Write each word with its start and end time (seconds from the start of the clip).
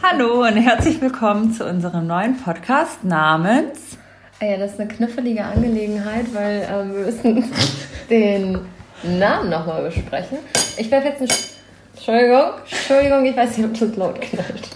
Hallo 0.00 0.42
und 0.42 0.56
herzlich 0.56 1.00
willkommen 1.00 1.52
zu 1.52 1.64
unserem 1.66 2.06
neuen 2.06 2.36
Podcast 2.36 3.02
namens. 3.02 3.98
Ah 4.40 4.44
ja, 4.44 4.56
das 4.56 4.74
ist 4.74 4.80
eine 4.80 4.88
knifflige 4.88 5.44
Angelegenheit, 5.44 6.32
weil 6.32 6.68
ähm, 6.72 6.94
wir 6.94 7.06
müssen 7.06 7.52
den 8.10 8.60
Namen 9.02 9.50
nochmal 9.50 9.82
besprechen. 9.82 10.38
Ich 10.76 10.88
werfe 10.90 11.08
jetzt 11.08 11.20
eine. 11.20 11.28
Sch 11.28 11.54
Entschuldigung, 11.96 12.50
Entschuldigung, 12.70 13.24
ich 13.24 13.36
weiß 13.36 13.58
nicht, 13.58 13.66
ob 13.66 13.78
das 13.78 13.96
laut 13.96 14.20
knallt. 14.20 14.68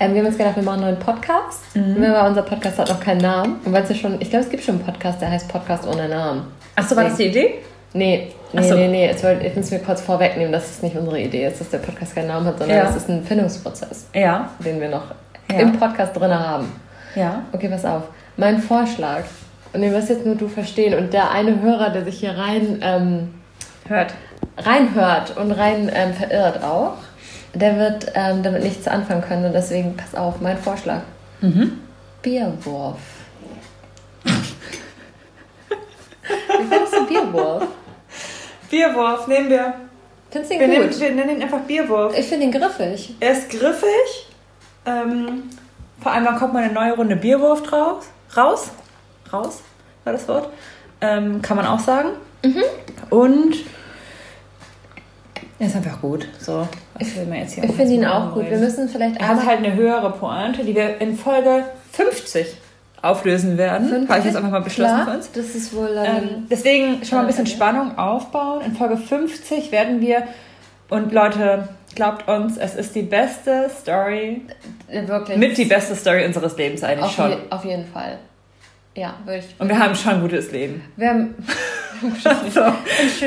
Ähm, 0.00 0.12
wir 0.12 0.20
haben 0.20 0.26
uns 0.26 0.36
gedacht, 0.36 0.56
wir 0.56 0.62
machen 0.64 0.82
einen 0.82 0.94
neuen 0.94 0.98
Podcast. 0.98 1.76
Mhm. 1.76 2.02
Aber 2.02 2.28
unser 2.28 2.42
Podcast 2.42 2.80
hat 2.80 2.88
noch 2.88 3.00
keinen 3.00 3.20
Namen. 3.20 3.60
Und 3.64 3.72
weil 3.72 3.84
es 3.84 3.90
ja 3.90 3.94
schon, 3.94 4.20
ich 4.20 4.28
glaube, 4.28 4.44
es 4.44 4.50
gibt 4.50 4.64
schon 4.64 4.74
einen 4.74 4.84
Podcast, 4.84 5.22
der 5.22 5.30
heißt 5.30 5.48
Podcast 5.48 5.86
ohne 5.86 6.08
Namen. 6.08 6.48
Achso, 6.74 6.96
war 6.96 7.04
das 7.04 7.16
die 7.16 7.26
Idee? 7.26 7.54
Nee, 7.92 8.32
nee, 8.60 8.68
so. 8.68 8.76
nee, 8.76 8.88
nee. 8.88 9.06
Jetzt 9.06 9.24
wollte, 9.24 9.46
ich 9.46 9.56
muss 9.56 9.70
mir 9.70 9.80
kurz 9.80 10.00
vorwegnehmen, 10.00 10.52
dass 10.52 10.70
es 10.70 10.82
nicht 10.82 10.96
unsere 10.96 11.20
Idee 11.20 11.46
ist, 11.46 11.60
dass 11.60 11.70
der 11.70 11.78
Podcast 11.78 12.14
keinen 12.14 12.28
Namen 12.28 12.46
hat, 12.46 12.58
sondern 12.58 12.76
ja. 12.76 12.88
es 12.88 12.96
ist 12.96 13.08
ein 13.08 13.24
Findungsprozess, 13.24 14.06
ja. 14.14 14.50
den 14.64 14.80
wir 14.80 14.88
noch 14.88 15.14
ja. 15.50 15.58
im 15.58 15.78
Podcast 15.78 16.16
drin 16.16 16.32
haben. 16.32 16.72
Ja. 17.14 17.42
Okay, 17.52 17.68
pass 17.68 17.84
auf. 17.84 18.02
Mein 18.36 18.60
Vorschlag, 18.60 19.24
und 19.72 19.80
den 19.80 19.92
wirst 19.92 20.10
jetzt 20.10 20.26
nur 20.26 20.36
du 20.36 20.48
verstehen, 20.48 20.98
und 20.98 21.12
der 21.12 21.30
eine 21.30 21.60
Hörer, 21.60 21.90
der 21.90 22.04
sich 22.04 22.20
hier 22.20 22.36
rein 22.36 22.80
ähm, 22.82 23.34
hört, 23.88 24.14
reinhört 24.58 25.36
und 25.36 25.52
rein 25.52 25.90
ähm, 25.92 26.12
verirrt 26.12 26.62
auch, 26.62 26.94
der 27.54 27.78
wird 27.78 28.12
ähm, 28.14 28.42
damit 28.42 28.62
nichts 28.62 28.86
anfangen 28.86 29.22
können. 29.22 29.46
Und 29.46 29.52
deswegen, 29.52 29.96
pass 29.96 30.14
auf, 30.14 30.40
mein 30.40 30.58
Vorschlag. 30.58 31.00
Mhm. 31.40 31.80
Bierwurf. 32.22 32.98
Wie 34.24 34.32
findest 36.68 36.94
du 36.94 37.06
Bierwurf? 37.06 37.66
Bierwurf, 38.70 39.26
nehmen 39.26 39.50
wir. 39.50 39.74
Findest 40.30 40.52
du 40.52 40.58
den 40.58 40.70
wir 40.70 40.80
gut? 40.82 40.90
Nehmen, 40.90 41.00
wir 41.00 41.24
nennen 41.24 41.36
ihn 41.36 41.42
einfach 41.42 41.60
Bierwurf. 41.60 42.18
Ich 42.18 42.26
finde 42.26 42.46
ihn 42.46 42.52
griffig. 42.52 43.14
Er 43.20 43.32
ist 43.32 43.50
griffig. 43.50 44.28
Ähm, 44.84 45.44
vor 46.00 46.12
allem, 46.12 46.24
wann 46.24 46.36
kommt 46.36 46.52
mal 46.52 46.62
eine 46.62 46.72
neue 46.72 46.94
Runde 46.94 47.16
Bierwurf 47.16 47.62
draus? 47.62 48.04
Raus? 48.36 48.70
Raus 49.32 49.62
war 50.04 50.12
das 50.12 50.28
Wort. 50.28 50.50
Ähm, 51.00 51.42
kann 51.42 51.56
man 51.56 51.66
auch 51.66 51.80
sagen. 51.80 52.10
Mhm. 52.44 52.62
Und 53.10 53.56
er 55.58 55.66
ist 55.66 55.76
einfach 55.76 56.00
gut. 56.00 56.28
So, 56.38 56.68
was 56.94 57.16
will 57.16 57.26
man 57.26 57.38
jetzt 57.38 57.54
hier 57.54 57.64
Ich 57.64 57.72
finde 57.72 57.94
ihn 57.94 58.04
auch 58.04 58.34
gut. 58.34 58.48
Wir 58.48 58.58
müssen 58.58 58.88
vielleicht. 58.88 59.20
Er 59.20 59.28
hat 59.28 59.44
halt 59.44 59.58
eine 59.58 59.74
höhere 59.74 60.12
Pointe, 60.12 60.64
die 60.64 60.74
wir 60.74 61.00
in 61.00 61.16
Folge 61.16 61.64
50 61.92 62.56
auflösen 63.08 63.58
werden. 63.58 64.08
Habe 64.08 64.18
ich 64.20 64.24
jetzt 64.26 64.36
einfach 64.36 64.50
mal 64.50 64.60
beschlossen 64.60 64.94
Klar, 64.94 65.06
für 65.06 65.16
uns. 65.16 65.32
Das 65.32 65.54
ist 65.54 65.74
wohl. 65.74 65.90
Ähm, 66.04 66.46
deswegen 66.50 67.04
schon 67.04 67.18
mal 67.18 67.22
ein 67.22 67.26
bisschen 67.26 67.46
Spannung 67.46 67.98
aufbauen. 67.98 68.62
In 68.64 68.74
Folge 68.74 68.96
50 68.96 69.72
werden 69.72 70.00
wir, 70.00 70.24
und 70.88 71.12
Leute, 71.12 71.68
glaubt 71.94 72.28
uns, 72.28 72.56
es 72.56 72.74
ist 72.74 72.94
die 72.94 73.02
beste 73.02 73.70
Story. 73.80 74.42
Wirklich. 74.88 75.36
Mit 75.36 75.58
die 75.58 75.64
beste 75.64 75.96
Story 75.96 76.24
unseres 76.24 76.56
Lebens 76.56 76.84
eigentlich 76.84 77.04
auf 77.04 77.14
schon. 77.14 77.30
Je, 77.30 77.36
auf 77.50 77.64
jeden 77.64 77.86
Fall. 77.86 78.18
Ja, 78.94 79.14
würde 79.24 79.40
ich. 79.40 79.60
Und 79.60 79.68
wir 79.68 79.78
haben 79.78 79.94
schon 79.94 80.14
ein 80.14 80.20
gutes 80.22 80.52
Leben. 80.52 80.82
Wir 80.96 81.08
haben. 81.08 81.34
so, 82.50 82.60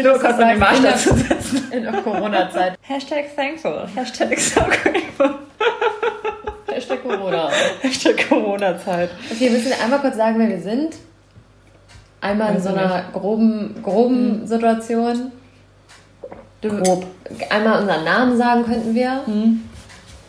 nur 0.03 0.19
kurz 0.19 0.38
um 0.38 0.47
den 0.47 0.59
Maßstab 0.59 0.97
zu 0.97 1.16
setzen. 1.16 1.67
In 1.72 1.83
der 1.83 1.94
Corona-Zeit. 1.94 2.77
Hashtag 2.81 3.35
thankful. 3.35 3.88
Hashtag 3.95 4.39
so 4.39 4.61
grateful. 4.61 5.35
Hashtag 6.80 7.03
Corona. 7.03 7.49
Hashtag 7.81 8.30
Corona-Zeit. 8.30 9.09
Okay, 9.31 9.39
wir 9.45 9.52
müssen 9.52 9.73
einmal 9.83 9.99
kurz 9.99 10.16
sagen, 10.16 10.39
wer 10.39 10.47
wir 10.47 10.61
sind. 10.61 10.95
Einmal 12.22 12.55
in 12.55 12.61
so 12.61 12.69
einer 12.69 13.03
groben, 13.13 13.75
groben 13.83 14.41
Mhm. 14.41 14.47
Situation. 14.47 15.31
Du, 16.61 16.69
Grob. 16.69 17.05
Einmal 17.50 17.81
unseren 17.81 18.03
Namen 18.03 18.38
sagen 18.38 18.63
könnten 18.66 18.94
wir. 18.95 19.25
Hm. 19.25 19.61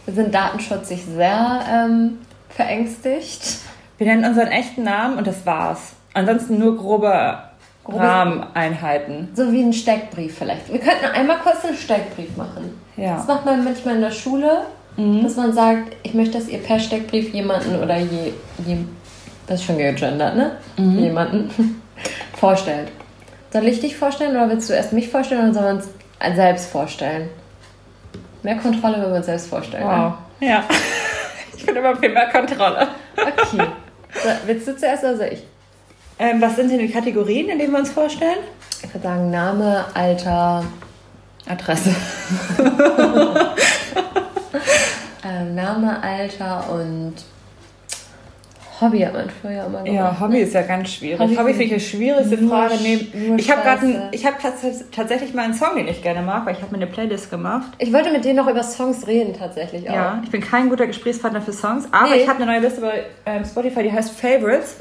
Wir 0.06 0.14
sind 0.14 0.34
datenschutzig 0.34 1.04
sehr 1.04 1.60
ähm, 1.68 2.18
verängstigt. 2.48 3.58
Wir 3.98 4.06
nennen 4.08 4.24
unseren 4.24 4.48
echten 4.48 4.82
Namen 4.84 5.18
und 5.18 5.26
das 5.26 5.44
war's. 5.46 5.92
Ansonsten 6.14 6.58
nur 6.58 6.76
grobe 6.76 7.38
Grobes- 7.84 8.00
Rahmeneinheiten. 8.00 9.28
So 9.34 9.50
wie 9.52 9.62
ein 9.62 9.72
Steckbrief 9.72 10.38
vielleicht. 10.38 10.72
Wir 10.72 10.78
könnten 10.80 11.04
einmal 11.06 11.38
kurz 11.38 11.64
einen 11.64 11.76
Steckbrief 11.76 12.36
machen. 12.36 12.80
Das 12.96 13.04
Ja. 13.04 13.24
macht 13.26 13.44
man 13.44 13.62
manchmal 13.64 13.96
in 13.96 14.00
der 14.02 14.10
Schule, 14.12 14.62
Mhm. 14.96 15.22
dass 15.22 15.36
man 15.36 15.52
sagt, 15.52 15.96
ich 16.02 16.14
möchte, 16.14 16.38
dass 16.38 16.48
ihr 16.48 16.58
per 16.58 16.78
Steckbrief 16.78 17.32
jemanden 17.32 17.80
oder 17.82 17.96
je, 17.96 18.32
je 18.66 18.76
das 19.46 19.60
ist 19.60 19.66
schon 19.66 19.78
gegendert, 19.78 20.36
ne? 20.36 20.52
Mhm. 20.76 20.98
Jemanden 20.98 21.50
vorstellt. 22.38 22.88
Soll 23.52 23.66
ich 23.66 23.80
dich 23.80 23.96
vorstellen 23.96 24.36
oder 24.36 24.48
willst 24.48 24.68
du 24.70 24.74
erst 24.74 24.92
mich 24.92 25.08
vorstellen 25.08 25.42
oder 25.42 25.54
sollen 25.54 25.66
wir 25.66 26.26
uns 26.28 26.36
selbst 26.36 26.70
vorstellen? 26.70 27.28
Mehr 28.42 28.56
Kontrolle, 28.56 29.02
wenn 29.02 29.10
wir 29.10 29.16
uns 29.16 29.26
selbst 29.26 29.48
vorstellen. 29.48 29.84
Wow. 29.84 30.14
Ja. 30.40 30.64
Ich 31.56 31.66
bin 31.66 31.76
immer 31.76 31.94
viel 31.94 32.08
mehr 32.08 32.30
Kontrolle. 32.30 32.78
Ne? 32.78 32.88
Okay. 33.16 33.66
So, 34.12 34.28
willst 34.46 34.66
du 34.66 34.76
zuerst 34.76 35.04
oder 35.04 35.16
soll 35.18 35.28
ich? 35.32 35.42
Ähm, 36.18 36.40
was 36.40 36.56
sind 36.56 36.70
denn 36.70 36.78
die 36.80 36.90
Kategorien, 36.90 37.48
in 37.48 37.58
denen 37.58 37.72
wir 37.72 37.78
uns 37.78 37.90
vorstellen? 37.90 38.38
Ich 38.82 38.92
würde 38.92 39.06
sagen 39.06 39.30
Name, 39.30 39.84
Alter, 39.94 40.64
Adresse. 41.46 41.94
Ähm, 45.40 45.54
Name, 45.54 46.02
Alter 46.02 46.64
und 46.72 47.14
Hobby 48.80 49.00
hat 49.00 49.12
man 49.12 49.28
früher 49.28 49.66
immer 49.66 49.82
gemacht. 49.82 49.86
Ja, 49.86 50.20
Hobby 50.20 50.34
ne? 50.34 50.40
ist 50.40 50.54
ja 50.54 50.62
ganz 50.62 50.88
schwierig. 50.90 51.20
Hobby 51.20 51.36
Hobby, 51.36 51.52
finde 51.52 51.74
ich 51.74 51.84
die 51.84 51.96
schwierigste 51.96 52.38
Frage. 52.38 52.74
Nur 53.14 53.38
ich 53.38 53.50
habe 53.50 53.60
gerade, 53.62 54.08
ich 54.12 54.24
habe 54.24 54.36
tats 54.40 54.84
tatsächlich 54.90 55.34
mal 55.34 55.42
einen 55.42 55.54
Song, 55.54 55.76
den 55.76 55.86
ich 55.86 56.02
gerne 56.02 56.22
mag, 56.22 56.46
weil 56.46 56.54
ich 56.54 56.62
habe 56.62 56.72
mir 56.74 56.82
eine 56.82 56.90
Playlist 56.90 57.30
gemacht. 57.30 57.72
Ich 57.78 57.92
wollte 57.92 58.10
mit 58.10 58.24
dir 58.24 58.32
noch 58.32 58.48
über 58.48 58.62
Songs 58.62 59.06
reden, 59.06 59.34
tatsächlich 59.38 59.88
auch. 59.90 59.94
Ja, 59.94 60.20
ich 60.24 60.30
bin 60.30 60.40
kein 60.40 60.70
guter 60.70 60.86
Gesprächspartner 60.86 61.42
für 61.42 61.52
Songs, 61.52 61.88
aber 61.92 62.10
Nee. 62.10 62.22
ich 62.22 62.28
habe 62.28 62.42
eine 62.42 62.52
neue 62.52 62.60
Liste 62.60 62.80
bei 62.80 63.04
ähm, 63.26 63.44
Spotify, 63.44 63.82
die 63.82 63.92
heißt 63.92 64.18
Favorites. 64.18 64.76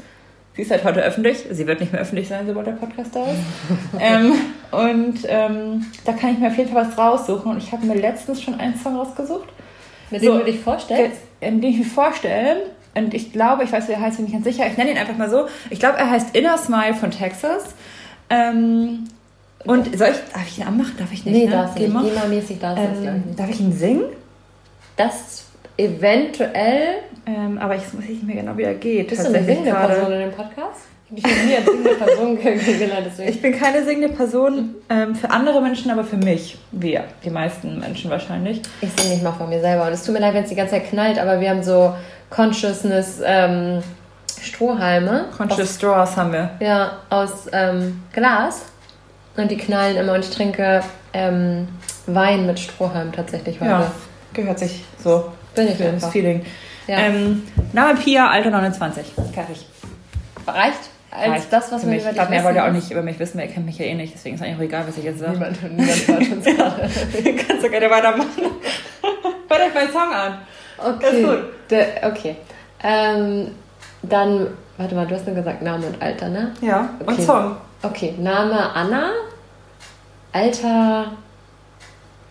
Sie 0.56 0.62
ist 0.62 0.68
seit 0.68 0.82
heute 0.84 1.00
öffentlich. 1.00 1.44
Sie 1.50 1.66
wird 1.66 1.80
nicht 1.80 1.92
mehr 1.92 2.00
öffentlich 2.00 2.26
sein, 2.28 2.46
sobald 2.46 2.66
der 2.66 2.72
Podcast 2.72 3.14
da 3.14 3.24
ist. 3.24 3.38
ähm, 4.00 4.32
und 4.72 5.18
ähm, 5.28 5.86
da 6.04 6.12
kann 6.12 6.32
ich 6.32 6.38
mir 6.38 6.48
auf 6.48 6.56
jeden 6.56 6.72
Fall 6.72 6.86
was 6.86 6.98
raussuchen. 6.98 7.52
Und 7.52 7.58
ich 7.58 7.70
habe 7.70 7.86
mir 7.86 7.94
letztens 7.94 8.42
schon 8.42 8.58
einen 8.58 8.74
Song 8.76 8.96
rausgesucht, 8.96 9.48
Mit 10.10 10.22
So, 10.22 10.30
dem 10.32 10.38
du 10.40 10.44
dich 10.52 10.60
vorstellst? 10.60 11.20
ähm, 11.40 11.60
den 11.60 11.70
ich 11.70 11.78
mir 11.78 11.84
vorstelle. 11.84 12.56
Und 12.94 13.14
ich 13.14 13.32
glaube, 13.32 13.62
ich 13.64 13.72
weiß, 13.72 13.86
wie 13.88 13.92
er 13.92 14.00
heißt, 14.00 14.16
bin 14.16 14.26
ich 14.26 14.32
ganz 14.32 14.44
sicher. 14.44 14.66
Ich 14.66 14.76
nenne 14.76 14.90
ihn 14.90 14.98
einfach 14.98 15.16
mal 15.16 15.30
so. 15.30 15.46
Ich 15.70 15.78
glaube, 15.78 15.98
er 15.98 16.10
heißt 16.10 16.34
Inner 16.36 16.58
Smile 16.58 16.94
von 16.94 17.10
Texas. 17.12 17.74
Ähm, 18.28 19.04
und 19.64 19.96
soll 19.96 20.08
ich, 20.08 20.32
darf 20.32 20.46
ich 20.48 20.58
ihn 20.58 20.64
anmachen? 20.66 20.94
Darf 20.98 21.12
ich 21.12 21.24
nicht? 21.24 21.34
nee, 21.34 21.44
ne? 21.46 21.50
darfst 21.52 21.76
du 21.78 21.82
nicht. 21.82 21.92
GEMA? 21.92 22.02
GEMA-mäßig 22.02 22.58
darfst 22.60 22.82
du 22.84 23.06
Ähm, 23.06 23.22
nicht. 23.26 23.38
darf 23.38 23.50
ich 23.50 23.60
ihn 23.60 23.72
singen? 23.72 24.04
Das 24.96 25.44
eventuell... 25.76 26.96
Ähm, 27.26 27.58
aber 27.58 27.76
ich 27.76 27.82
muss 27.92 28.08
nicht 28.08 28.22
mehr 28.22 28.36
genau, 28.36 28.56
wie 28.56 28.62
er 28.62 28.74
geht. 28.74 29.08
Bist 29.08 29.22
du 29.24 29.28
eine 29.28 29.44
singende. 29.44 29.70
Person 29.72 30.12
in 30.12 30.20
dem 30.20 30.32
Podcast? 30.32 30.80
Ich 31.14 31.24
nie 31.24 31.56
als 31.56 31.66
singende 31.66 31.94
Person. 31.94 32.38
Ich 33.26 33.42
bin 33.42 33.58
keine 33.58 33.84
singende 33.84 34.08
Person 34.10 34.76
ähm, 34.88 35.14
für 35.14 35.30
andere 35.30 35.60
Menschen, 35.60 35.90
aber 35.90 36.04
für 36.04 36.16
mich. 36.16 36.56
Wir, 36.70 37.04
die 37.24 37.30
meisten 37.30 37.80
Menschen 37.80 38.10
wahrscheinlich. 38.10 38.62
Ich 38.80 38.90
singe 38.96 39.14
nicht 39.14 39.24
mal 39.24 39.32
von 39.32 39.48
mir 39.48 39.60
selber. 39.60 39.86
Und 39.86 39.92
es 39.92 40.04
tut 40.04 40.14
mir 40.14 40.20
leid, 40.20 40.34
wenn 40.34 40.44
es 40.44 40.50
die 40.50 40.54
ganze 40.54 40.74
Zeit 40.74 40.88
knallt, 40.88 41.18
aber 41.18 41.40
wir 41.40 41.50
haben 41.50 41.62
so 41.62 41.94
Consciousness 42.30 43.20
ähm, 43.24 43.82
Strohhalme. 44.40 45.26
Conscious 45.36 45.74
Straws 45.74 46.16
haben 46.16 46.32
wir. 46.32 46.44
Aus, 46.44 46.60
ja, 46.60 46.92
aus 47.10 47.30
ähm, 47.52 48.02
Glas. 48.12 48.66
Und 49.36 49.50
die 49.50 49.56
knallen 49.56 49.96
immer 49.96 50.14
und 50.14 50.24
ich 50.24 50.30
trinke 50.30 50.82
ähm, 51.12 51.68
Wein 52.06 52.46
mit 52.46 52.58
Strohhalm 52.60 53.12
tatsächlich 53.12 53.60
heute. 53.60 53.70
Ja, 53.70 53.92
gehört 54.32 54.58
sich 54.58 54.84
so. 55.02 55.32
Bin 55.54 55.68
ich 55.68 55.76
für 55.76 55.84
das 55.84 55.94
einfach. 55.94 56.12
Feeling. 56.12 56.44
Ja. 56.86 56.98
Ähm, 56.98 57.42
Name 57.72 57.98
Pia, 57.98 58.28
Alter 58.28 58.50
29. 58.50 59.06
Fertig. 59.32 59.66
Reicht 60.46 60.90
als 61.10 61.28
Reicht 61.30 61.52
das, 61.52 61.72
was 61.72 61.82
man 61.82 61.90
mich. 61.90 62.00
über 62.02 62.10
Ich 62.10 62.14
glaube, 62.14 62.28
dich 62.30 62.36
mehr 62.36 62.44
wollt 62.44 62.56
ihr 62.56 62.64
auch 62.64 62.72
nicht 62.72 62.90
über 62.90 63.02
mich 63.02 63.18
wissen, 63.18 63.38
weil 63.38 63.48
ihr 63.48 63.52
kennt 63.54 63.66
mich 63.66 63.78
ja 63.78 63.84
eh 63.86 63.94
nicht. 63.94 64.14
Deswegen 64.14 64.36
ist 64.36 64.42
eigentlich 64.42 64.56
auch 64.56 64.60
egal, 64.62 64.84
was 64.86 64.96
ich 64.96 65.04
jetzt 65.04 65.18
sage. 65.18 65.32
Niemand, 65.32 65.62
niemand 65.76 66.08
hört 66.08 66.32
uns 66.32 66.44
gerade. 66.56 66.90
Kannst 67.48 67.64
du 67.64 67.70
gerne 67.70 67.90
weitermachen. 67.90 68.28
Hört 69.48 69.60
euch 69.62 69.74
meinen 69.74 69.92
Song 69.92 70.12
an. 70.12 70.38
Okay. 70.78 71.20
ist 71.22 71.28
gut. 71.28 71.44
Der, 71.70 71.86
okay. 72.04 72.36
Ähm, 72.82 73.48
dann, 74.02 74.46
warte 74.78 74.94
mal, 74.94 75.06
du 75.06 75.14
hast 75.16 75.26
nur 75.26 75.34
gesagt 75.34 75.60
Name 75.62 75.86
und 75.86 76.00
Alter, 76.00 76.28
ne? 76.28 76.52
Ja, 76.60 76.90
und 77.00 77.08
Okay. 77.12 77.22
Song. 77.22 77.56
Okay, 77.82 78.14
Name 78.18 78.72
Anna. 78.74 79.10
Alter. 80.32 81.12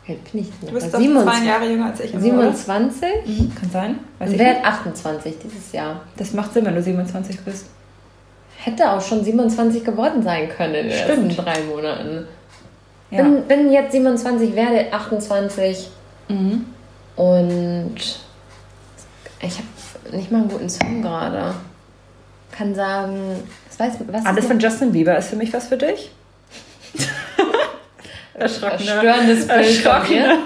Bin 0.07 0.17
ich? 0.41 0.49
Du 0.61 0.71
bist 0.73 0.91
doch 0.91 0.99
27. 0.99 1.39
zwei 1.43 1.47
Jahre 1.47 1.65
jünger 1.69 1.85
als 1.87 1.99
ich. 1.99 2.11
oder? 2.13 2.21
27. 2.21 3.09
Mhm, 3.27 3.55
kann 3.55 3.69
sein. 3.69 3.99
Weiß 4.17 4.29
Und 4.29 4.33
ich 4.35 4.39
werde 4.39 4.59
nicht. 4.59 4.65
28 4.67 5.35
dieses 5.43 5.71
Jahr. 5.71 6.01
Das 6.17 6.33
macht 6.33 6.53
Sinn, 6.53 6.65
wenn 6.65 6.73
du 6.75 6.81
27 6.81 7.41
bist. 7.41 7.67
Hätte 8.61 8.91
auch 8.91 9.01
schon 9.01 9.23
27 9.23 9.83
geworden 9.85 10.21
sein 10.21 10.49
können 10.49 10.89
in 10.89 11.29
den 11.29 11.35
drei 11.35 11.61
Monaten. 11.61 12.27
Ja. 13.09 13.23
Bin, 13.23 13.43
bin 13.47 13.71
jetzt 13.71 13.91
27, 13.93 14.55
werde 14.55 14.91
28 14.93 15.89
Mhm. 16.27 16.65
und 17.15 17.95
ich 19.41 19.57
habe 19.57 20.15
nicht 20.15 20.31
mal 20.31 20.39
einen 20.41 20.49
guten 20.49 20.69
Song 20.69 21.01
gerade. 21.01 21.55
Kann 22.51 22.75
sagen, 22.75 23.37
was 23.67 23.79
weiß 23.79 23.99
was 24.11 24.25
Alles 24.25 24.43
ist 24.43 24.47
von 24.51 24.59
Justin 24.59 24.91
Bieber 24.91 25.17
ist 25.17 25.29
für 25.29 25.35
mich 25.37 25.51
was 25.53 25.67
für 25.67 25.77
dich? 25.77 26.11
Erschrockene. 28.35 28.79
Störendes 28.83 29.47
Bild 29.47 29.65
von 29.77 29.91
Erschrockene. 29.91 30.19
mir. 30.27 30.37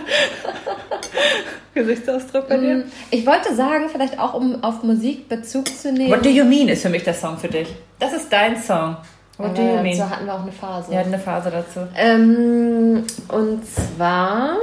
Gesichtsausdruck 1.73 2.47
bei 2.47 2.57
dir? 2.57 2.75
Mm, 2.75 2.83
Ich 3.11 3.25
wollte 3.25 3.53
sagen, 3.55 3.85
vielleicht 3.91 4.19
auch 4.19 4.33
um 4.33 4.63
auf 4.63 4.83
Musik 4.83 5.27
Bezug 5.29 5.67
zu 5.67 5.91
nehmen. 5.91 6.11
What 6.11 6.23
do 6.25 6.29
you 6.29 6.45
mean 6.45 6.67
ist 6.69 6.81
für 6.83 6.89
mich 6.89 7.03
der 7.03 7.13
Song 7.13 7.37
für 7.37 7.47
dich. 7.47 7.67
Das 7.99 8.13
ist 8.13 8.31
dein 8.31 8.55
Song. 8.61 8.97
What 9.37 9.57
do 9.57 9.61
you 9.61 9.81
mean? 9.81 9.95
So 9.95 10.07
hatten 10.09 10.25
wir 10.25 10.33
auch 10.35 10.41
eine 10.43 10.51
Phase. 10.51 10.91
Wir 10.91 10.99
hatten 10.99 11.13
eine 11.13 11.19
Phase 11.21 11.49
dazu. 11.51 11.79
Ähm, 11.95 13.03
und 13.29 13.61
zwar, 13.65 14.57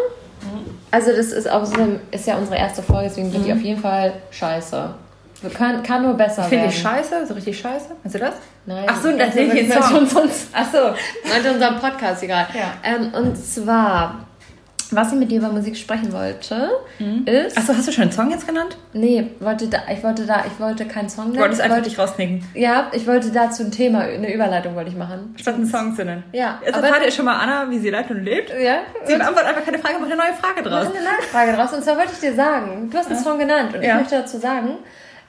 also 0.93 1.11
das 1.11 1.27
ist 1.33 1.51
auch 1.51 1.65
so, 1.65 1.75
ist 2.13 2.27
ja 2.27 2.37
unsere 2.37 2.57
erste 2.57 2.83
Folge, 2.83 3.09
deswegen 3.09 3.33
wird 3.33 3.47
die 3.47 3.53
auf 3.53 3.61
jeden 3.61 3.81
Fall 3.81 4.13
scheiße. 4.31 4.95
Können, 5.57 5.83
kann 5.83 6.03
nur 6.03 6.15
besser 6.15 6.43
Finde 6.43 6.65
werden. 6.65 6.71
ich 6.71 6.81
scheiße? 6.83 7.27
So 7.27 7.35
richtig 7.35 7.59
scheiße? 7.59 7.87
Meinst 8.03 8.15
du 8.15 8.19
das? 8.19 8.35
Nein. 8.67 8.85
Ach 8.87 9.03
so, 9.03 9.11
das 9.17 9.33
sehe 9.33 9.47
ich 9.47 9.69
jetzt 9.69 9.89
schon 9.89 10.07
sonst 10.07 10.49
Ach 10.53 10.67
so. 10.71 10.79
meinte 11.31 11.51
unserem 11.53 11.79
Podcast 11.81 12.23
egal. 12.23 12.47
Ja. 12.55 12.75
Ähm, 12.85 13.13
und 13.15 13.37
zwar, 13.37 14.27
was 14.95 15.13
ich 15.13 15.19
mit 15.19 15.31
dir 15.31 15.39
über 15.39 15.49
Musik 15.51 15.77
sprechen 15.77 16.13
wollte, 16.13 16.71
ist. 17.27 17.57
Achso, 17.57 17.75
hast 17.75 17.87
du 17.89 17.93
schon 17.93 18.03
einen 18.03 18.13
Song 18.13 18.31
jetzt 18.31 18.47
genannt? 18.47 18.77
Nee, 18.93 19.29
wollte 19.41 19.69
da, 19.69 19.79
ich 19.93 20.03
wollte 20.03 20.27
da, 20.27 20.45
ich 20.47 20.59
wollte 20.61 20.85
keinen 20.87 21.09
Song 21.09 21.27
Du 21.27 21.31
nennen. 21.33 21.41
wolltest 21.43 21.61
ich 21.61 21.65
einfach 21.65 21.77
wollte, 21.79 21.89
dich 21.91 21.99
rausknicken, 21.99 22.45
ja, 22.55 22.89
ich 22.93 23.07
wollte 23.07 23.31
dazu 23.31 23.63
ein 23.65 23.71
Thema, 23.71 24.01
eine 24.01 24.33
Überleitung 24.33 24.75
wollte 24.75 24.91
ich 24.91 24.97
machen. 24.97 25.35
statt 25.39 25.55
einen 25.55 25.67
Song 25.67 25.95
zu 25.95 26.05
nennen. 26.05 26.25
Ja, 26.33 26.59
Jetzt 26.65 26.75
aber- 26.77 26.87
erfahrt 26.87 27.05
ihr 27.07 27.13
schon 27.13 27.25
mal 27.25 27.39
Anna, 27.39 27.71
wie 27.71 27.79
sie 27.79 27.91
lebt 27.91 28.11
und 28.11 28.23
lebt. 28.25 28.51
Ja, 28.51 28.79
Sie 29.05 29.17
beantwortet 29.17 29.49
einfach 29.51 29.65
keine 29.65 29.79
Frage, 29.79 29.99
macht 29.99 30.13
eine 30.13 30.17
neue 30.23 30.35
Frage 30.35 30.63
draus. 30.63 30.85
machen 30.87 30.97
eine 30.97 31.05
neue 31.05 31.23
Frage 31.31 31.53
draus. 31.53 31.73
Und 31.73 31.83
zwar 31.85 31.97
wollte 31.97 32.13
ich 32.13 32.21
dir 32.21 32.35
sagen, 32.35 32.89
du 32.91 32.99
hast 32.99 33.11
einen 33.11 33.19
Song 33.23 33.39
genannt 33.39 33.75
und 33.75 33.83
Ja. 33.83 33.91
ich 33.95 34.01
möchte 34.01 34.17
dazu 34.17 34.39
sagen, 34.39 34.79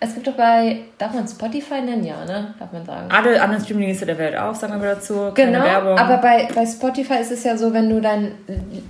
es 0.01 0.13
gibt 0.15 0.27
doch 0.27 0.33
bei, 0.33 0.81
darf 0.97 1.13
man 1.13 1.25
Spotify 1.27 1.79
nennen? 1.81 2.03
Ja, 2.03 2.25
ne? 2.25 2.53
Darf 2.59 2.71
man 2.73 2.83
sagen. 2.85 3.09
Alle 3.09 3.41
anderen 3.41 3.63
Streamingdienste 3.63 4.05
der 4.07 4.17
Welt 4.17 4.35
auch, 4.37 4.53
sagen 4.55 4.81
wir 4.81 4.95
dazu. 4.95 5.31
Keine 5.33 5.51
Genau, 5.53 5.63
Werbung. 5.63 5.97
aber 5.97 6.17
bei, 6.17 6.49
bei 6.53 6.65
Spotify 6.65 7.19
ist 7.21 7.31
es 7.31 7.43
ja 7.43 7.55
so, 7.55 7.71
wenn 7.71 7.89
du 7.89 8.01
deinen 8.01 8.33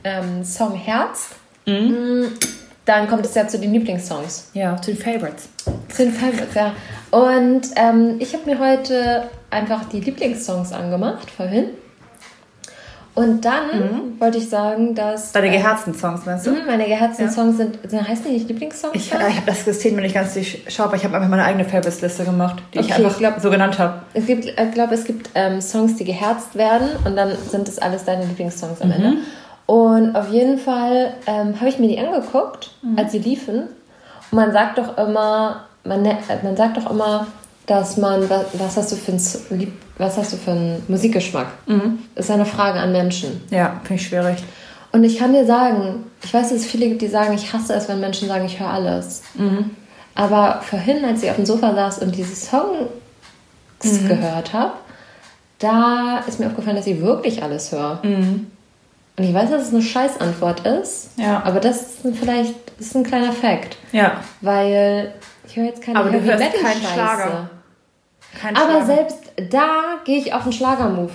ähm, 0.04 0.44
Song 0.44 0.74
herzt, 0.74 1.34
Mhm. 1.68 2.22
mh, 2.22 2.28
dann 2.86 3.08
kommt 3.08 3.24
es 3.26 3.36
ja 3.36 3.48
zu 3.48 3.60
den 3.60 3.72
Lieblingssongs. 3.74 4.50
ja, 4.56 4.76
zu 4.82 4.92
den 4.94 5.00
Favorites. 5.00 5.50
Zu 5.90 6.04
den 6.06 6.12
Favorites, 6.14 6.56
ja. 6.56 6.74
Und 7.12 7.62
ähm, 7.76 8.16
ich 8.18 8.34
habe 8.34 8.50
mir 8.50 8.58
heute 8.58 9.26
einfach 9.52 9.86
die 9.86 10.00
Lieblingssongs 10.00 10.74
angemacht, 10.74 11.30
vorhin. 11.30 11.66
Und 13.14 13.44
dann 13.44 14.20
wollte 14.20 14.38
ich 14.38 14.48
sagen, 14.50 14.96
dass... 14.96 15.34
Deine 15.34 15.48
äh, 15.48 15.52
geherzten 15.58 15.94
Songs, 15.94 16.26
meinst 16.26 16.48
du? 16.48 16.52
mh, 16.52 16.60
meine 16.66 16.86
geherzten 16.86 17.24
Ja. 17.26 17.30
Songs 17.32 17.58
sind, 17.58 17.78
sind, 17.90 18.08
heißen 18.08 18.24
die 18.26 18.32
nicht 18.32 18.48
Lieblingssongs? 18.48 18.96
Ich, 18.96 19.12
äh, 19.14 19.18
ich 19.30 19.36
habe 19.36 19.46
das 19.48 19.66
System 19.66 19.96
mir 19.96 20.02
nicht 20.04 20.16
ganz 20.16 20.34
durchschaut, 20.34 20.86
aber 20.88 20.96
ich 20.96 21.04
habe 21.04 21.16
einfach 21.18 21.28
meine 21.30 21.44
eigene 21.44 21.66
Favorites-Liste 21.66 22.24
gemacht, 22.24 22.64
die 22.74 22.80
ich 22.80 22.86
Okay, 22.86 22.94
einfach 22.96 23.12
ich 23.12 23.18
glaub- 23.18 23.40
so 23.42 23.50
genannt 23.50 23.78
habe. 23.80 24.02
Es 24.14 24.26
gibt, 24.26 24.46
ich 24.46 24.72
glaube, 24.74 24.94
es 24.96 25.04
gibt 25.04 25.30
ähm, 25.36 25.60
Songs, 25.60 25.98
die 25.98 26.06
geherzt 26.06 26.56
werden 26.56 26.88
und 27.04 27.18
dann 27.18 27.36
sind 27.50 27.68
es 27.68 27.80
alles 27.80 28.06
deine 28.06 28.24
Lieblingssongs 28.26 28.82
am 28.82 28.92
Ende. 28.92 29.14
Und 29.66 30.16
auf 30.16 30.30
jeden 30.30 30.58
Fall 30.58 31.14
ähm, 31.28 31.56
habe 31.60 31.70
ich 31.70 31.80
mir 31.80 31.88
die 31.90 32.00
angeguckt, 32.00 32.72
als 32.96 33.12
sie 33.12 33.20
liefen. 33.20 33.64
Und 34.32 34.36
man 34.38 34.54
sagt 34.54 34.78
doch 34.78 34.98
immer, 34.98 35.66
man, 35.84 36.02
ne- 36.02 36.18
äh, 36.30 36.44
man 36.44 36.56
sagt 36.56 36.78
doch 36.78 36.90
immer, 36.90 37.28
dass 37.66 37.98
man, 37.98 38.30
was, 38.30 38.46
was 38.54 38.78
hast 38.78 38.92
du 38.92 38.96
für 38.96 39.12
Lieb- 39.56 39.74
was 39.98 40.18
hast 40.18 40.34
du 40.34 40.38
für 40.38 40.52
einen 40.52 40.84
Musikgeschmack? 40.88 41.48
Das 42.16 42.26
ist 42.26 42.32
eine 42.32 42.46
Frage 42.46 42.80
an 42.80 42.92
Menschen. 42.92 43.42
Ja, 43.52 43.80
finde 43.84 44.02
ich 44.02 44.08
schwierig. 44.08 44.38
Und 44.92 45.04
ich 45.04 45.18
kann 45.20 45.32
dir 45.32 45.46
sagen, 45.46 46.06
ich 46.24 46.34
weiß, 46.34 46.50
dass 46.50 46.58
es 46.60 46.66
viele 46.66 46.88
gibt, 46.90 47.02
die 47.02 47.08
sagen, 47.08 47.34
ich 47.34 47.54
hasse 47.54 47.74
es, 47.76 47.88
wenn 47.88 48.00
Menschen 48.00 48.28
sagen, 48.28 48.46
ich 48.46 48.60
höre 48.60 48.70
alles. 48.70 49.22
Aber 50.16 50.62
vorhin, 50.68 51.06
als 51.06 51.22
ich 51.24 51.30
auf 51.30 51.36
dem 51.38 51.46
Sofa 51.46 51.74
saß 51.74 52.00
und 52.00 52.16
diese 52.16 52.36
Songs 52.36 52.90
gehört 54.08 54.54
habe, 54.54 54.74
da 55.60 56.20
ist 56.28 56.40
mir 56.40 56.48
aufgefallen, 56.48 56.76
dass 56.78 56.88
ich 56.88 57.00
wirklich 57.02 57.42
alles 57.44 57.72
höre. 57.72 58.00
Und 58.04 58.48
ich 59.18 59.34
weiß, 59.34 59.50
dass 59.52 59.64
es 59.68 59.74
eine 59.74 59.82
Scheißantwort 59.84 60.66
ist, 60.66 61.10
Ja. 61.18 61.44
aber 61.46 61.60
das 61.60 61.82
ist 61.82 62.06
ein- 62.06 62.14
vielleicht 62.16 62.54
das 62.78 62.88
ist 62.88 62.96
ein 62.96 63.04
kleiner 63.04 63.32
Fakt. 63.32 63.78
Ja, 63.92 64.14
Weil 64.42 65.14
ich 65.52 65.58
höre 65.58 65.66
jetzt 65.66 65.82
keine 65.84 66.00
Aber 66.00 66.10
du 66.10 66.16
Heavy 66.18 66.28
hörst 66.28 66.40
Metal 66.44 66.62
keinen 66.62 66.82
Scheiße. 66.82 66.94
Schlager. 66.94 67.50
kein 68.42 68.56
Aber 68.56 68.70
Schlager. 68.72 68.86
selbst 68.86 69.20
da 69.52 69.70
gehe 70.06 70.18
ich 70.18 70.34
auf 70.34 70.44
einen 70.44 70.54
Schlagermove. 70.54 71.12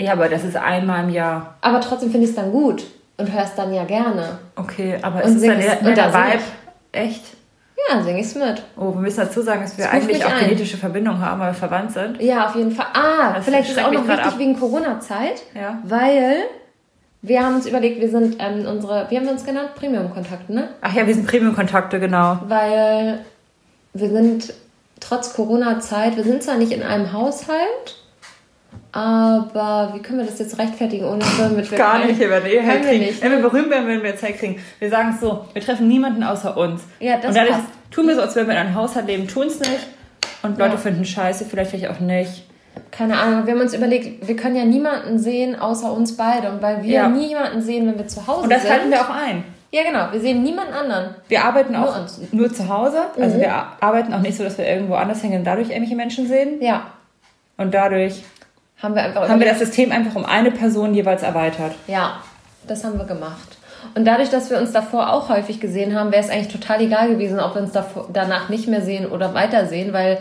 Ja, 0.00 0.12
aber 0.12 0.28
das 0.28 0.42
ist 0.44 0.56
einmal 0.56 1.04
im 1.04 1.10
Jahr. 1.10 1.54
Aber 1.60 1.80
trotzdem 1.80 2.10
finde 2.10 2.24
ich 2.24 2.30
es 2.30 2.36
dann 2.36 2.50
gut 2.50 2.82
und 3.18 3.30
höre 3.32 3.42
es 3.44 3.54
dann 3.54 3.72
ja 3.74 3.84
gerne. 3.84 4.38
Okay, 4.56 4.98
aber 5.02 5.16
Und 5.24 5.30
ist 5.36 5.36
es 5.36 5.42
dann 5.46 5.60
der, 5.60 5.76
der 5.94 5.94
da 5.94 6.12
Vibe? 6.32 6.42
Echt? 6.92 7.24
Ja, 7.90 8.02
singe 8.02 8.20
ich 8.20 8.26
es 8.26 8.34
mit. 8.34 8.62
Oh, 8.76 8.92
wir 8.94 9.00
müssen 9.00 9.20
dazu 9.20 9.42
sagen, 9.42 9.62
dass 9.62 9.76
wir 9.76 9.84
Das 9.84 9.94
eigentlich 9.94 10.24
auch 10.24 10.30
ein. 10.32 10.44
genetische 10.44 10.76
Verbindungen 10.76 11.20
haben, 11.20 11.40
weil 11.40 11.50
wir 11.50 11.54
verwandt 11.54 11.92
sind. 11.92 12.20
Ja, 12.22 12.46
auf 12.46 12.54
jeden 12.56 12.70
Fall. 12.70 12.86
Ah, 12.94 13.34
Das 13.34 13.44
vielleicht 13.44 13.70
ist 13.70 13.76
es 13.78 13.84
auch 13.84 13.90
noch 13.92 14.06
wichtig 14.08 14.24
ab. 14.24 14.38
wegen 14.38 14.58
Corona-Zeit, 14.58 15.42
Ja. 15.54 15.78
weil 15.84 16.36
wir 17.22 17.42
haben 17.44 17.56
uns 17.56 17.66
überlegt, 17.66 18.00
wir 18.00 18.08
sind 18.10 18.36
ähm, 18.40 18.66
unsere, 18.66 19.06
wie 19.10 19.16
haben 19.16 19.24
wir 19.24 19.32
uns 19.32 19.44
genannt? 19.44 19.70
Premium-Kontakte, 19.74 20.52
ne? 20.52 20.68
Ach 20.80 20.92
ja, 20.92 21.06
wir 21.06 21.14
sind 21.14 21.26
Premium-Kontakte, 21.26 21.98
genau. 22.00 22.38
Weil 22.46 23.20
wir 23.94 24.08
sind 24.10 24.52
trotz 25.00 25.34
Corona-Zeit, 25.34 26.16
wir 26.16 26.24
sind 26.24 26.42
zwar 26.42 26.56
nicht 26.56 26.72
in 26.72 26.82
einem 26.82 27.12
Haushalt, 27.12 27.96
aber 28.92 29.92
wie 29.94 30.00
können 30.00 30.18
wir 30.20 30.26
das 30.26 30.38
jetzt 30.38 30.58
rechtfertigen, 30.58 31.04
ohne 31.06 31.24
damit 31.38 31.70
wir 31.70 31.78
Gar 31.78 32.04
nicht, 32.04 32.18
wir 32.20 32.30
werden 32.30 32.46
eh 32.46 32.62
wir 32.62 32.80
kriegen. 32.80 33.04
nicht. 33.04 33.22
Wenn 33.22 33.32
wir 33.32 33.38
berühmt 33.40 33.70
werden, 33.70 33.86
werden 33.86 34.02
wir 34.02 34.10
jetzt 34.10 34.22
Hate 34.22 34.34
kriegen. 34.34 34.60
Wir 34.78 34.90
sagen 34.90 35.10
es 35.14 35.20
so, 35.20 35.44
wir 35.52 35.62
treffen 35.62 35.88
niemanden 35.88 36.22
außer 36.22 36.56
uns. 36.56 36.82
Ja, 37.00 37.16
das 37.16 37.26
Und 37.28 37.36
dadurch 37.36 37.54
passt. 37.56 37.68
tun 37.90 38.06
wir 38.08 38.14
so, 38.14 38.20
als 38.22 38.34
würden 38.36 38.48
wir 38.48 38.54
in 38.54 38.60
einem 38.66 38.74
Haushalt 38.74 39.06
leben, 39.06 39.26
tun 39.28 39.46
es 39.46 39.60
nicht. 39.60 39.86
Und 40.42 40.58
Leute 40.58 40.72
Ja. 40.72 40.78
finden 40.78 41.04
scheiße, 41.04 41.44
vielleicht 41.46 41.70
vielleicht 41.70 41.88
auch 41.88 42.00
nicht. 42.00 42.44
Keine 42.90 43.18
Ahnung, 43.18 43.46
wir 43.46 43.54
haben 43.54 43.60
uns 43.60 43.74
überlegt, 43.74 44.26
wir 44.26 44.36
können 44.36 44.56
ja 44.56 44.64
niemanden 44.64 45.18
sehen 45.18 45.58
außer 45.58 45.92
uns 45.92 46.16
beide. 46.16 46.50
Und 46.50 46.62
weil 46.62 46.82
wir 46.82 46.90
Ja. 46.90 47.08
niemanden 47.08 47.62
sehen, 47.62 47.86
wenn 47.86 47.98
wir 47.98 48.08
zu 48.08 48.26
Hause 48.26 48.42
Und 48.44 48.50
das 48.52 48.62
sind. 48.62 48.70
halten 48.72 48.90
wir 48.90 49.00
auch 49.00 49.10
ein. 49.10 49.44
Ja, 49.74 49.82
genau, 49.84 50.12
wir 50.12 50.20
sehen 50.20 50.42
niemanden 50.42 50.74
anderen. 50.74 51.14
Wir 51.28 51.44
arbeiten 51.44 51.72
Nur 51.72 51.88
auch 51.88 52.00
uns. 52.00 52.20
nur 52.30 52.52
zu 52.52 52.68
Hause. 52.68 52.98
Also 53.18 53.36
Mhm. 53.36 53.40
wir 53.40 53.52
ar- 53.54 53.76
arbeiten 53.80 54.12
auch 54.12 54.20
nicht 54.20 54.36
so, 54.36 54.44
dass 54.44 54.58
wir 54.58 54.66
irgendwo 54.68 54.94
anders 54.94 55.22
hängen 55.22 55.38
und 55.38 55.44
dadurch 55.44 55.68
irgendwelche 55.70 55.96
Menschen 55.96 56.28
sehen. 56.28 56.60
Ja, 56.60 56.82
Und 57.56 57.72
dadurch 57.74 58.22
haben 58.82 58.94
wir 58.94 59.02
einfach 59.02 59.28
haben 59.28 59.40
wir 59.40 59.46
das 59.48 59.60
System 59.60 59.92
einfach 59.92 60.14
um 60.16 60.24
eine 60.26 60.50
Person 60.50 60.94
jeweils 60.94 61.22
erweitert. 61.22 61.72
Ja, 61.86 62.20
das 62.66 62.84
haben 62.84 62.98
wir 62.98 63.04
gemacht. 63.06 63.56
Und 63.94 64.04
dadurch, 64.04 64.28
dass 64.30 64.50
wir 64.50 64.58
uns 64.58 64.72
davor 64.72 65.12
auch 65.12 65.28
häufig 65.28 65.58
gesehen 65.60 65.98
haben, 65.98 66.12
wäre 66.12 66.22
es 66.22 66.30
eigentlich 66.30 66.52
total 66.52 66.80
egal 66.82 67.08
gewesen, 67.08 67.40
ob 67.40 67.54
wir 67.54 67.62
uns 67.62 67.72
davor, 67.72 68.08
danach 68.12 68.48
nicht 68.48 68.68
mehr 68.68 68.80
sehen 68.82 69.06
oder 69.06 69.32
weitersehen, 69.34 69.92
weil 69.92 70.18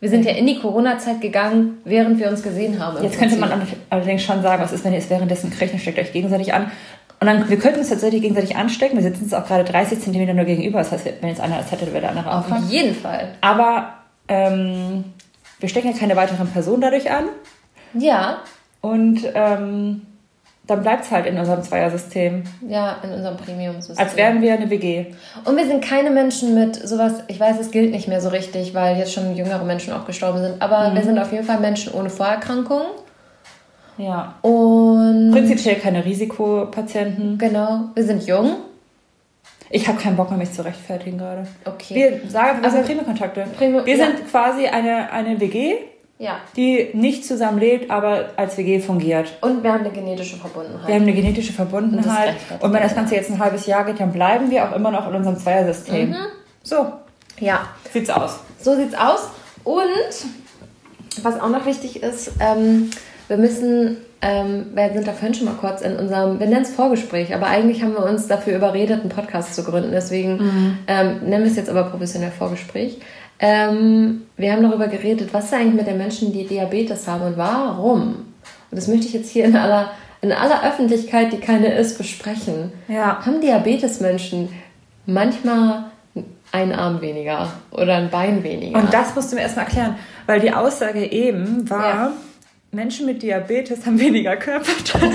wir 0.00 0.08
sind 0.10 0.24
ja 0.24 0.32
in 0.32 0.46
die 0.46 0.58
Corona-Zeit 0.58 1.20
gegangen, 1.20 1.78
während 1.84 2.18
wir 2.18 2.28
uns 2.28 2.42
gesehen 2.42 2.78
haben. 2.84 3.02
Jetzt 3.02 3.18
könnte 3.18 3.36
man 3.36 3.50
allerdings 3.90 4.22
schon 4.22 4.42
sagen, 4.42 4.62
was 4.62 4.72
ist, 4.72 4.84
wenn 4.84 4.92
ihr 4.92 4.98
es 4.98 5.08
währenddessen 5.10 5.50
kriegt 5.50 5.72
und 5.72 5.80
steckt 5.80 5.98
euch 5.98 6.12
gegenseitig 6.12 6.52
an. 6.54 6.70
Und 7.24 7.40
dann, 7.40 7.48
wir 7.48 7.58
könnten 7.58 7.78
uns 7.80 7.88
tatsächlich 7.88 8.20
gegenseitig 8.22 8.56
anstecken. 8.56 8.96
Wir 8.96 9.02
sitzen 9.02 9.24
uns 9.24 9.34
auch 9.34 9.46
gerade 9.46 9.64
30 9.64 10.00
Zentimeter 10.00 10.34
nur 10.34 10.44
gegenüber. 10.44 10.78
Das 10.78 10.92
heißt, 10.92 11.06
wenn 11.20 11.28
jetzt 11.28 11.40
einer 11.40 11.56
das 11.58 11.70
hätte, 11.72 11.86
würde 11.86 12.00
der 12.02 12.10
andere 12.10 12.28
Auf 12.28 12.44
anfangen. 12.44 12.68
jeden 12.70 12.94
Fall. 12.94 13.28
Aber 13.40 13.94
ähm, 14.28 15.04
wir 15.60 15.68
stecken 15.68 15.90
ja 15.92 15.96
keine 15.98 16.16
weiteren 16.16 16.48
Personen 16.48 16.80
dadurch 16.82 17.10
an. 17.10 17.24
Ja, 17.94 18.38
Und 18.80 19.20
ähm, 19.34 20.02
dann 20.66 20.82
bleibt 20.82 21.04
es 21.04 21.10
halt 21.10 21.26
in 21.26 21.38
unserem 21.38 21.62
Zweiersystem. 21.62 22.42
ja, 22.68 22.96
in 23.02 23.10
unserem 23.12 23.36
Premium-System. 23.36 23.98
Als 24.04 24.16
wären 24.16 24.40
wir 24.42 24.54
eine 24.54 24.68
WG. 24.70 25.06
Und 25.44 25.56
wir 25.56 25.66
sind 25.66 25.84
keine 25.84 26.10
Menschen 26.10 26.54
mit 26.54 26.76
sowas, 26.76 27.12
ich 27.28 27.38
weiß, 27.38 27.58
es 27.60 27.70
gilt 27.70 27.90
nicht 27.92 28.08
mehr 28.08 28.20
so 28.20 28.30
richtig, 28.30 28.74
weil 28.74 28.96
jetzt 28.96 29.12
schon 29.12 29.36
jüngere 29.36 29.62
Menschen 29.64 29.92
auch 29.92 30.06
gestorben 30.06 30.38
sind, 30.40 30.60
aber 30.62 30.88
Mhm. 30.90 30.94
wir 30.96 31.02
sind 31.02 31.18
auf 31.18 31.32
jeden 31.32 31.44
Fall 31.44 31.60
Menschen 31.60 31.92
ohne 31.92 32.08
Vorerkrankungen. 32.10 32.86
Ja. 33.96 34.34
Und 34.42 35.30
Prinzipiell 35.32 35.76
keine 35.76 36.04
Risikopatienten. 36.04 37.38
genau, 37.38 37.84
wir 37.94 38.04
sind 38.04 38.26
jung. 38.26 38.56
Ich 39.70 39.88
habe 39.88 39.98
keinen 39.98 40.16
Bock 40.16 40.30
mehr, 40.30 40.38
mich 40.38 40.52
zu 40.52 40.64
rechtfertigen 40.64 41.18
gerade. 41.18 41.46
Okay. 41.64 41.94
Wir 42.22 42.30
sagen, 42.30 42.58
wir 42.58 42.64
Also- 42.64 42.76
sind 42.78 42.86
Premium-Kontakte. 42.86 43.46
Premium- 43.56 43.86
wir 43.86 43.96
ja. 43.96 44.06
sind 44.06 44.28
quasi 44.30 44.66
eine, 44.66 45.10
eine 45.10 45.40
WG, 45.40 45.76
ja. 46.18 46.36
die 46.56 46.90
nicht 46.92 47.24
zusammenlebt, 47.24 47.90
aber 47.90 48.30
als 48.36 48.56
WG 48.56 48.78
fungiert. 48.80 49.32
Und 49.40 49.62
wir 49.62 49.72
haben 49.72 49.80
eine 49.84 49.90
genetische 49.90 50.36
Verbundenheit. 50.36 50.86
Wir 50.86 50.94
haben 50.94 51.02
eine 51.02 51.12
genetische 51.14 51.50
Und 51.50 51.56
Verbundenheit. 51.56 52.28
rechtfertigt 52.28 52.62
Und 52.62 52.72
wenn 52.72 52.82
das. 52.82 52.94
Ganze 52.94 53.14
jetzt 53.16 53.30
ein 53.30 53.38
halbes 53.38 53.66
Jahr 53.66 53.84
geht, 53.84 53.98
dann 54.00 54.12
bleiben 54.12 54.50
wir 54.50 54.68
auch 54.68 54.76
immer 54.76 54.90
noch 54.90 55.08
in 55.08 55.14
unserem 55.16 55.38
Zweiersystem. 55.38 56.10
Mhm. 56.10 56.16
So 56.62 56.92
Ja, 57.40 57.62
sieht's 57.92 58.10
aus. 58.10 58.40
so 58.60 58.76
sieht's 58.76 58.94
aus. 58.94 59.28
Und 59.64 59.88
was 61.22 61.40
auch 61.40 61.48
noch 61.48 61.64
wichtig 61.66 62.02
ist, 62.02 62.32
ähm, 62.38 62.90
wir 63.28 63.36
müssen, 63.36 63.96
ähm, 64.20 64.66
wir 64.74 64.92
sind 64.92 65.06
da 65.06 65.12
vorhin 65.12 65.34
schon 65.34 65.46
mal 65.46 65.54
kurz 65.54 65.80
in 65.80 65.96
unserem, 65.96 66.38
wir 66.40 66.46
nennen 66.46 66.62
es 66.62 66.70
Vorgespräch, 66.70 67.34
aber 67.34 67.46
eigentlich 67.46 67.82
haben 67.82 67.92
wir 67.92 68.04
uns 68.04 68.26
dafür 68.26 68.56
überredet, 68.56 69.00
einen 69.00 69.10
Podcast 69.10 69.54
zu 69.54 69.64
gründen. 69.64 69.90
Deswegen 69.92 70.78
ähm, 70.86 71.20
nennen 71.28 71.44
wir 71.44 71.50
es 71.50 71.56
jetzt 71.56 71.70
aber 71.70 71.84
professionell 71.84 72.30
Vorgespräch. 72.30 72.98
Ähm, 73.40 74.22
wir 74.36 74.52
haben 74.52 74.62
darüber 74.62 74.86
geredet, 74.88 75.30
was 75.32 75.46
ist 75.46 75.54
eigentlich 75.54 75.74
mit 75.74 75.86
den 75.86 75.98
Menschen, 75.98 76.32
die 76.32 76.46
Diabetes 76.46 77.06
haben 77.08 77.22
und 77.22 77.36
warum. 77.36 78.02
Und 78.70 78.78
das 78.78 78.88
möchte 78.88 79.06
ich 79.06 79.12
jetzt 79.12 79.30
hier 79.30 79.44
in 79.44 79.56
aller, 79.56 79.90
in 80.20 80.32
aller 80.32 80.64
Öffentlichkeit, 80.64 81.32
die 81.32 81.38
keine 81.38 81.74
ist, 81.74 81.98
besprechen. 81.98 82.72
Ja. 82.88 83.24
Haben 83.24 83.40
Diabetesmenschen 83.40 84.48
manchmal 85.06 85.84
einen 86.52 86.72
Arm 86.72 87.00
weniger 87.00 87.48
oder 87.72 87.96
ein 87.96 88.10
Bein 88.10 88.44
weniger? 88.44 88.78
Und 88.78 88.94
das 88.94 89.14
musst 89.14 89.32
du 89.32 89.36
mir 89.36 89.42
erstmal 89.42 89.66
erklären, 89.66 89.96
weil 90.26 90.40
die 90.40 90.52
Aussage 90.52 91.04
eben 91.10 91.68
war, 91.68 91.94
Ja. 91.94 92.12
Menschen 92.74 93.06
mit 93.06 93.22
Diabetes 93.22 93.86
haben 93.86 93.98
weniger 93.98 94.36
Körperteile. 94.36 95.14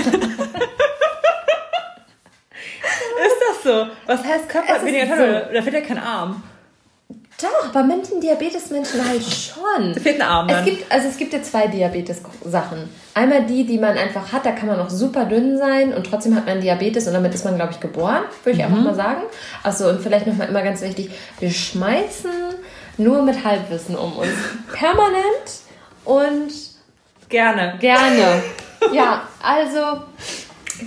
Ist 3.26 3.40
das 3.48 3.62
so. 3.62 3.86
Was 4.06 4.24
heißt 4.24 4.48
Körper 4.48 4.74
hat 4.74 4.84
weniger 4.84 5.06
Körper? 5.06 5.52
Da 5.52 5.62
fehlt 5.62 5.74
ja 5.74 5.80
kein 5.82 5.98
Arm. 5.98 6.42
Doch, 7.40 7.72
bei 7.72 7.82
manchen 7.82 8.20
Diabetesmenschen 8.20 9.06
halt 9.06 9.22
schon. 9.22 9.94
Da 9.94 10.00
fehlt 10.00 10.20
ein 10.20 10.26
Arm 10.28 10.46
Es 10.48 10.56
dann. 10.56 10.64
gibt, 10.66 10.92
also 10.92 11.08
es 11.08 11.16
gibt 11.16 11.32
ja 11.32 11.42
zwei 11.42 11.68
Diabetes-Sachen. 11.68 12.90
Einmal 13.14 13.44
die, 13.46 13.64
die 13.64 13.78
man 13.78 13.96
einfach 13.96 14.30
hat, 14.32 14.44
da 14.44 14.52
kann 14.52 14.66
man 14.68 14.76
noch 14.76 14.90
super 14.90 15.24
dünn 15.24 15.56
sein 15.56 15.94
und 15.94 16.04
trotzdem 16.06 16.34
hat 16.36 16.44
man 16.46 16.60
Diabetes 16.60 17.06
und 17.06 17.14
damit 17.14 17.34
ist 17.34 17.44
man, 17.46 17.56
glaube 17.56 17.72
ich, 17.72 17.80
geboren, 17.80 18.24
würde 18.44 18.58
ich 18.58 18.64
einfach 18.64 18.82
mal 18.82 18.94
sagen. 18.94 19.22
Achso, 19.62 19.88
und 19.88 20.02
vielleicht 20.02 20.26
nochmal 20.26 20.48
immer 20.48 20.62
ganz 20.62 20.82
wichtig, 20.82 21.10
wir 21.38 21.50
schmeißen 21.50 22.30
nur 22.98 23.22
mit 23.22 23.42
Halbwissen 23.42 23.96
um 23.96 24.16
uns. 24.16 24.28
Permanent 24.74 25.24
und 26.04 26.52
Gerne. 27.30 27.74
Gerne. 27.78 28.42
Ja, 28.92 29.22
also, 29.42 30.02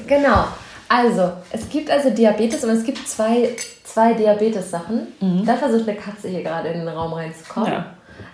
genau. 0.07 0.45
Also, 0.89 1.31
es 1.51 1.67
gibt 1.69 1.89
also 1.89 2.09
Diabetes 2.11 2.63
und 2.63 2.69
es 2.71 2.83
gibt 2.83 3.07
zwei, 3.07 3.49
zwei 3.83 4.13
Diabetes-Sachen. 4.13 5.07
Da 5.45 5.55
versucht 5.55 5.87
eine 5.87 5.97
Katze 5.97 6.27
hier 6.27 6.43
gerade 6.43 6.69
in 6.69 6.79
den 6.79 6.87
Raum 6.89 7.13
reinzukommen. 7.13 7.71
Ja. 7.71 7.85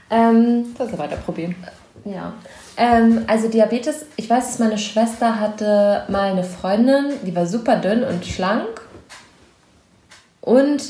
Ähm, 0.10 0.76
Das 0.78 0.98
weiter 0.98 1.16
probieren. 1.18 1.56
ja. 2.06 2.34
Ähm, 2.78 3.26
also 3.28 3.50
Diabetes, 3.50 4.06
ich 4.16 4.30
weiß, 4.30 4.46
dass 4.48 4.60
meine 4.60 4.78
Schwester 4.78 5.40
hatte 5.40 6.06
mal 6.08 6.32
eine 6.32 6.44
Freundin, 6.46 7.12
die 7.24 7.36
war 7.36 7.46
super 7.46 7.76
dünn 7.76 8.04
und 8.04 8.26
schlank. 8.26 8.82
Und, 10.42 10.82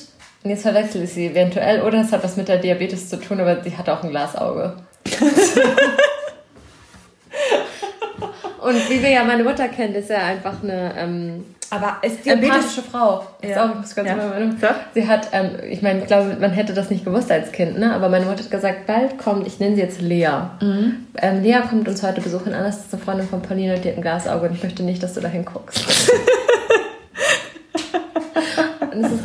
und 0.44 0.50
jetzt 0.50 0.62
verwechsel 0.62 1.04
ich 1.04 1.14
sie 1.14 1.28
eventuell, 1.28 1.82
oder 1.82 2.02
es 2.02 2.12
hat 2.12 2.24
was 2.24 2.38
mit 2.38 2.48
der 2.48 2.58
Diabetes 2.60 3.10
zu 3.10 3.18
tun, 3.20 3.40
aber 3.42 3.62
sie 3.64 3.76
hatte 3.76 3.92
auch 3.92 4.04
ein 4.04 4.12
Glasauge. 4.12 4.76
und 8.70 8.90
wie 8.90 9.02
wir 9.02 9.10
ja 9.10 9.24
meine 9.24 9.44
Mutter 9.44 9.68
kennen, 9.68 9.96
ist 9.96 10.10
ja 10.10 10.18
einfach 10.18 10.64
eine 10.64 10.94
ähm, 10.98 11.46
Aber 11.72 11.98
ist 12.02 12.26
empathische 12.26 12.82
Frau. 12.82 13.24
Ist 13.42 13.50
Ja. 13.52 13.66
auch, 13.66 13.70
ich 13.72 13.76
muss 13.82 13.96
ganz 13.96 14.10
Ja. 14.10 14.16
meine 14.16 14.30
Meinung. 14.30 14.58
So? 14.60 14.68
Sie 14.94 15.08
hat, 15.08 15.28
ähm, 15.34 15.52
ich 15.70 15.82
meine, 15.82 16.00
ich 16.00 16.08
glaube, 16.08 16.36
man 16.40 16.52
hätte 16.52 16.74
das 16.74 16.90
nicht 16.90 17.06
gewusst 17.06 17.32
als 17.32 17.52
Kind, 17.52 17.78
ne? 17.78 17.94
aber 17.94 18.10
meine 18.10 18.26
Mutter 18.26 18.44
hat 18.44 18.52
gesagt, 18.52 18.88
bald 18.88 19.18
kommt, 19.18 19.46
ich 19.46 19.60
nenne 19.60 19.76
sie 19.76 19.82
jetzt 19.82 20.02
Lea. 20.02 20.30
Mhm. 20.62 21.08
Ähm, 21.22 21.44
Lea 21.44 21.60
kommt 21.70 21.88
uns 21.88 22.02
heute 22.04 22.22
besuchen. 22.22 22.54
Anna 22.54 22.70
ist 22.70 22.92
eine 22.94 23.02
Freundin 23.02 23.28
von 23.28 23.42
Pauline 23.42 23.76
und 23.76 23.84
die 23.86 23.90
hat 23.90 23.98
ein 23.98 24.02
Glasauge 24.02 24.48
und 24.48 24.56
ich 24.56 24.64
möchte 24.64 24.84
nicht, 24.84 25.04
dass 25.04 25.14
du 25.14 25.22
dahin 25.22 25.46
guckst. 25.46 25.84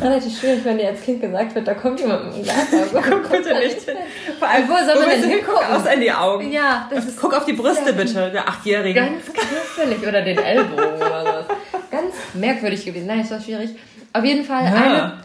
relativ 0.05 0.39
schwierig, 0.39 0.63
wenn 0.63 0.77
dir 0.77 0.87
als 0.89 1.01
Kind 1.01 1.21
gesagt 1.21 1.53
wird, 1.55 1.67
da 1.67 1.73
kommt 1.73 1.99
jemand 1.99 2.25
mit 2.25 2.33
einem 2.35 2.43
Glasauge. 2.43 3.09
Guck 3.09 3.31
bitte 3.31 3.53
nicht 3.55 3.81
hin. 3.81 3.95
Vor 4.39 4.47
allem, 4.47 4.67
Wo 4.69 4.73
soll 4.73 4.99
man 4.99 5.09
denn 5.09 5.29
hingucken? 5.29 5.29
hingucken? 5.31 5.75
Aus 5.75 5.93
in 5.93 6.01
die 6.01 6.11
Augen. 6.11 6.51
Ja, 6.51 6.89
das 6.93 7.05
ist 7.05 7.19
Guck 7.21 7.33
auf 7.35 7.45
die 7.45 7.53
Brüste 7.53 7.93
bitte, 7.93 8.31
der 8.31 8.47
Achtjährige. 8.47 8.99
ganz 8.99 9.23
knifflig 9.25 10.07
oder 10.07 10.21
den 10.21 10.37
Ellbogen 10.37 10.95
oder 10.95 11.45
so. 11.49 11.53
Ganz 11.91 12.13
merkwürdig 12.33 12.85
gewesen. 12.85 13.07
Nein, 13.07 13.21
es 13.21 13.31
war 13.31 13.39
schwierig. 13.41 13.71
Auf 14.13 14.23
jeden 14.23 14.45
Fall 14.45 14.63
Ja. 14.63 14.73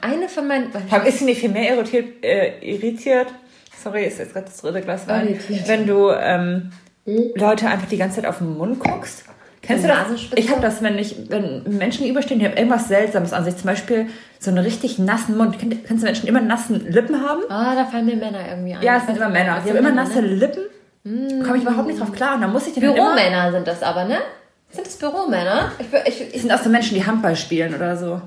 eine, 0.02 0.14
eine 0.16 0.28
von 0.28 0.46
meinen. 0.48 0.72
Aber 0.90 1.06
ist 1.06 1.18
sie 1.20 1.24
nicht 1.24 1.40
viel 1.40 1.50
mehr 1.50 1.74
irritiert? 1.74 2.24
Äh, 2.24 2.58
irritiert? 2.60 3.28
Sorry, 3.82 4.04
ist 4.04 4.18
jetzt 4.18 4.32
gerade 4.32 4.46
das 4.46 4.56
dritte 4.60 4.80
Glas 4.82 5.06
Wein. 5.08 5.28
Irritiert. 5.28 5.68
Wenn 5.68 5.86
du 5.86 6.10
ähm, 6.10 6.70
Leute 7.34 7.66
einfach 7.68 7.88
die 7.88 7.96
ganze 7.96 8.16
Zeit 8.16 8.26
auf 8.26 8.38
den 8.38 8.56
Mund 8.58 8.78
guckst. 8.80 9.24
Kennst 9.70 9.84
du 9.84 9.88
das? 9.88 10.38
Ich 10.38 10.50
habe 10.50 10.60
das, 10.60 10.82
wenn 10.82 10.98
ich, 10.98 11.16
wenn 11.30 11.62
Menschen 11.78 12.06
überstehen, 12.06 12.38
die 12.38 12.46
haben 12.46 12.56
irgendwas 12.56 12.88
Seltsames 12.88 13.32
an 13.32 13.44
sich. 13.44 13.56
Zum 13.56 13.66
Beispiel 13.66 14.06
so 14.38 14.50
einen 14.50 14.58
richtig 14.64 14.98
nassen 14.98 15.36
Mund. 15.36 15.56
Kenn- 15.58 15.82
Kennst 15.86 16.02
du 16.02 16.06
Menschen, 16.06 16.22
die 16.22 16.28
immer 16.28 16.40
nassen 16.40 16.90
Lippen 16.90 17.22
haben? 17.26 17.42
Ah, 17.48 17.74
da 17.74 17.84
fallen 17.86 18.06
mir 18.06 18.16
Männer 18.16 18.40
irgendwie 18.48 18.74
ein. 18.74 18.82
Ja, 18.82 18.96
es 18.96 19.06
sind 19.06 19.16
immer 19.16 19.28
Männer. 19.28 19.58
Die 19.58 19.64
Die 19.64 19.70
haben 19.70 19.78
immer 19.78 19.88
Männer, 19.90 20.02
nasse 20.04 20.22
ne? 20.22 20.28
Lippen. 20.28 20.62
Komme 21.44 21.56
ich 21.56 21.62
überhaupt 21.62 21.86
nicht 21.86 21.98
drauf 22.00 22.12
klar. 22.12 22.34
Und 22.34 22.42
dann 22.42 22.52
muss 22.52 22.66
ich 22.66 22.74
den. 22.74 22.82
Büromänner 22.82 23.50
sind 23.52 23.66
das 23.66 23.82
aber, 23.82 24.04
ne? 24.04 24.18
Sind 24.70 24.86
das 24.86 24.96
Büromänner? 24.96 25.72
Ich, 25.78 25.86
ich, 26.06 26.20
ich, 26.20 26.32
Das 26.32 26.42
sind 26.42 26.52
auch 26.52 26.58
so 26.62 26.68
Menschen, 26.70 26.94
die 26.94 27.04
Handball 27.06 27.34
spielen 27.36 27.74
oder 27.74 27.96
so. 27.96 28.20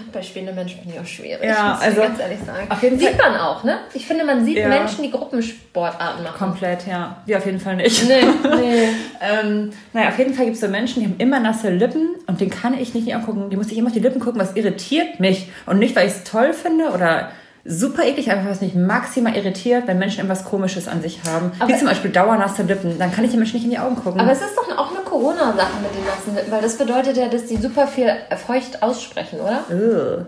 Handballspielende 0.00 0.52
Menschen 0.52 0.80
finde 0.80 0.94
ich 0.96 1.00
auch 1.00 1.06
schwierig. 1.06 1.44
Ja, 1.44 1.70
muss 1.70 1.80
ich 1.80 1.86
also, 1.86 2.00
ganz 2.02 2.20
ehrlich 2.20 2.38
sagen. 2.44 2.70
auf 2.70 2.82
jeden 2.82 2.98
sieht 2.98 3.18
man 3.18 3.36
auch, 3.36 3.64
ne? 3.64 3.78
Ich 3.94 4.06
finde, 4.06 4.24
man 4.24 4.44
sieht 4.44 4.56
Ja. 4.58 4.68
Menschen, 4.68 5.02
die 5.02 5.10
Gruppensportarten 5.10 6.22
machen. 6.24 6.36
Komplett, 6.38 6.86
ja. 6.86 7.16
Wir 7.26 7.38
auf 7.38 7.46
jeden 7.46 7.60
Fall 7.60 7.76
nicht. 7.76 8.08
Nee, 8.08 8.22
nee. 8.56 8.88
Ähm, 9.22 9.70
naja, 9.92 10.08
auf 10.08 10.18
jeden 10.18 10.32
Fall 10.32 10.46
gibt 10.46 10.54
es 10.54 10.62
so 10.62 10.68
Menschen, 10.68 11.00
die 11.00 11.06
haben 11.06 11.16
immer 11.18 11.40
nasse 11.40 11.68
Lippen 11.68 12.14
und 12.26 12.40
den 12.40 12.48
kann 12.48 12.78
ich 12.78 12.94
nicht 12.94 13.14
angucken. 13.14 13.50
Die 13.50 13.56
muss 13.56 13.70
ich 13.70 13.76
immer 13.76 13.88
auf 13.88 13.92
die 13.92 14.00
Lippen 14.00 14.18
gucken, 14.18 14.40
was 14.40 14.56
irritiert 14.56 15.20
mich. 15.20 15.48
Und 15.66 15.78
nicht, 15.78 15.94
weil 15.94 16.06
ich 16.06 16.14
es 16.14 16.24
toll 16.24 16.54
finde 16.54 16.88
oder 16.90 17.30
super 17.64 18.04
eklig, 18.04 18.30
einfach 18.30 18.50
was 18.50 18.60
mich 18.60 18.74
maximal 18.74 19.36
irritiert, 19.36 19.86
wenn 19.86 19.98
Menschen 19.98 20.18
irgendwas 20.20 20.44
Komisches 20.44 20.88
an 20.88 21.02
sich 21.02 21.20
haben. 21.28 21.52
Wie 21.56 21.62
Aber- 21.62 21.76
zum 21.78 21.88
Beispiel 21.88 22.10
dauernasse 22.10 22.62
Lippen. 22.62 22.98
Dann 22.98 23.12
kann 23.12 23.24
ich 23.24 23.30
den 23.30 23.40
Menschen 23.40 23.56
nicht 23.56 23.64
in 23.64 23.70
die 23.70 23.78
Augen 23.78 23.96
gucken. 23.96 24.20
Aber 24.20 24.32
es 24.32 24.40
ist 24.40 24.56
doch 24.56 24.78
auch 24.78 24.90
eine 24.90 25.00
Corona-Sache 25.04 25.72
mit 25.82 25.94
den 25.94 26.04
nassen 26.04 26.34
Lippen, 26.34 26.50
weil 26.50 26.62
das 26.62 26.76
bedeutet 26.76 27.16
ja, 27.16 27.28
dass 27.28 27.46
die 27.46 27.56
super 27.56 27.86
viel 27.86 28.10
feucht 28.46 28.82
aussprechen, 28.82 29.40
oder? 29.40 29.64
Ugh. 29.70 30.26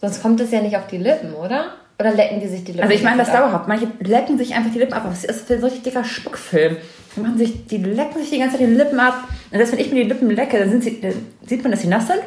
Sonst 0.00 0.22
kommt 0.22 0.40
es 0.40 0.50
ja 0.50 0.62
nicht 0.62 0.76
auf 0.76 0.86
die 0.86 0.96
Lippen, 0.98 1.34
oder? 1.34 1.66
Oder 1.98 2.14
lecken 2.14 2.40
die 2.40 2.48
sich 2.48 2.64
die 2.64 2.72
Lippen? 2.72 2.84
Also 2.84 2.94
ich 2.94 3.02
meine 3.02 3.18
das 3.18 3.28
ab? 3.28 3.36
dauerhaft. 3.40 3.68
Manche 3.68 3.88
lecken 4.00 4.38
sich 4.38 4.54
einfach 4.54 4.72
die 4.72 4.78
Lippen 4.78 4.94
ab. 4.94 5.02
Aber 5.04 5.12
es 5.12 5.24
ist 5.24 5.46
so 5.48 5.52
ein 5.52 5.62
richtig 5.62 5.82
dicker 5.82 6.02
Spuckfilm. 6.02 6.78
Die, 7.14 7.20
machen 7.20 7.36
sich, 7.36 7.66
die 7.66 7.76
lecken 7.76 8.18
sich 8.18 8.30
die 8.30 8.38
ganze 8.38 8.56
Zeit 8.56 8.66
die 8.66 8.72
Lippen 8.72 8.98
ab. 8.98 9.24
Und 9.50 9.58
das, 9.60 9.70
wenn 9.72 9.78
ich 9.80 9.92
mir 9.92 10.04
die 10.04 10.08
Lippen 10.08 10.30
lecke, 10.30 10.58
dann, 10.58 10.70
sind 10.70 10.82
sie, 10.82 10.98
dann 11.02 11.12
sieht 11.46 11.62
man, 11.62 11.72
dass 11.72 11.82
sie 11.82 11.88
nass 11.88 12.06
sind. 12.06 12.20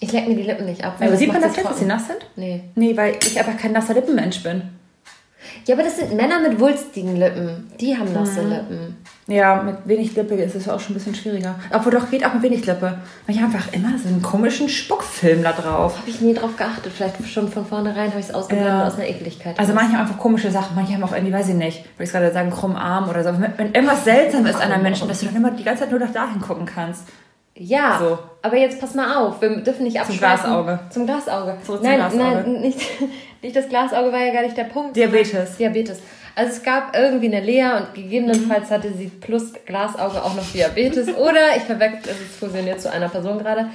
Ich 0.00 0.12
leck 0.12 0.28
mir 0.28 0.36
die 0.36 0.42
Lippen 0.42 0.66
nicht 0.66 0.84
ab. 0.84 0.96
Aber 1.00 1.16
sieht 1.16 1.32
man 1.32 1.40
das 1.40 1.56
jetzt, 1.56 1.68
dass 1.68 1.78
sie 1.78 1.86
nass 1.86 2.06
sind? 2.06 2.18
Nee. 2.36 2.64
Nee, 2.74 2.96
weil 2.96 3.16
ich 3.22 3.38
einfach 3.38 3.56
kein 3.56 3.72
nasser 3.72 3.94
Lippenmensch 3.94 4.42
bin. 4.42 4.62
Ja, 5.64 5.74
aber 5.74 5.84
das 5.84 5.96
sind 5.96 6.12
Männer 6.14 6.40
mit 6.40 6.60
wulstigen 6.60 7.16
Lippen. 7.16 7.70
Die 7.80 7.96
haben 7.96 8.12
nasse 8.12 8.42
Mhm. 8.42 8.50
Lippen. 8.50 8.96
Ja, 9.28 9.62
mit 9.62 9.76
wenig 9.86 10.14
Lippe 10.14 10.34
ist 10.34 10.54
es 10.54 10.68
auch 10.68 10.78
schon 10.78 10.92
ein 10.92 10.98
bisschen 10.98 11.14
schwieriger. 11.14 11.54
Obwohl 11.72 11.92
doch 11.92 12.10
geht 12.10 12.24
auch 12.24 12.34
mit 12.34 12.42
wenig 12.42 12.66
Lippe. 12.66 12.98
Weil 13.26 13.34
ich 13.36 13.42
einfach 13.42 13.72
immer 13.72 13.96
so 13.98 14.08
einen 14.08 14.22
komischen 14.22 14.68
Spuckfilm 14.68 15.42
da 15.42 15.52
drauf. 15.52 15.98
Habe 15.98 16.10
ich 16.10 16.20
nie 16.20 16.34
drauf 16.34 16.56
geachtet. 16.56 16.92
Vielleicht 16.94 17.26
schon 17.28 17.48
von 17.48 17.64
vornherein 17.64 18.10
habe 18.10 18.20
ich 18.20 18.26
es 18.26 18.34
ausgeblendet 18.34 18.72
Ja. 18.74 18.86
aus 18.86 18.94
einer 18.96 19.08
Ekligkeit. 19.08 19.58
Also 19.58 19.72
manche 19.72 19.92
haben 19.94 20.02
einfach 20.02 20.18
komische 20.18 20.50
Sachen, 20.50 20.74
manche 20.76 20.94
haben 20.94 21.02
auch 21.04 21.12
irgendwie, 21.12 21.32
weiß 21.32 21.48
ich 21.48 21.54
nicht, 21.54 21.84
würde 21.96 22.04
ich 22.04 22.10
gerade 22.12 22.32
sagen, 22.32 22.50
krummen 22.50 22.76
Arm 22.76 23.08
oder 23.08 23.22
so. 23.24 23.30
Wenn, 23.40 23.52
wenn 23.56 23.72
irgendwas 23.74 24.04
seltsam 24.04 24.46
ist 24.46 24.56
an 24.60 24.70
einem 24.72 24.82
Menschen, 24.82 25.08
dass 25.08 25.20
du 25.20 25.26
dann 25.26 25.36
immer 25.36 25.50
die 25.52 25.64
ganze 25.64 25.82
Zeit 25.84 25.90
nur 25.90 26.00
nach 26.00 26.12
dahin 26.12 26.40
gucken 26.40 26.66
kannst. 26.66 27.04
Ja, 27.58 27.98
So. 27.98 28.18
aber 28.42 28.56
jetzt 28.56 28.80
pass 28.80 28.94
mal 28.94 29.16
auf. 29.16 29.40
Wir 29.40 29.56
dürfen 29.56 29.84
nicht 29.84 29.98
abschweifen. 29.98 30.18
Glasauge. 30.18 30.78
Zum 30.90 31.06
Glasauge. 31.06 31.56
Zurück 31.64 31.80
zum 31.80 31.88
nein, 31.88 31.96
Glasauge. 31.98 32.22
nein, 32.22 32.60
nicht, 32.60 32.80
nicht 33.42 33.56
das 33.56 33.68
Glasauge 33.68 34.12
war 34.12 34.20
ja 34.20 34.32
gar 34.32 34.42
nicht 34.42 34.56
der 34.56 34.64
Punkt. 34.64 34.96
Diabetes. 34.96 35.56
Diabetes. 35.56 36.00
Also 36.34 36.52
es 36.52 36.62
gab 36.62 36.94
irgendwie 36.94 37.26
eine 37.34 37.40
Lea 37.40 37.64
und 37.78 37.94
gegebenenfalls 37.94 38.70
hatte 38.70 38.92
sie 38.92 39.06
plus 39.06 39.52
Glasauge 39.64 40.22
auch 40.22 40.34
noch 40.34 40.44
Diabetes. 40.52 41.08
Oder 41.16 41.56
ich 41.56 41.62
verwechsel, 41.62 42.12
es 42.12 42.20
ist 42.20 42.36
fusioniert 42.38 42.80
zu 42.80 42.92
einer 42.92 43.08
Person 43.08 43.38
gerade. 43.38 43.70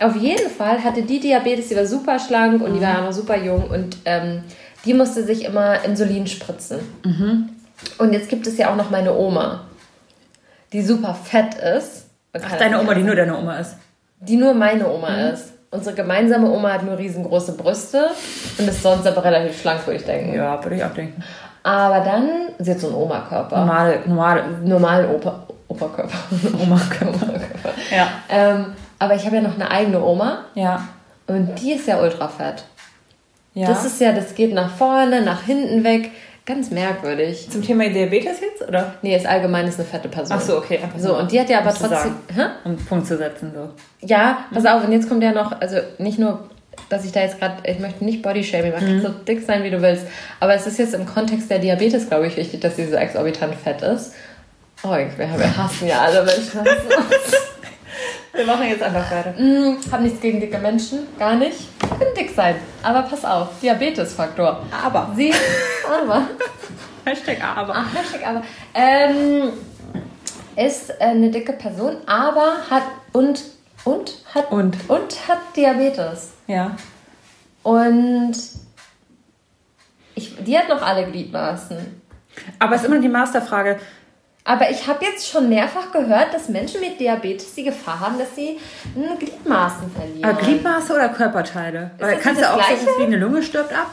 Auf 0.00 0.16
jeden 0.16 0.48
Fall 0.50 0.82
hatte 0.82 1.02
die 1.02 1.20
Diabetes, 1.20 1.68
die 1.68 1.76
war 1.76 1.84
super 1.86 2.18
schlank 2.18 2.62
und 2.62 2.74
die 2.74 2.80
war 2.80 3.02
noch 3.02 3.12
super 3.12 3.36
jung 3.36 3.68
und 3.68 3.96
ähm, 4.04 4.44
die 4.84 4.94
musste 4.94 5.24
sich 5.24 5.44
immer 5.44 5.84
Insulin 5.84 6.26
spritzen. 6.26 6.78
Und 7.98 8.12
jetzt 8.12 8.28
gibt 8.28 8.46
es 8.46 8.56
ja 8.58 8.70
auch 8.70 8.76
noch 8.76 8.90
meine 8.90 9.14
Oma, 9.14 9.66
die 10.72 10.82
super 10.82 11.14
fett 11.14 11.54
ist. 11.56 12.06
Ach, 12.34 12.56
deine 12.58 12.80
Oma, 12.80 12.94
die 12.94 13.02
nur 13.02 13.14
deine 13.16 13.36
Oma 13.36 13.56
ist. 13.58 13.76
die 14.20 14.36
nur 14.36 14.54
meine 14.54 14.88
Oma 14.88 15.28
ist. 15.30 15.52
Unsere 15.70 15.94
gemeinsame 15.94 16.48
Oma 16.50 16.72
hat 16.72 16.82
nur 16.84 16.96
riesengroße 16.96 17.52
Brüste 17.52 18.06
und 18.58 18.66
ist 18.68 18.82
sonst 18.82 19.06
aber 19.06 19.22
relativ 19.22 19.60
schlank, 19.60 19.86
würde 19.86 19.98
ich 19.98 20.04
denken. 20.06 20.34
Ja, 20.34 20.62
würde 20.64 20.76
ich 20.76 20.84
auch 20.84 20.94
denken. 20.94 21.22
Aber 21.62 22.00
dann, 22.00 22.28
sie 22.58 22.70
hat 22.70 22.78
so 22.80 22.86
einen 22.86 22.96
Oma-Körper. 22.96 23.58
Normale, 23.58 24.00
normale 24.06 24.44
Normalen 24.64 25.10
Opa, 25.10 25.42
Operkörper. 25.68 26.16
Oma-Körper. 26.62 27.26
Ja. 27.94 28.08
ähm, 28.30 28.66
aber 28.98 29.14
ich 29.14 29.26
habe 29.26 29.36
ja 29.36 29.42
noch 29.42 29.54
eine 29.56 29.70
eigene 29.70 30.02
Oma 30.02 30.44
Ja. 30.54 30.88
und 31.26 31.54
die 31.60 31.72
ist 31.74 31.86
ja 31.86 32.00
ultra 32.00 32.28
fett. 32.28 32.64
Ja. 33.54 33.66
Das 33.68 33.84
ist 33.84 34.00
ja, 34.00 34.12
das 34.12 34.34
geht 34.34 34.54
nach 34.54 34.70
vorne, 34.70 35.20
nach 35.20 35.42
hinten 35.42 35.84
weg. 35.84 36.10
Ganz 36.48 36.70
merkwürdig. 36.70 37.46
zum 37.50 37.62
Thema 37.62 37.90
Diabetes 37.90 38.40
jetzt, 38.40 38.66
oder? 38.66 38.94
Nee, 39.02 39.14
ist 39.14 39.26
allgemein 39.26 39.68
ist 39.68 39.78
eine 39.78 39.86
fette 39.86 40.08
Person. 40.08 40.34
Ach 40.38 40.42
so, 40.42 40.56
okay. 40.56 40.78
Einfach 40.82 40.98
So, 40.98 41.14
und 41.18 41.30
die 41.30 41.38
hat 41.38 41.50
ja 41.50 41.60
aber 41.60 41.74
trotzdem. 41.74 42.14
Um 42.64 42.70
einen 42.72 42.84
Punkt 42.86 43.06
zu 43.06 43.18
setzen, 43.18 43.52
so. 43.54 43.68
Ja, 44.06 44.46
pass 44.54 44.64
auf, 44.64 44.82
und 44.82 44.92
jetzt 44.92 45.10
kommt 45.10 45.22
ja 45.22 45.32
noch, 45.32 45.60
also 45.60 45.76
nicht 45.98 46.18
nur, 46.18 46.48
dass 46.88 47.04
ich 47.04 47.12
da 47.12 47.20
jetzt 47.20 47.38
gerade, 47.38 47.56
ich 47.70 47.78
möchte 47.80 48.02
nicht 48.02 48.22
Bodyshaming 48.22 48.72
machen, 48.72 48.96
Mhm. 48.96 49.02
so 49.02 49.08
dick 49.10 49.44
sein, 49.44 49.62
wie 49.62 49.70
du 49.70 49.82
willst, 49.82 50.06
aber 50.40 50.54
es 50.54 50.66
ist 50.66 50.78
jetzt 50.78 50.94
im 50.94 51.04
Kontext 51.04 51.50
der 51.50 51.58
Diabetes, 51.58 52.08
glaube 52.08 52.28
ich, 52.28 52.36
wichtig, 52.38 52.60
dass 52.60 52.76
sie 52.76 52.86
so 52.86 52.96
exorbitant 52.96 53.54
fett 53.54 53.82
ist. 53.82 54.14
Oh, 54.82 54.90
wir 54.96 55.56
hassen 55.58 55.86
ja 55.86 56.00
alle 56.00 56.22
Menschen. 56.24 56.60
Wir 58.38 58.46
machen 58.46 58.68
jetzt 58.68 58.84
einfach 58.84 59.10
weiter. 59.10 59.36
hm, 59.36 59.78
hab 59.90 60.00
nichts 60.00 60.20
gegen 60.20 60.38
dicke 60.38 60.58
Menschen, 60.58 61.08
gar 61.18 61.34
nicht. 61.34 61.58
Können 61.98 62.14
dick 62.16 62.30
sein, 62.32 62.54
aber 62.84 63.02
pass 63.02 63.24
auf, 63.24 63.48
Diabetesfaktor. 63.60 64.64
Aber. 64.84 65.12
Sie, 65.16 65.34
aber, 65.84 66.28
Hashtag 67.04 67.42
aber. 67.42 67.74
ach, 67.74 67.92
Hashtag 67.92 68.24
aber, 68.24 68.42
ähm, 68.74 69.50
ist 70.54 70.90
äh, 70.90 70.94
eine 71.00 71.32
dicke 71.32 71.52
Person, 71.52 71.96
aber 72.06 72.58
hat, 72.70 72.84
und, 73.12 73.42
und, 73.82 74.14
hat, 74.32 74.52
Und. 74.52 74.88
und 74.88 75.28
hat 75.28 75.38
Diabetes. 75.56 76.34
Ja. 76.46 76.76
Und 77.64 78.36
ich, 80.14 80.36
die 80.44 80.56
hat 80.56 80.68
noch 80.68 80.80
alle 80.80 81.10
Gliedmaßen. 81.10 81.76
Aber 82.60 82.76
es 82.76 82.82
ist 82.82 82.86
immer 82.86 83.00
die 83.00 83.08
Masterfrage. 83.08 83.80
Aber 84.48 84.70
ich 84.70 84.86
habe 84.86 85.04
jetzt 85.04 85.28
schon 85.28 85.50
mehrfach 85.50 85.92
gehört, 85.92 86.32
dass 86.32 86.48
Menschen 86.48 86.80
mit 86.80 86.98
Diabetes 86.98 87.54
die 87.54 87.64
Gefahr 87.64 88.00
haben, 88.00 88.18
dass 88.18 88.34
sie 88.34 88.58
Gliedmaßen 89.18 89.90
verlieren. 89.90 90.24
Aber 90.24 90.40
Gliedmaße 90.40 90.94
oder 90.94 91.10
Körperteile? 91.10 91.90
Weil 91.98 92.14
das 92.14 92.22
kannst 92.24 92.40
du 92.40 92.50
auch 92.50 92.56
sagen, 92.62 92.78
wie 92.98 93.04
eine 93.04 93.16
Lunge 93.18 93.42
stirbt 93.42 93.74
ab? 93.74 93.88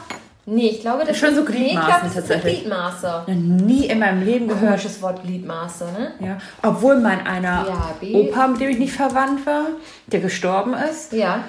Nee, 0.46 0.68
ich 0.68 0.80
glaube, 0.80 1.04
das 1.04 1.18
Schon 1.18 1.34
so 1.34 1.42
ist, 1.42 1.50
nee, 1.50 1.56
Gliedmaßen 1.56 1.86
glaube, 1.88 2.00
das 2.04 2.08
ist 2.16 2.28
tatsächlich. 2.28 2.60
Gliedmaße. 2.60 3.24
Noch 3.26 3.34
nie 3.66 3.84
in 3.86 3.98
meinem 3.98 4.22
Leben 4.24 4.48
gehört. 4.48 4.80
Komisches 4.80 5.02
Wort 5.02 5.22
Gliedmaße, 5.24 5.84
ne? 5.92 6.12
Ja. 6.26 6.38
Obwohl 6.62 7.00
mein 7.00 7.26
einer 7.26 7.64
Diabetes. 8.00 8.32
Opa, 8.32 8.46
mit 8.46 8.60
dem 8.60 8.70
ich 8.70 8.78
nicht 8.78 8.92
verwandt 8.94 9.44
war, 9.44 9.66
der 10.06 10.20
gestorben 10.20 10.72
ist, 10.72 11.12
Ja. 11.12 11.44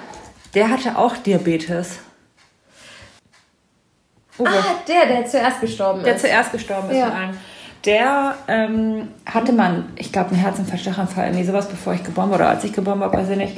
der 0.54 0.68
hatte 0.68 0.98
auch 0.98 1.16
Diabetes. 1.16 2.00
Uwe, 4.38 4.48
Ah, 4.50 4.74
der, 4.86 5.06
der 5.06 5.26
zuerst 5.26 5.60
gestorben 5.60 6.02
der 6.04 6.14
ist. 6.14 6.20
zuerst 6.20 6.52
gestorben 6.52 6.90
ist 6.90 6.98
Ja. 6.98 7.06
von 7.06 7.16
einem. 7.16 7.38
Der 7.84 8.34
ähm, 8.48 9.08
hatte 9.26 9.52
man, 9.52 9.86
ich 9.96 10.12
glaube, 10.12 10.30
einen 10.30 10.40
Herzinfarkt, 10.40 10.82
Schlaganfall, 10.82 11.26
irgendwie 11.26 11.44
sowas, 11.44 11.68
bevor 11.68 11.94
ich 11.94 12.02
geboren 12.02 12.30
wurde, 12.30 12.42
oder 12.42 12.50
als 12.50 12.64
ich 12.64 12.72
geboren 12.72 13.00
war, 13.00 13.12
weiß 13.12 13.30
ich 13.30 13.36
nicht. 13.36 13.56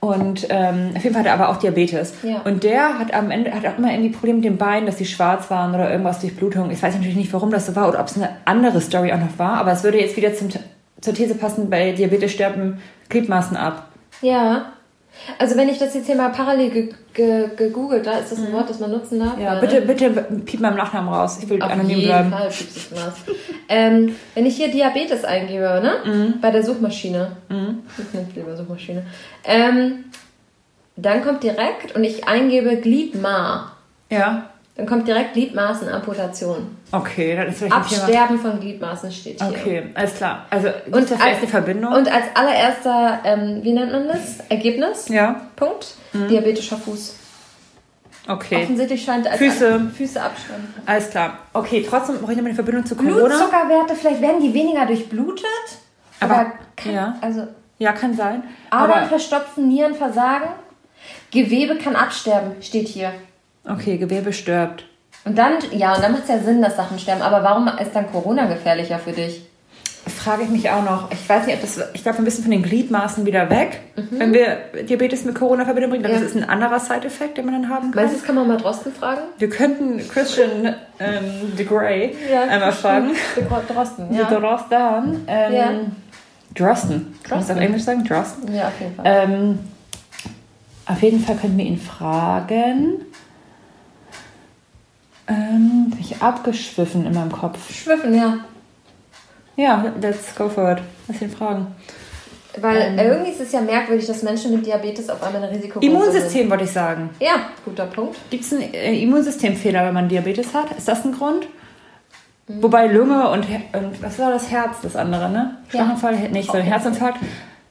Und 0.00 0.46
ähm, 0.48 0.92
auf 0.96 1.02
jeden 1.02 1.14
Fall 1.14 1.24
hat 1.24 1.26
er 1.26 1.34
aber 1.34 1.48
auch 1.48 1.56
Diabetes. 1.56 2.14
Ja. 2.22 2.42
Und 2.42 2.62
der 2.62 2.98
hat 2.98 3.12
am 3.12 3.32
Ende 3.32 3.52
hat 3.52 3.66
auch 3.66 3.78
immer 3.78 3.90
irgendwie 3.90 4.10
Probleme 4.10 4.36
mit 4.36 4.44
den 4.44 4.56
Beinen, 4.56 4.86
dass 4.86 4.96
die 4.96 5.06
schwarz 5.06 5.50
waren 5.50 5.74
oder 5.74 5.90
irgendwas 5.90 6.20
durch 6.20 6.36
Blutung. 6.36 6.70
Ich 6.70 6.80
weiß 6.80 6.94
natürlich 6.94 7.16
nicht, 7.16 7.32
warum 7.32 7.50
das 7.50 7.66
so 7.66 7.74
war 7.74 7.88
oder 7.88 8.00
ob 8.00 8.06
es 8.06 8.16
eine 8.16 8.30
andere 8.44 8.80
Story 8.80 9.12
auch 9.12 9.18
noch 9.18 9.38
war, 9.38 9.54
aber 9.54 9.72
es 9.72 9.82
würde 9.82 9.98
jetzt 9.98 10.16
wieder 10.16 10.34
zum, 10.34 10.50
zur 11.00 11.14
These 11.14 11.34
passen, 11.34 11.68
bei 11.68 11.92
Diabetes 11.92 12.30
sterben 12.30 12.80
Gliedmaßen 13.08 13.56
ab. 13.56 13.88
Ja. 14.22 14.72
Also 15.38 15.56
wenn 15.56 15.68
ich 15.68 15.78
das 15.78 15.94
jetzt 15.94 16.06
hier 16.06 16.14
mal 16.16 16.30
parallel 16.30 16.70
ge 16.70 16.94
ge 17.14 17.48
gegoogelt, 17.56 18.06
da 18.06 18.18
ist 18.18 18.32
das 18.32 18.38
ein 18.38 18.52
Wort, 18.52 18.70
das 18.70 18.80
man 18.80 18.90
nutzen 18.90 19.18
darf. 19.18 19.36
Mhm. 19.36 19.42
Ja, 19.42 19.54
bitte, 19.56 19.80
bitte 19.82 20.10
piep 20.44 20.60
meinen 20.60 20.76
Nachnamen 20.76 21.12
raus. 21.12 21.38
Ich 21.42 21.48
will 21.48 21.60
Auf 21.62 21.70
anonym 21.70 21.96
jeden 21.98 22.08
bleiben. 22.08 22.30
Fall 22.30 22.48
piepst 22.48 22.92
was. 22.92 23.14
ähm, 23.68 24.14
wenn 24.34 24.46
ich 24.46 24.56
hier 24.56 24.70
Diabetes 24.70 25.24
eingebe, 25.24 25.80
ne? 25.82 25.92
Mhm. 26.04 26.34
Bei 26.40 26.50
der 26.50 26.62
Suchmaschine. 26.62 27.32
Ich 27.48 28.14
nenne 28.14 28.28
lieber 28.34 28.56
Suchmaschine. 28.56 29.04
Ähm, 29.44 30.04
dann 30.96 31.22
kommt 31.22 31.42
direkt, 31.42 31.94
und 31.94 32.04
ich 32.04 32.26
eingebe 32.26 32.76
Gliedma. 32.76 33.72
Ja. 34.10 34.50
Dann 34.78 34.86
kommt 34.86 35.08
direkt 35.08 35.32
Gliedmaßenamputation. 35.32 36.76
Okay, 36.92 37.34
dann 37.34 37.48
ist. 37.48 37.62
Absterben 37.70 38.38
von 38.38 38.60
Gliedmaßen 38.60 39.10
steht 39.10 39.42
hier. 39.42 39.48
Okay, 39.50 39.82
alles 39.92 40.14
klar. 40.14 40.46
Also, 40.50 40.68
Und 40.68 41.02
es 41.02 41.08
da 41.10 41.16
vielleicht 41.16 41.20
als- 41.20 41.38
eine 41.38 41.46
Verbindung? 41.48 41.92
Und 41.92 42.08
als 42.10 42.24
allererster, 42.34 43.18
ähm, 43.24 43.58
wie 43.64 43.72
nennt 43.72 43.90
man 43.90 44.06
das? 44.06 44.38
Ergebnis? 44.48 45.08
ja, 45.08 45.48
Punkt. 45.56 45.94
Mhm. 46.12 46.28
Diabetischer 46.28 46.76
Fuß. 46.76 47.16
okay. 48.28 48.62
Offensichtlich 48.62 49.02
scheint 49.04 49.26
als 49.26 49.38
Füße. 49.38 49.90
Füße 49.96 50.22
absterben. 50.22 50.72
Alles 50.86 51.10
klar. 51.10 51.38
Okay, 51.54 51.84
trotzdem 51.86 52.18
brauche 52.20 52.30
ich 52.30 52.36
nochmal 52.36 52.50
eine 52.50 52.54
Verbindung 52.54 52.86
zu 52.86 52.94
Corona. 52.94 53.16
Blutzuckerwerte, 53.26 53.96
vielleicht 53.96 54.20
werden 54.20 54.40
die 54.40 54.54
weniger 54.54 54.86
durchblutet. 54.86 55.44
Aber- 56.20 56.52
kann, 56.76 56.92
ja. 56.94 57.16
also 57.20 57.48
Ja, 57.78 57.92
kann 57.92 58.14
sein. 58.14 58.44
Adern 58.70 58.90
Aber, 58.98 59.06
verstopfen, 59.08 59.66
Nieren 59.68 59.94
versagen. 59.96 60.48
Gewebe 61.32 61.76
kann 61.78 61.96
absterben, 61.96 62.52
steht 62.62 62.86
hier. 62.86 63.12
Okay, 63.68 63.98
Gewebe 63.98 64.32
stirbt. 64.32 64.84
Und 65.24 65.36
dann, 65.36 65.54
ja, 65.72 65.94
und 65.94 66.02
dann 66.02 66.12
macht 66.12 66.22
es 66.24 66.28
ja 66.28 66.38
Sinn, 66.38 66.62
dass 66.62 66.76
Sachen 66.76 66.98
sterben. 66.98 67.22
Aber 67.22 67.42
warum 67.42 67.68
ist 67.80 67.94
dann 67.94 68.10
Corona 68.10 68.46
gefährlicher 68.46 68.98
für 68.98 69.12
dich? 69.12 69.42
Frage 70.06 70.44
ich 70.44 70.48
mich 70.48 70.70
auch 70.70 70.82
noch. 70.82 71.10
Ich 71.10 71.28
weiß 71.28 71.44
nicht, 71.46 71.56
ob 71.56 71.60
das. 71.60 71.78
Ich 71.92 72.02
glaube, 72.02 72.18
wir 72.18 72.24
müssen 72.24 72.42
von 72.42 72.50
den 72.50 72.62
Gliedmaßen 72.62 73.26
wieder 73.26 73.50
weg, 73.50 73.80
wenn 74.10 74.32
wir 74.32 74.56
Diabetes 74.88 75.24
mit 75.26 75.34
Corona 75.34 75.62
in 75.62 75.66
Verbindung 75.66 75.90
bringen. 75.90 76.04
Mhm. 76.04 76.10
Ja. 76.10 76.20
Das 76.20 76.30
ist 76.30 76.36
ein 76.36 76.48
anderer 76.48 76.80
Side-Effekt, 76.80 77.36
den 77.36 77.44
man 77.44 77.60
dann 77.60 77.70
haben 77.70 77.90
kann. 77.90 78.02
Meinst 78.04 78.14
du, 78.14 78.18
das 78.18 78.26
kann 78.26 78.36
man 78.36 78.48
mal 78.48 78.56
Drosten 78.56 78.92
fragen? 78.94 79.20
Wir 79.36 79.50
könnten 79.50 79.98
Christian 80.08 80.74
ähm, 80.98 81.56
de 81.58 81.66
Grey 81.66 82.16
einmal 82.48 82.72
fragen. 82.72 83.10
Drosten, 83.74 84.14
Ja. 84.14 84.24
Drosten. 84.24 85.24
Ähm, 85.26 85.52
Ja. 85.52 85.70
Drosten. 86.54 87.14
Kannst 87.24 87.50
du 87.50 87.54
auf. 87.54 87.60
Englisch 87.60 87.82
sagen? 87.82 88.02
Drosten. 88.04 88.54
Ja, 88.54 88.68
auf 88.68 88.80
jeden 88.80 88.94
Fall. 88.94 89.04
Ähm, 89.06 89.58
auf 90.86 91.02
jeden 91.02 91.20
Fall 91.20 91.36
können 91.36 91.58
wir 91.58 91.66
ihn 91.66 91.78
fragen. 91.78 93.02
Ähm, 95.28 95.90
bin 95.90 96.00
ich 96.00 96.22
abgeschwiffen 96.22 97.06
in 97.06 97.12
meinem 97.14 97.32
Kopf. 97.32 97.72
Schwiffen, 97.72 98.14
ja. 98.14 98.38
Ja, 99.56 99.92
let's 100.00 100.34
go 100.34 100.48
for 100.48 100.72
it. 100.72 100.78
Lass 101.06 101.20
ihn 101.20 101.30
fragen. 101.30 101.66
Weil 102.60 102.76
Ähm. 102.76 102.98
irgendwie 102.98 103.30
ist 103.32 103.40
es 103.40 103.52
ja 103.52 103.60
merkwürdig, 103.60 104.06
dass 104.06 104.22
Menschen 104.22 104.54
mit 104.54 104.64
Diabetes 104.66 105.10
auf 105.10 105.22
einmal 105.22 105.44
Risikogruppe 105.44 105.86
sind. 105.86 105.94
Immunsystem 105.94 106.50
wollte 106.50 106.64
ich 106.64 106.70
sagen. 106.72 107.10
Ja, 107.20 107.50
guter 107.64 107.86
Punkt. 107.86 108.16
Gibt 108.30 108.44
es 108.44 108.52
einen 108.52 108.72
äh, 108.72 109.00
Immunsystemfehler, 109.02 109.84
wenn 109.86 109.94
man 109.94 110.08
Diabetes 110.08 110.54
hat? 110.54 110.70
Ist 110.76 110.88
das 110.88 111.04
ein 111.04 111.12
Grund? 111.12 111.46
Wobei 112.48 112.86
Lunge 112.86 113.28
und, 113.28 113.44
und 113.74 114.02
was 114.02 114.18
war 114.18 114.30
das 114.30 114.50
Herz, 114.50 114.78
das 114.82 114.96
andere, 114.96 115.28
ne? 115.28 115.58
Ja. 115.66 115.70
Schlaganfall, 115.70 116.30
nicht, 116.30 116.50
sondern 116.50 116.66
Herzinfarkt. 116.66 117.18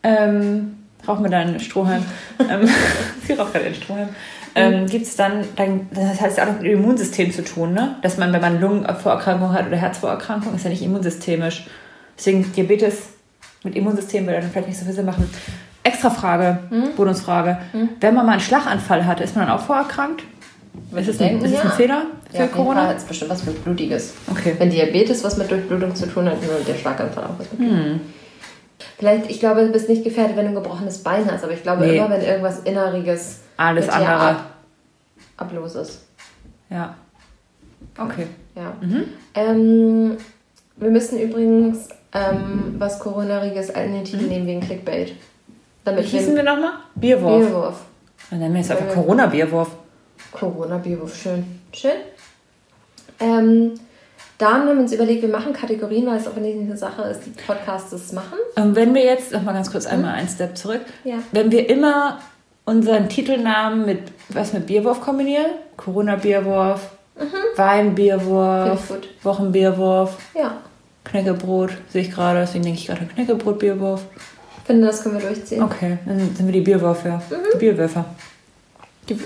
Ähm, 0.04 0.78
rauch 1.08 1.20
mir 1.20 1.30
dann 1.30 1.60
Strohhalm. 1.60 2.06
ähm, 2.50 2.70
sie 3.26 3.34
raucht 3.34 3.54
gerade 3.54 3.66
einen 3.66 3.76
Strohhalm. 3.76 4.10
Ähm, 4.58 4.86
Gibt 4.88 5.06
es 5.06 5.16
dann, 5.16 5.44
dann, 5.56 5.88
das 5.94 6.20
heißt 6.22 6.38
ja 6.38 6.46
auch 6.46 6.52
mit 6.54 6.64
dem 6.64 6.80
Immunsystem 6.80 7.32
zu 7.32 7.44
tun, 7.44 7.74
ne? 7.74 7.96
Dass 8.02 8.18
man, 8.18 8.32
wenn 8.34 8.42
man 8.42 8.60
Lungenvorerkrankung 8.62 9.54
hat 9.54 9.68
oder 9.68 9.78
Herzvorerkrankung, 9.78 10.56
ist 10.56 10.64
ja 10.64 10.70
nicht 10.70 10.82
immunsystemisch. 10.84 11.68
Deswegen 12.18 12.52
Diabetes 12.54 13.04
mit 13.64 13.76
Immunsystem 13.76 14.26
würde 14.26 14.42
dann 14.42 14.50
vielleicht 14.52 14.68
nicht 14.70 14.80
so 14.80 14.86
viel 14.86 14.94
Sinn 14.94 15.06
machen. 15.06 15.30
Extra 15.84 16.10
Frage, 16.10 16.60
Bonusfrage. 16.96 17.58
Wenn 18.00 18.14
man 18.14 18.26
mal 18.26 18.34
einen 18.34 18.42
Schlaganfall 18.42 19.06
hatte, 19.06 19.24
ist 19.24 19.36
man 19.36 19.48
dann 19.48 19.56
auch 19.58 19.62
vorerkrankt? 19.62 20.24
Ist 20.96 21.08
es 21.08 21.20
ein, 21.22 21.30
denken, 21.30 21.46
ist 21.46 21.54
es 21.54 21.60
ein 21.62 21.68
ja. 21.68 21.72
Fehler 21.72 22.02
für 22.32 22.38
Ja, 22.38 22.48
Corona? 22.48 22.88
hat 22.88 22.98
es 22.98 23.04
bestimmt 23.04 23.32
was 23.32 23.46
mit 23.46 23.64
Blutiges. 23.64 24.14
Okay. 24.30 24.54
Wenn 24.58 24.70
Diabetes 24.70 25.24
was 25.24 25.38
mit 25.38 25.50
Durchblutung 25.50 25.96
zu 25.96 26.06
tun 26.08 26.26
hat, 26.28 26.42
nur 26.42 26.60
der 26.68 26.74
Schlaganfall 26.76 27.24
auch 27.24 27.40
was 27.40 27.50
mit. 27.52 27.60
Blutung. 27.60 28.02
Vielleicht, 28.98 29.30
ich 29.30 29.40
glaube, 29.40 29.62
du 29.66 29.72
bist 29.72 29.90
nicht 29.90 30.04
gefährdet, 30.04 30.36
wenn 30.38 30.46
du 30.46 30.52
ein 30.52 30.56
gebrochenes 30.56 31.00
Bein 31.04 31.30
hast, 31.32 31.44
aber 31.44 31.54
ich 31.54 31.64
glaube 31.64 31.86
Nee. 31.86 31.98
immer, 31.98 32.10
wenn 32.10 32.22
irgendwas 32.22 32.60
Inneriges 32.60 33.42
Alles 33.58 33.90
andere. 33.90 34.20
ab, 34.20 34.46
ablos 35.38 35.76
ist. 35.76 36.04
Ja. 36.70 36.96
Okay. 37.98 38.28
Ja. 38.56 38.74
Mhm. 38.82 39.04
Ähm, 39.34 40.18
wir 40.78 40.90
müssen 40.92 41.20
übrigens 41.20 41.90
ähm, 42.14 42.76
was 42.78 43.00
Coronariges 43.00 43.72
den 43.74 44.04
Titel 44.04 44.26
nehmen 44.26 44.48
wegen 44.48 44.62
Clickbait. 44.62 45.10
Wie 45.10 45.16
Damit 45.86 46.06
hießen 46.06 46.36
wir 46.36 46.44
nochmal? 46.44 46.74
Bierwurf. 46.96 47.46
Bierwurf. 47.46 47.82
Dann 48.30 48.40
nennen 48.40 48.54
wir 48.54 48.62
es 48.62 48.70
einfach 48.72 48.86
Bierwurf. 48.86 49.06
Corona-Bierwurf. 49.06 49.70
Corona-Bierwurf, 50.32 51.16
schön. 51.16 51.60
Schön. 51.74 51.92
Ähm, 53.20 53.74
dann 54.38 54.54
haben 54.54 54.66
wir 54.68 54.74
uns 54.84 54.94
überlegt, 54.94 55.24
wir 55.24 55.30
machen 55.30 55.54
Kategorien, 55.54 56.06
weil 56.06 56.18
es 56.18 56.28
auch 56.28 56.36
nicht 56.36 56.60
eine 56.60 56.78
Sache 56.78 57.04
ist, 57.04 57.22
die 57.26 57.32
Podcasts 57.32 58.12
machen. 58.12 58.38
Und 58.56 58.76
wenn 58.76 58.94
wir 58.94 59.04
jetzt, 59.04 59.32
noch 59.32 59.42
mal 59.42 59.54
ganz 59.54 59.72
kurz 59.72 59.88
einmal 59.88 60.14
einen 60.14 60.28
Step 60.28 60.56
zurück, 60.58 60.82
Ja. 61.04 61.16
wenn 61.32 61.52
wir 61.52 61.68
immer 61.70 62.20
unseren 62.68 63.08
Titelnamen 63.10 63.86
mit 63.86 64.00
was 64.30 64.52
mit 64.54 64.68
Bierwurf 64.68 65.00
kombinieren, 65.02 65.52
Corona-Bierwurf, 65.78 66.82
Finde 67.16 67.34
Wein-Bierwurf. 67.56 68.94
Wochenbierwurf, 69.24 70.18
Ja, 70.36 70.58
Knäckebrot, 71.06 71.72
sehe 71.90 72.02
ich 72.02 72.12
gerade, 72.12 72.42
deswegen 72.42 72.66
denke 72.66 72.80
ich 72.80 72.86
gerade 72.88 73.06
Knäckebrot-Bierwurf. 73.06 74.02
finde, 74.66 74.88
das 74.88 75.02
können 75.02 75.20
wir 75.20 75.26
durchziehen. 75.28 75.64
Okay, 75.64 75.98
dann 76.06 76.20
sind 76.36 76.46
wir 76.46 76.52
die 76.54 76.62
Bierwürfer, 76.62 77.22
die 77.54 77.58
Bierwürfer. 77.58 78.04
Die 79.10 79.14
ich 79.14 79.20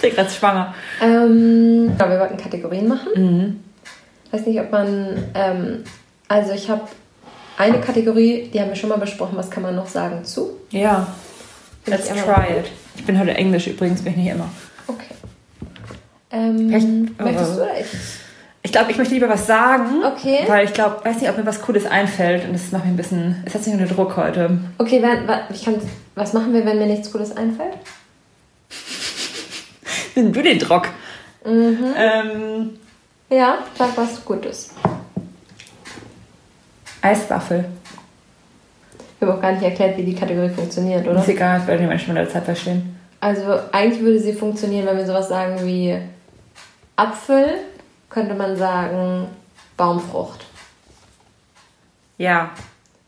bin 0.00 0.10
gerade 0.14 0.30
schwanger. 0.30 0.74
Ähm, 1.02 1.90
ja, 1.98 2.08
wir 2.08 2.20
wollten 2.20 2.36
Kategorien 2.36 2.86
machen. 2.86 3.08
Mhm. 3.16 3.60
Weiß 4.30 4.46
nicht, 4.46 4.60
ob 4.60 4.70
man. 4.70 5.24
Ähm, 5.34 5.82
also, 6.28 6.52
ich 6.52 6.70
habe 6.70 6.82
eine 7.58 7.80
Kategorie, 7.80 8.50
die 8.52 8.60
haben 8.60 8.68
wir 8.68 8.76
schon 8.76 8.88
mal 8.90 8.98
besprochen. 8.98 9.36
Was 9.36 9.50
kann 9.50 9.62
man 9.62 9.74
noch 9.74 9.86
sagen 9.88 10.24
zu? 10.24 10.50
Ja, 10.70 11.06
let's 11.86 12.08
try 12.08 12.58
it. 12.60 12.70
Ich 12.96 13.04
bin 13.04 13.18
heute 13.18 13.32
Englisch 13.34 13.66
übrigens, 13.66 14.02
bin 14.02 14.12
ich 14.12 14.18
nicht 14.18 14.30
immer. 14.32 14.48
Okay. 14.86 15.14
Ähm, 16.30 16.68
Vielleicht- 16.68 17.20
möchtest 17.20 17.56
du 17.56 17.60
äh, 17.60 17.62
oder 17.64 17.80
ich? 17.80 17.86
Ich 18.62 18.72
glaube, 18.72 18.90
ich 18.90 18.98
möchte 18.98 19.14
lieber 19.14 19.28
was 19.28 19.46
sagen. 19.46 20.02
Okay. 20.04 20.40
Weil 20.48 20.64
ich 20.64 20.72
glaube, 20.74 21.04
weiß 21.04 21.20
nicht, 21.20 21.30
ob 21.30 21.36
mir 21.38 21.46
was 21.46 21.62
Cooles 21.62 21.86
einfällt 21.86 22.44
und 22.44 22.52
das 22.52 22.72
macht 22.72 22.84
mich 22.84 22.92
ein 22.94 22.96
bisschen. 22.96 23.42
Es 23.46 23.54
hat 23.54 23.62
sich 23.62 23.72
unter 23.72 23.86
Druck 23.86 24.16
heute. 24.16 24.58
Okay, 24.78 25.00
wenn, 25.02 25.24
kann, 25.26 25.76
was 26.16 26.32
machen 26.32 26.52
wir, 26.52 26.66
wenn 26.66 26.78
mir 26.78 26.86
nichts 26.86 27.12
Cooles 27.12 27.36
einfällt? 27.36 27.74
Nimm 30.16 30.32
du 30.32 30.42
den 30.42 30.58
Druck. 30.58 30.88
Mhm. 31.44 31.94
Ähm, 31.96 32.70
Ja, 33.30 33.58
sag 33.78 33.96
was 33.96 34.24
Gutes. 34.24 34.70
Eiswaffel. 37.06 37.64
Wir 39.18 39.28
haben 39.28 39.38
auch 39.38 39.42
gar 39.42 39.52
nicht 39.52 39.62
erklärt, 39.62 39.96
wie 39.96 40.04
die 40.04 40.14
Kategorie 40.14 40.50
funktioniert, 40.50 41.06
oder? 41.06 41.20
Ist 41.20 41.28
egal, 41.28 41.62
weil 41.66 41.78
die 41.78 41.86
Menschen 41.86 42.14
mit 42.14 42.22
der 42.22 42.30
Zeit 42.30 42.44
verstehen. 42.44 42.98
Also 43.20 43.58
eigentlich 43.72 44.02
würde 44.02 44.20
sie 44.20 44.34
funktionieren, 44.34 44.86
wenn 44.86 44.98
wir 44.98 45.06
sowas 45.06 45.28
sagen 45.28 45.64
wie 45.64 45.98
Apfel, 46.96 47.46
könnte 48.10 48.34
man 48.34 48.56
sagen 48.56 49.26
Baumfrucht. 49.76 50.44
Ja. 52.18 52.50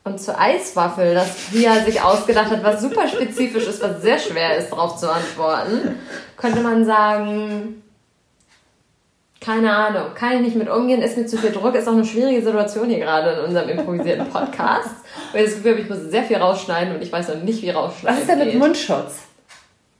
Und 0.03 0.19
zur 0.19 0.39
Eiswaffel, 0.39 1.13
das 1.13 1.29
Pia 1.51 1.83
sich 1.83 2.01
ausgedacht 2.01 2.49
hat, 2.49 2.63
was 2.63 2.81
super 2.81 3.07
spezifisch 3.07 3.67
ist, 3.67 3.81
was 3.83 4.01
sehr 4.01 4.17
schwer 4.17 4.57
ist, 4.57 4.71
darauf 4.71 4.97
zu 4.97 5.11
antworten, 5.11 5.99
könnte 6.37 6.61
man 6.61 6.85
sagen 6.85 7.83
keine 9.41 9.73
Ahnung, 9.73 10.13
kann 10.15 10.33
ich 10.33 10.41
nicht 10.41 10.55
mit 10.55 10.69
umgehen, 10.69 11.01
ist 11.01 11.17
mir 11.17 11.25
zu 11.25 11.37
viel 11.37 11.51
Druck, 11.51 11.73
ist 11.75 11.87
auch 11.87 11.93
eine 11.93 12.05
schwierige 12.05 12.41
Situation 12.41 12.89
hier 12.89 12.99
gerade 12.99 13.31
in 13.31 13.39
unserem 13.45 13.69
improvisierten 13.69 14.27
Podcast. 14.29 14.89
Weil 15.31 15.43
ich 15.43 15.47
das 15.47 15.55
Gefühl 15.55 15.71
habe, 15.71 15.81
ich 15.81 15.89
muss 15.89 15.99
sehr 15.99 16.23
viel 16.23 16.37
rausschneiden 16.37 16.95
und 16.95 17.01
ich 17.01 17.11
weiß 17.11 17.29
noch 17.29 17.41
nicht, 17.43 17.61
wie 17.61 17.69
rausschneiden 17.69 18.17
Was 18.17 18.21
ist 18.23 18.29
denn 18.29 18.39
mit 18.39 18.51
geht. 18.51 18.59
Mundschutz? 18.59 19.19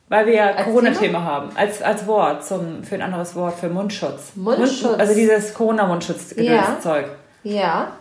Weil 0.09 0.25
wir 0.25 0.33
ja 0.33 0.63
Corona-Thema 0.63 1.23
haben. 1.23 1.49
Als, 1.55 1.81
als 1.81 2.05
Wort, 2.07 2.43
zum, 2.45 2.83
für 2.83 2.95
ein 2.95 3.01
anderes 3.01 3.35
Wort, 3.35 3.59
für 3.59 3.69
Mundschutz. 3.69 4.31
Mundschutz. 4.35 4.81
Mund, 4.83 4.99
also 4.99 5.13
dieses 5.13 5.53
Corona-Mundschutz-Zeug. 5.53 7.05
Ja, 7.43 7.91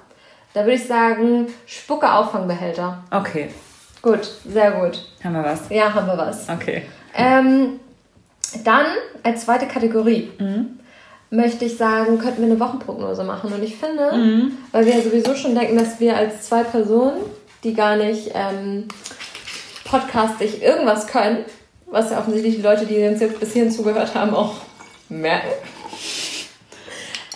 da 0.55 0.61
würde 0.63 0.73
ich 0.75 0.87
sagen, 0.87 1.47
Spucke-Auffangbehälter. 1.67 3.05
Okay, 3.11 3.51
Gut, 4.01 4.31
sehr 4.47 4.73
gut. 4.73 5.05
haben 5.23 5.35
wir 5.35 5.45
was. 5.45 5.69
Ja, 5.69 5.93
haben 5.93 6.07
wir 6.07 6.17
was. 6.17 6.49
Okay. 6.49 6.83
Ähm, 7.15 7.81
dann 8.65 8.87
als 9.23 9.45
zweite 9.45 9.67
Kategorie 9.67 10.31
möchte 11.31 11.65
ich 11.67 11.77
sagen, 11.77 12.19
könnten 12.19 12.39
wir 12.43 12.51
eine 12.51 12.61
Wochenprognose 12.61 13.23
machen. 13.25 13.53
Und 13.53 13.63
ich 13.63 13.77
finde, 13.77 14.51
weil 14.73 14.87
wir 14.87 14.95
ja 14.97 15.03
sowieso 15.03 15.35
schon 15.35 15.55
denken, 15.55 15.77
dass 15.77 16.01
wir 16.01 16.17
als 16.17 16.43
zwei 16.49 16.63
Personen, 16.65 17.19
die 17.65 17.75
gar 17.75 17.97
nicht 17.97 18.31
ähm, 18.35 18.89
podcastig 19.85 20.63
irgendwas 20.63 21.07
können, 21.07 21.45
was 21.87 22.11
ja 22.11 22.19
offensichtlich 22.19 22.57
die 22.57 22.63
Leute, 22.63 22.87
die 22.87 23.03
uns 23.07 23.21
jetzt 23.21 23.41
bis 23.41 23.53
hierhin 23.53 23.73
zugehört 23.73 24.15
haben, 24.15 24.35
auch 24.35 24.55
merken. 25.09 25.49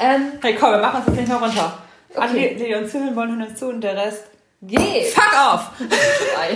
Ähm, 0.01 0.33
Hey, 0.41 0.57
komm, 0.59 0.71
wir 0.73 0.79
machen 0.79 0.99
uns 0.99 1.07
jetzt 1.09 1.17
nicht 1.17 1.29
mehr 1.29 1.37
runter. 1.39 1.79
Alle, 2.17 2.31
Okay. 2.31 2.57
die, 2.59 2.65
die 2.67 2.75
uns 2.75 2.93
zuhören 2.93 3.17
wollen, 3.17 3.39
hören 3.39 3.49
uns 3.49 3.59
zu 3.59 3.69
und 3.69 3.81
der 3.81 3.97
Rest. 3.97 4.25
geht! 4.63 5.07
Fuck 5.09 5.33
off! 5.55 5.71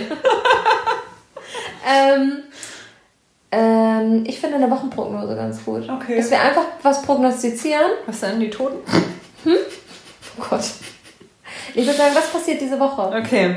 ähm, 1.87 2.43
ähm, 3.51 4.23
ich 4.27 4.39
finde 4.39 4.57
eine 4.57 4.69
Wochenprognose 4.69 5.35
ganz 5.35 5.63
gut. 5.63 5.89
Okay. 5.89 6.17
Dass 6.17 6.29
wir 6.31 6.39
einfach 6.41 6.65
was 6.83 7.01
prognostizieren. 7.01 7.91
Was 8.05 8.19
denn, 8.19 8.39
die 8.39 8.49
Toten? 8.49 8.77
Oh 9.45 10.43
Gott. 10.49 10.63
Ich 11.73 11.85
würde 11.85 11.97
sagen, 11.97 12.13
was 12.15 12.29
passiert 12.31 12.59
diese 12.61 12.79
Woche? 12.79 13.03
Okay. 13.17 13.55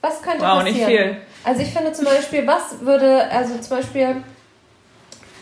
Was 0.00 0.20
könnte 0.22 0.40
Wow, 0.40 0.58
passieren? 0.62 0.74
nicht 0.74 0.84
viel. 0.86 1.16
Also 1.44 1.60
ich 1.62 1.68
finde 1.72 1.92
zum 1.92 2.04
Beispiel, 2.04 2.46
was 2.46 2.80
würde, 2.80 3.30
also 3.30 3.56
zum 3.58 3.76
Beispiel, 3.78 4.16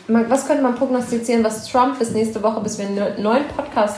man- 0.07 0.29
was 0.29 0.47
könnte 0.47 0.63
man 0.63 0.75
prognostizieren, 0.75 1.43
was 1.43 1.67
Trump 1.69 1.99
bis 1.99 2.11
nächste 2.11 2.41
Woche, 2.43 2.59
bis 2.61 2.77
wir 2.77 2.85
einen 2.87 3.21
neuen 3.21 3.47
Podcast 3.49 3.97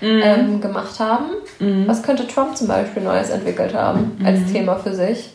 Mhm. 0.00 0.20
ähm, 0.22 0.60
gemacht 0.60 0.98
haben? 1.00 1.30
Was 1.86 2.02
könnte 2.02 2.26
Trump 2.28 2.56
zum 2.56 2.68
Beispiel 2.68 3.02
Neues 3.02 3.30
entwickelt 3.30 3.74
haben 3.74 4.18
als 4.24 4.40
Mhm. 4.40 4.52
Thema 4.52 4.76
für 4.76 4.94
sich? 4.94 5.30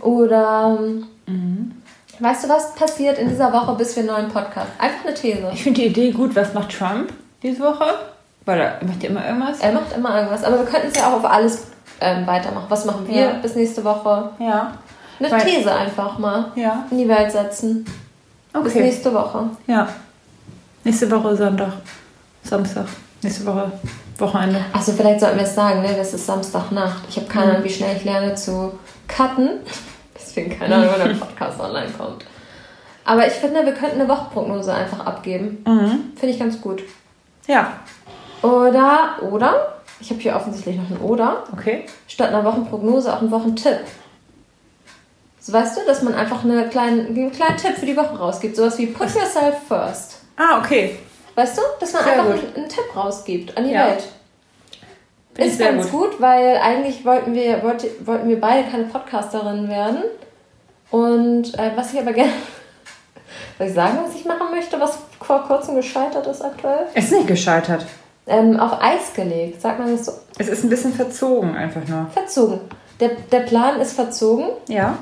Oder 0.00 0.78
Mhm. 1.26 1.72
weißt 2.20 2.44
du, 2.44 2.48
was 2.48 2.74
passiert 2.74 3.18
in 3.18 3.28
dieser 3.28 3.52
Woche, 3.52 3.74
bis 3.74 3.94
wir 3.96 4.02
einen 4.02 4.12
neuen 4.12 4.28
Podcast? 4.28 4.68
Einfach 4.78 5.04
eine 5.04 5.14
These. 5.14 5.50
Ich 5.52 5.62
finde 5.62 5.80
die 5.82 5.86
Idee 5.88 6.10
gut. 6.12 6.34
Was 6.36 6.54
macht 6.54 6.76
Trump 6.76 7.12
diese 7.42 7.60
Woche? 7.62 7.84
Weil 8.44 8.60
er 8.60 8.84
macht 8.86 9.02
ja 9.02 9.10
immer 9.10 9.26
irgendwas. 9.26 9.60
Er 9.60 9.72
macht 9.72 9.92
immer 9.96 10.14
irgendwas, 10.16 10.44
aber 10.44 10.58
wir 10.60 10.66
könnten 10.66 10.88
es 10.88 10.96
ja 10.96 11.08
auch 11.08 11.14
auf 11.14 11.24
alles 11.24 11.66
ähm, 12.00 12.26
weitermachen. 12.26 12.66
Was 12.68 12.84
machen 12.84 13.06
wir 13.08 13.14
Ja. 13.20 13.32
bis 13.42 13.54
nächste 13.56 13.82
Woche? 13.84 14.30
Ja. 14.38 14.72
Eine 15.18 15.30
Weil- 15.30 15.40
These 15.44 15.74
einfach 15.74 16.18
mal 16.18 16.52
Ja. 16.54 16.84
in 16.90 16.98
die 16.98 17.08
Welt 17.08 17.32
setzen. 17.32 17.84
Bis 18.52 18.72
Okay. 18.72 18.82
nächste 18.82 19.12
Woche. 19.12 19.50
Ja. 19.66 19.88
Nächste 20.84 21.10
Woche 21.10 21.36
Sonntag. 21.36 21.72
Samstag. 22.42 22.86
Nächste 23.22 23.44
Woche 23.46 23.72
Wochenende. 24.18 24.60
Achso, 24.72 24.92
vielleicht 24.92 25.20
sollten 25.20 25.36
wir 25.38 25.44
es 25.44 25.54
sagen, 25.54 25.82
ne? 25.82 25.92
Das 25.94 26.14
ist 26.14 26.24
Samstagnacht. 26.24 27.02
Ich 27.08 27.16
habe 27.16 27.26
keine 27.26 27.46
Mhm. 27.46 27.50
Ahnung, 27.52 27.64
wie 27.64 27.70
schnell 27.70 27.96
ich 27.96 28.04
lerne 28.04 28.34
zu 28.34 28.72
cutten. 29.08 29.50
Deswegen 30.36 30.58
keine 30.58 30.74
Ahnung, 30.74 30.90
wann 30.98 31.08
der 31.08 31.16
Podcast 31.26 31.58
online 31.60 31.88
kommt. 31.96 32.24
Aber 33.04 33.26
ich 33.26 33.32
finde, 33.32 33.64
wir 33.64 33.72
könnten 33.72 34.00
eine 34.00 34.08
Wochenprognose 34.08 34.74
einfach 34.74 35.06
abgeben. 35.06 35.64
Mhm. 35.66 36.12
Finde 36.16 36.34
ich 36.34 36.38
ganz 36.38 36.60
gut. 36.60 36.82
Ja. 37.46 37.72
Oder, 38.42 39.16
oder, 39.30 39.76
ich 40.00 40.10
habe 40.10 40.20
hier 40.20 40.36
offensichtlich 40.36 40.76
noch 40.76 40.90
ein 40.90 40.98
Oder, 40.98 41.44
Okay. 41.52 41.86
statt 42.06 42.28
einer 42.28 42.44
Wochenprognose 42.44 43.12
auch 43.12 43.20
einen 43.22 43.30
Wochentipp. 43.30 43.78
So 45.40 45.52
weißt 45.52 45.76
du, 45.78 45.80
dass 45.86 46.02
man 46.02 46.14
einfach 46.14 46.44
eine 46.44 46.68
kleinen, 46.68 47.06
einen 47.06 47.32
kleinen 47.32 47.56
Tipp 47.56 47.76
für 47.76 47.86
die 47.86 47.96
Woche 47.96 48.18
rausgibt. 48.18 48.56
Sowas 48.56 48.76
wie 48.78 48.86
Put 48.88 49.14
yourself 49.14 49.54
first. 49.68 50.18
Ah, 50.36 50.58
okay. 50.58 50.98
Weißt 51.36 51.56
du? 51.56 51.62
Dass 51.80 51.92
man 51.92 52.02
Sehr 52.02 52.12
einfach 52.12 52.24
einen, 52.30 52.54
einen 52.56 52.68
Tipp 52.68 52.84
rausgibt 52.94 53.56
an 53.56 53.64
die 53.64 53.70
Ja. 53.70 53.86
Welt. 53.86 54.04
Ich 55.38 55.46
Ist 55.46 55.60
ganz 55.60 55.90
gut. 55.90 56.12
gut. 56.12 56.20
weil 56.20 56.56
eigentlich 56.56 57.04
wollten 57.04 57.34
wir, 57.34 57.62
wollte, 57.62 57.88
wollten 58.04 58.28
wir 58.28 58.40
beide 58.40 58.68
keine 58.68 58.84
Podcasterinnen 58.84 59.68
werden. 59.68 59.98
Und 60.90 61.58
äh, 61.58 61.70
was 61.74 61.92
ich 61.92 62.00
aber 62.00 62.12
gerne. 62.12 62.32
Soll 63.58 63.66
ich 63.68 63.74
sagen, 63.74 63.98
was 64.04 64.14
ich 64.14 64.24
machen 64.24 64.50
möchte, 64.54 64.78
was 64.80 64.98
vor 65.20 65.42
kurzem 65.44 65.76
gescheitert 65.76 66.26
ist 66.26 66.42
aktuell? 66.42 66.86
Es 66.94 67.06
ist 67.06 67.12
nicht 67.12 67.26
gescheitert. 67.26 67.84
Ähm, 68.26 68.58
auf 68.58 68.80
Eis 68.82 69.12
gelegt, 69.14 69.60
sagt 69.62 69.78
man 69.78 69.90
das 69.92 70.06
so? 70.06 70.12
Es 70.38 70.48
ist 70.48 70.64
ein 70.64 70.70
bisschen 70.70 70.92
verzogen 70.92 71.54
einfach 71.56 71.86
nur. 71.88 72.06
Verzogen. 72.12 72.60
Der, 73.00 73.10
der 73.30 73.40
Plan 73.40 73.80
ist 73.80 73.92
verzogen, 73.92 74.46
Ja. 74.68 74.98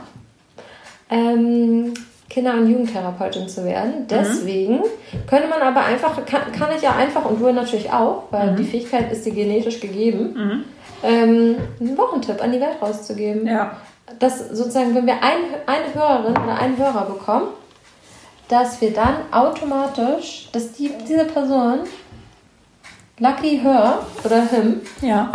ähm, 1.11 1.95
Kinder- 2.29 2.55
und 2.55 2.69
Jugendtherapeutin 2.69 3.49
zu 3.49 3.65
werden. 3.65 4.07
Deswegen 4.09 4.83
könnte 5.29 5.49
man 5.49 5.61
aber 5.63 5.85
einfach, 5.85 6.25
kann, 6.27 6.51
kann 6.53 6.71
ich 6.77 6.83
ja 6.83 6.95
einfach, 6.97 7.25
und 7.25 7.41
du 7.41 7.53
natürlich 7.53 7.93
auch, 7.93 8.25
weil 8.31 8.57
die 8.57 8.65
Fähigkeit 8.65 9.13
ist 9.13 9.25
dir 9.25 9.33
genetisch 9.33 9.79
gegeben, 9.81 10.65
ähm, 11.03 11.57
einen 11.81 11.97
Wochentipp 11.99 12.43
an 12.43 12.51
die 12.53 12.61
Welt 12.61 12.77
rauszugeben. 12.83 13.47
Ja. 13.47 13.77
Dass 14.19 14.39
sozusagen, 14.51 14.95
wenn 14.95 15.07
wir 15.07 15.15
ein, 15.15 15.39
eine 15.67 15.95
Hörerin 15.95 16.37
oder 16.37 16.59
einen 16.59 16.77
Hörer 16.77 17.07
bekommen, 17.07 17.49
dass 18.49 18.81
wir 18.81 18.93
dann 18.93 19.17
automatisch, 19.33 20.49
dass 20.53 20.73
die, 20.73 20.93
diese 21.09 21.25
Person, 21.25 21.81
Lucky 23.19 23.59
Her 23.61 24.01
oder 24.25 24.43
Him, 24.47 24.81
Ja. 25.01 25.31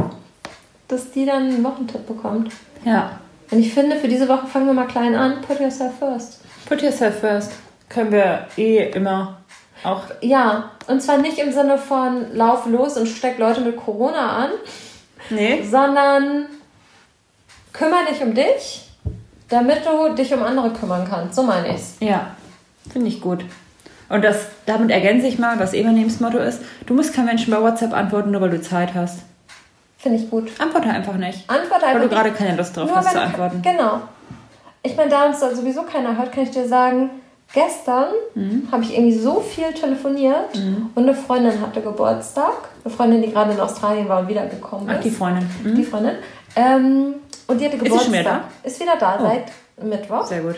dass 0.87 1.11
die 1.11 1.25
dann 1.25 1.43
einen 1.47 1.63
Wochentipp 1.63 2.05
bekommt. 2.05 2.51
Ja. 2.85 3.19
Und 3.51 3.59
ich 3.59 3.73
finde, 3.73 3.95
für 3.95 4.07
diese 4.07 4.27
Woche 4.29 4.45
fangen 4.45 4.67
wir 4.67 4.73
mal 4.73 4.85
klein 4.87 5.15
an. 5.15 5.41
Put 5.41 5.59
yourself 5.59 5.93
first. 5.97 6.39
Put 6.67 6.81
yourself 6.83 7.19
first. 7.19 7.51
Können 7.89 8.11
wir 8.11 8.45
eh 8.57 8.91
immer 8.91 9.37
auch. 9.83 10.03
Ja, 10.21 10.71
und 10.87 11.01
zwar 11.01 11.17
nicht 11.17 11.39
im 11.39 11.51
Sinne 11.51 11.77
von 11.79 12.35
lauf 12.35 12.67
los 12.67 12.97
und 12.97 13.07
steck 13.07 13.39
Leute 13.39 13.61
mit 13.61 13.75
Corona 13.77 14.43
an, 14.43 14.49
Nee. 15.31 15.63
sondern 15.63 16.45
kümmere 17.73 18.05
dich 18.11 18.21
um 18.21 18.33
dich, 18.33 18.87
damit 19.49 19.79
du 19.85 20.13
dich 20.15 20.33
um 20.33 20.43
andere 20.43 20.71
kümmern 20.71 21.07
kannst. 21.09 21.35
So 21.35 21.43
meine 21.43 21.73
ich's. 21.73 21.95
Ja. 21.99 22.27
Finde 22.91 23.07
ich 23.07 23.21
gut. 23.21 23.43
Und 24.09 24.23
das, 24.23 24.37
damit 24.65 24.89
ergänze 24.89 25.27
ich 25.27 25.37
mal, 25.37 25.59
was 25.59 25.73
Ebernems 25.73 26.19
Motto 26.19 26.39
ist. 26.39 26.61
Du 26.87 26.93
musst 26.95 27.13
keinen 27.13 27.25
Menschen 27.27 27.53
bei 27.53 27.61
WhatsApp 27.61 27.93
antworten, 27.93 28.31
nur 28.31 28.41
weil 28.41 28.49
du 28.49 28.61
Zeit 28.61 28.93
hast. 28.95 29.19
Finde 29.97 30.17
ich 30.17 30.29
gut. 30.29 30.49
Antworte 30.59 30.89
einfach 30.89 31.15
nicht. 31.15 31.47
Antwort 31.49 31.81
Weil 31.81 31.89
einfach. 31.89 32.03
du 32.03 32.09
gerade 32.09 32.31
keine 32.31 32.55
Lust 32.57 32.75
drauf 32.75 32.89
hast 32.95 33.11
zu 33.11 33.21
antworten. 33.21 33.61
Genau. 33.61 34.01
Ich 34.81 34.95
meine, 34.95 35.09
da 35.09 35.25
uns 35.25 35.39
da 35.41 35.53
sowieso 35.53 35.83
keiner 35.83 36.17
hört, 36.17 36.31
kann 36.31 36.43
ich 36.43 36.51
dir 36.51 36.67
sagen, 36.67 37.09
gestern 37.53 38.07
Mhm. 38.33 38.67
habe 38.71 38.83
ich 38.83 38.93
irgendwie 38.97 39.17
so 39.17 39.41
viel 39.41 39.73
telefoniert 39.73 40.55
und 40.95 41.03
eine 41.03 41.13
Freundin 41.13 41.59
hatte 41.61 41.81
Geburtstag. 41.81 42.53
Eine 42.85 42.93
Freundin, 42.93 43.21
die 43.21 43.31
gerade 43.31 43.51
in 43.51 43.59
Australien 43.59 44.07
war 44.07 44.21
und 44.21 44.29
wiedergekommen 44.29 44.87
ist. 44.89 44.95
Ach, 44.97 45.03
die 45.03 45.11
Freundin. 45.11 45.49
Mhm. 45.63 45.75
Die 45.75 45.83
Freundin. 45.83 46.15
Ähm, 46.55 47.15
und 47.49 47.59
die 47.59 47.65
hatte 47.65 47.77
sie 47.77 47.83
Geburtstag. 47.83 48.03
schon 48.05 48.13
wieder 48.19 48.43
Ist 48.63 48.79
wieder 48.79 48.95
da 48.97 49.17
Oh. 49.19 49.23
seit 49.27 49.85
Mittwoch. 49.85 50.25
Sehr 50.25 50.41
gut. 50.41 50.55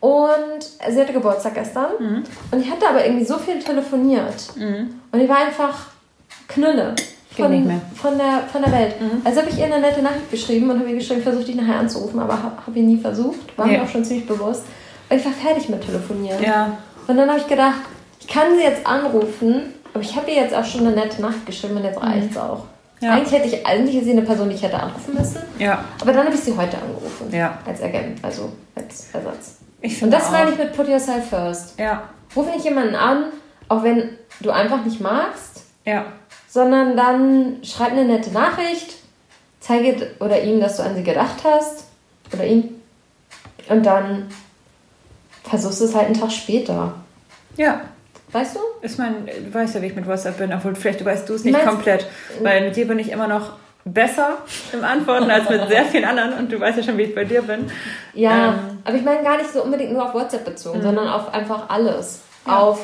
Und 0.00 0.62
sie 0.90 1.00
hatte 1.00 1.12
Geburtstag 1.12 1.54
gestern. 1.54 1.90
Mhm. 1.98 2.24
Und 2.50 2.60
ich 2.60 2.70
hatte 2.70 2.88
aber 2.88 3.04
irgendwie 3.04 3.24
so 3.26 3.36
viel 3.36 3.58
telefoniert. 3.58 4.48
Und 4.56 5.18
die 5.20 5.28
war 5.28 5.38
einfach 5.38 5.74
Knülle. 6.48 6.94
Von, 7.36 7.80
von, 7.94 8.18
der, 8.18 8.42
von 8.50 8.60
der 8.62 8.72
Welt. 8.72 9.00
Mhm. 9.00 9.22
Also 9.24 9.40
habe 9.40 9.50
ich 9.50 9.58
ihr 9.58 9.66
eine 9.66 9.78
nette 9.78 10.02
Nachricht 10.02 10.30
geschrieben 10.30 10.68
und 10.70 10.78
habe 10.80 10.88
ihr 10.90 10.96
geschrieben, 10.96 11.22
versuche 11.22 11.44
dich 11.44 11.54
nachher 11.54 11.78
anzurufen, 11.78 12.18
aber 12.18 12.32
habe 12.42 12.56
hab 12.66 12.74
ihn 12.76 12.86
nie 12.88 12.96
versucht. 12.98 13.56
War 13.56 13.66
Nee. 13.66 13.76
mir 13.78 13.84
auch 13.84 13.88
schon 13.88 14.04
ziemlich 14.04 14.26
bewusst. 14.26 14.64
Weil 15.08 15.18
ich 15.18 15.24
war 15.24 15.32
fertig 15.32 15.68
mit 15.68 15.84
Telefonieren. 15.84 16.42
Ja. 16.42 16.76
Und 17.06 17.16
dann 17.16 17.28
habe 17.28 17.38
ich 17.40 17.46
gedacht, 17.46 17.80
ich 18.20 18.26
kann 18.26 18.56
sie 18.56 18.62
jetzt 18.64 18.84
anrufen, 18.86 19.74
aber 19.94 20.02
ich 20.02 20.14
habe 20.16 20.28
ihr 20.30 20.36
jetzt 20.42 20.54
auch 20.54 20.64
schon 20.64 20.86
eine 20.86 20.96
nette 20.96 21.22
Nachricht 21.22 21.46
geschrieben 21.46 21.76
und 21.76 21.84
jetzt 21.84 22.00
reicht's 22.02 22.36
auch. 22.36 22.64
Ja. 23.00 23.14
Eigentlich 23.14 23.32
hätte 23.32 23.48
ich, 23.48 23.66
eigentlich 23.66 23.96
ist 23.96 24.04
sie 24.04 24.10
eine 24.12 24.22
Person, 24.22 24.48
die 24.50 24.54
ich 24.56 24.62
hätte 24.62 24.78
anrufen 24.78 25.14
müssen. 25.14 25.38
Ja. 25.58 25.84
Aber 26.00 26.12
dann 26.12 26.26
habe 26.26 26.34
ich 26.34 26.40
sie 26.42 26.54
heute 26.56 26.76
angerufen. 26.78 27.28
Ja. 27.32 27.58
Als 27.66 27.80
Agent, 27.82 28.22
also 28.22 28.52
als 28.74 29.06
Ersatz. 29.12 29.56
Ich 29.80 30.02
Und 30.02 30.10
das 30.10 30.26
auch. 30.26 30.32
meine 30.32 30.50
ich 30.50 30.58
mit 30.58 30.74
Put 30.74 30.86
Yourself 30.88 31.28
First. 31.30 31.78
Ja. 31.78 32.02
Ruf 32.36 32.46
nicht 32.54 32.64
jemanden 32.64 32.94
an, 32.94 33.24
auch 33.68 33.82
wenn 33.82 34.10
du 34.40 34.50
einfach 34.50 34.84
nicht 34.84 35.00
magst, 35.00 35.62
Ja. 35.86 36.04
sondern 36.48 36.96
dann 36.96 37.56
schreib 37.64 37.92
eine 37.92 38.04
nette 38.04 38.30
Nachricht, 38.32 38.96
zeige 39.60 40.10
oder 40.20 40.42
ihm, 40.42 40.60
dass 40.60 40.76
du 40.76 40.82
an 40.82 40.94
sie 40.94 41.02
gedacht 41.02 41.38
hast 41.44 41.84
oder 42.34 42.44
ihm 42.44 42.68
und 43.68 43.84
dann 43.86 44.28
versuchst 45.44 45.80
du 45.80 45.84
es 45.86 45.94
halt 45.94 46.06
einen 46.06 46.20
Tag 46.20 46.30
später. 46.32 46.94
Ja. 47.56 47.80
Weißt 48.32 48.54
du? 48.56 48.60
Ich 48.82 48.96
meine, 48.98 49.16
du 49.26 49.52
weißt 49.52 49.74
ja, 49.74 49.82
wie 49.82 49.86
ich 49.86 49.94
mit 49.96 50.06
WhatsApp 50.06 50.38
bin, 50.38 50.52
obwohl 50.52 50.74
vielleicht 50.74 51.04
weißt 51.04 51.28
du 51.28 51.34
es 51.34 51.44
nicht 51.44 51.52
meinst- 51.54 51.68
komplett. 51.68 52.06
Weil 52.42 52.64
mit 52.64 52.76
dir 52.76 52.86
bin 52.86 52.98
ich 52.98 53.10
immer 53.10 53.26
noch 53.26 53.52
besser 53.84 54.38
im 54.72 54.84
Antworten 54.84 55.30
als 55.30 55.48
mit 55.48 55.66
sehr 55.68 55.84
vielen 55.86 56.04
anderen 56.04 56.34
und 56.34 56.52
du 56.52 56.60
weißt 56.60 56.78
ja 56.78 56.84
schon, 56.84 56.98
wie 56.98 57.02
ich 57.02 57.14
bei 57.14 57.24
dir 57.24 57.42
bin. 57.42 57.70
Ja, 58.14 58.48
Ähm. 58.50 58.78
aber 58.84 58.96
ich 58.96 59.02
meine 59.02 59.22
gar 59.22 59.36
nicht 59.38 59.50
so 59.52 59.62
unbedingt 59.62 59.92
nur 59.92 60.04
auf 60.04 60.14
WhatsApp 60.14 60.44
bezogen, 60.44 60.82
sondern 60.82 61.08
auf 61.08 61.32
einfach 61.32 61.68
alles. 61.70 62.20
Ja. 62.46 62.58
Auf 62.58 62.80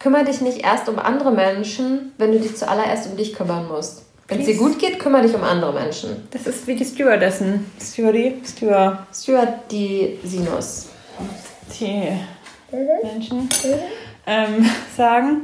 kümmere 0.00 0.24
dich 0.24 0.40
nicht 0.40 0.64
erst 0.64 0.88
um 0.88 0.98
andere 0.98 1.30
Menschen, 1.30 2.12
wenn 2.18 2.32
du 2.32 2.38
dich 2.40 2.56
zuallererst 2.56 3.08
um 3.10 3.16
dich 3.16 3.34
kümmern 3.34 3.66
musst. 3.68 4.02
Wenn 4.28 4.40
es 4.40 4.46
dir 4.46 4.56
gut 4.56 4.78
geht, 4.78 4.98
kümmere 4.98 5.22
dich 5.22 5.34
um 5.34 5.42
andere 5.44 5.72
Menschen. 5.72 6.26
Das 6.32 6.46
ist 6.46 6.66
wie 6.66 6.74
die 6.74 6.84
Stewardessen. 6.84 7.70
Stewardy? 7.80 8.40
Steward. 8.44 8.98
Steward 9.14 9.70
die 9.70 10.18
Sinus. 10.24 10.88
Die 11.78 12.08
Menschen 13.02 13.48
ähm, 14.26 14.64
sagen, 14.96 15.42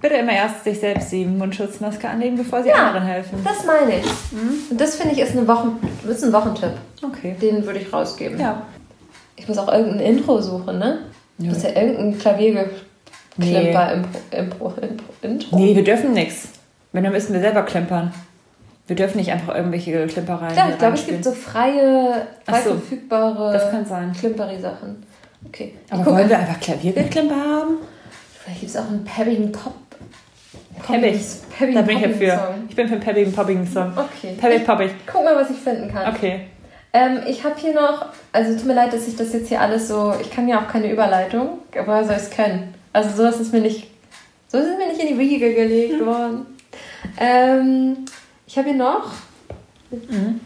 bitte 0.00 0.14
immer 0.14 0.32
erst 0.32 0.64
sich 0.64 0.78
selbst 0.80 1.10
die 1.12 1.24
Mundschutzmaske 1.24 2.08
anlegen, 2.08 2.36
bevor 2.36 2.62
sie 2.62 2.68
Ja. 2.70 2.88
anderen 2.88 3.06
helfen. 3.06 3.38
Das 3.44 3.64
meine 3.64 3.98
ich. 4.00 4.06
Und 4.70 4.80
das 4.80 4.96
finde 4.96 5.14
ich 5.14 5.20
ist, 5.20 5.32
eine 5.36 5.46
Wochen, 5.48 5.78
ist 6.08 6.24
ein 6.24 6.32
Wochentipp. 6.32 6.72
Okay. 7.02 7.36
Den 7.40 7.64
würde 7.66 7.78
ich 7.80 7.92
rausgeben. 7.92 8.38
Ja. 8.40 8.62
Ich 9.36 9.46
muss 9.48 9.58
auch 9.58 9.70
irgendein 9.72 10.00
Intro 10.00 10.40
suchen, 10.40 10.78
ne? 10.78 11.00
Ja. 11.38 11.48
Das 11.50 11.58
ist 11.58 11.64
ja 11.64 11.80
irgendein 11.82 12.18
Klavierklimper 12.18 13.92
Impro, 13.92 14.18
Impro, 14.30 14.74
Impro, 14.80 15.04
Intro. 15.22 15.56
Nee, 15.58 15.76
wir 15.76 15.84
dürfen 15.84 16.12
nichts. 16.12 16.48
Wenn, 16.92 17.04
dann 17.04 17.12
müssen 17.12 17.32
wir 17.34 17.40
selber 17.40 17.62
klimpern. 17.62 18.12
Wir 18.86 18.96
dürfen 18.96 19.18
nicht 19.18 19.30
einfach 19.32 19.54
irgendwelche 19.54 20.06
Klimpereien 20.06 20.56
Ja, 20.56 20.68
ich 20.70 20.78
glaube, 20.78 20.94
es 20.94 21.06
gibt 21.06 21.24
so 21.24 21.32
freie, 21.32 22.26
frei 22.46 22.60
so. 22.62 22.70
verfügbare 22.70 23.52
Das 23.52 23.70
kann 23.70 23.84
sein. 23.84 24.12
Klimperi-Sachen. 24.18 25.02
Okay. 25.46 25.74
Aber 25.90 26.06
wollen 26.06 26.28
wir 26.28 26.38
einfach 26.38 26.60
Klavierklimper 26.60 27.34
haben? 27.34 27.74
Vielleicht 28.46 28.60
gibt 28.60 28.70
es 28.70 28.76
auch 28.76 28.88
einen 28.88 29.04
Pebbing 29.04 29.52
Pop. 29.52 29.74
Pebbing 30.86 31.74
Da 31.74 31.82
bin 31.82 31.96
ich 31.96 32.02
ja 32.02 32.08
für. 32.08 32.54
Ich 32.68 32.76
bin 32.76 32.86
für 32.86 32.94
einen 32.94 33.02
Peppigen 33.02 33.32
Popping 33.32 33.66
Song. 33.66 33.92
Okay. 33.96 34.34
Pebbig 34.40 34.64
Poppig. 34.64 34.90
Guck 35.06 35.24
mal, 35.24 35.34
was 35.36 35.50
ich 35.50 35.56
finden 35.56 35.92
kann. 35.92 36.14
Okay. 36.14 36.40
Ähm, 36.92 37.20
ich 37.26 37.44
habe 37.44 37.54
hier 37.58 37.74
noch, 37.74 38.06
also 38.32 38.56
tut 38.56 38.66
mir 38.66 38.74
leid, 38.74 38.92
dass 38.92 39.06
ich 39.08 39.16
das 39.16 39.32
jetzt 39.32 39.48
hier 39.48 39.60
alles 39.60 39.88
so, 39.88 40.14
ich 40.20 40.30
kann 40.30 40.48
ja 40.48 40.60
auch 40.60 40.68
keine 40.68 40.90
Überleitung, 40.90 41.58
aber 41.78 42.04
soll 42.04 42.16
ich 42.16 42.22
es 42.22 42.30
können? 42.30 42.72
Also 42.92 43.10
so 43.16 43.24
ist 43.42 43.52
mir 43.52 43.60
nicht, 43.60 43.88
so 44.48 44.56
ist 44.58 44.64
es 44.66 44.78
mir 44.78 44.88
nicht 44.88 45.00
in 45.02 45.08
die 45.08 45.18
Wiege 45.18 45.52
gelegt 45.54 46.00
worden. 46.06 46.46
Ähm, 47.18 48.06
ich 48.46 48.56
habe 48.56 48.68
hier 48.70 48.78
noch 48.78 49.12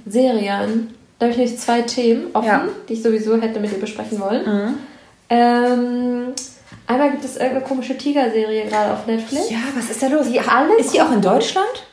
Serien. 0.06 0.94
Da 1.18 1.26
habe 1.26 1.32
ich 1.32 1.36
nämlich 1.38 1.58
zwei 1.58 1.82
Themen 1.82 2.28
offen, 2.32 2.46
Ja. 2.46 2.64
die 2.88 2.94
ich 2.94 3.02
sowieso 3.02 3.40
hätte 3.40 3.60
mit 3.60 3.70
dir 3.72 3.78
besprechen 3.78 4.18
wollen. 4.20 4.44
Mhm. 4.46 4.74
Ähm, 5.28 6.32
einmal 6.90 7.10
gibt 7.10 7.24
es 7.24 7.36
irgendeine 7.36 7.62
komische 7.64 7.96
Tiger-Serie 7.96 8.66
gerade 8.66 8.92
auf 8.92 9.06
Netflix. 9.06 9.50
Ja, 9.50 9.58
was 9.74 9.90
ist 9.90 10.02
da 10.02 10.08
los? 10.08 10.26
Die 10.30 10.40
alle 10.40 10.76
Ist 10.78 10.92
die 10.94 11.00
auch 11.00 11.12
in 11.12 11.20
Deutschland? 11.22 11.86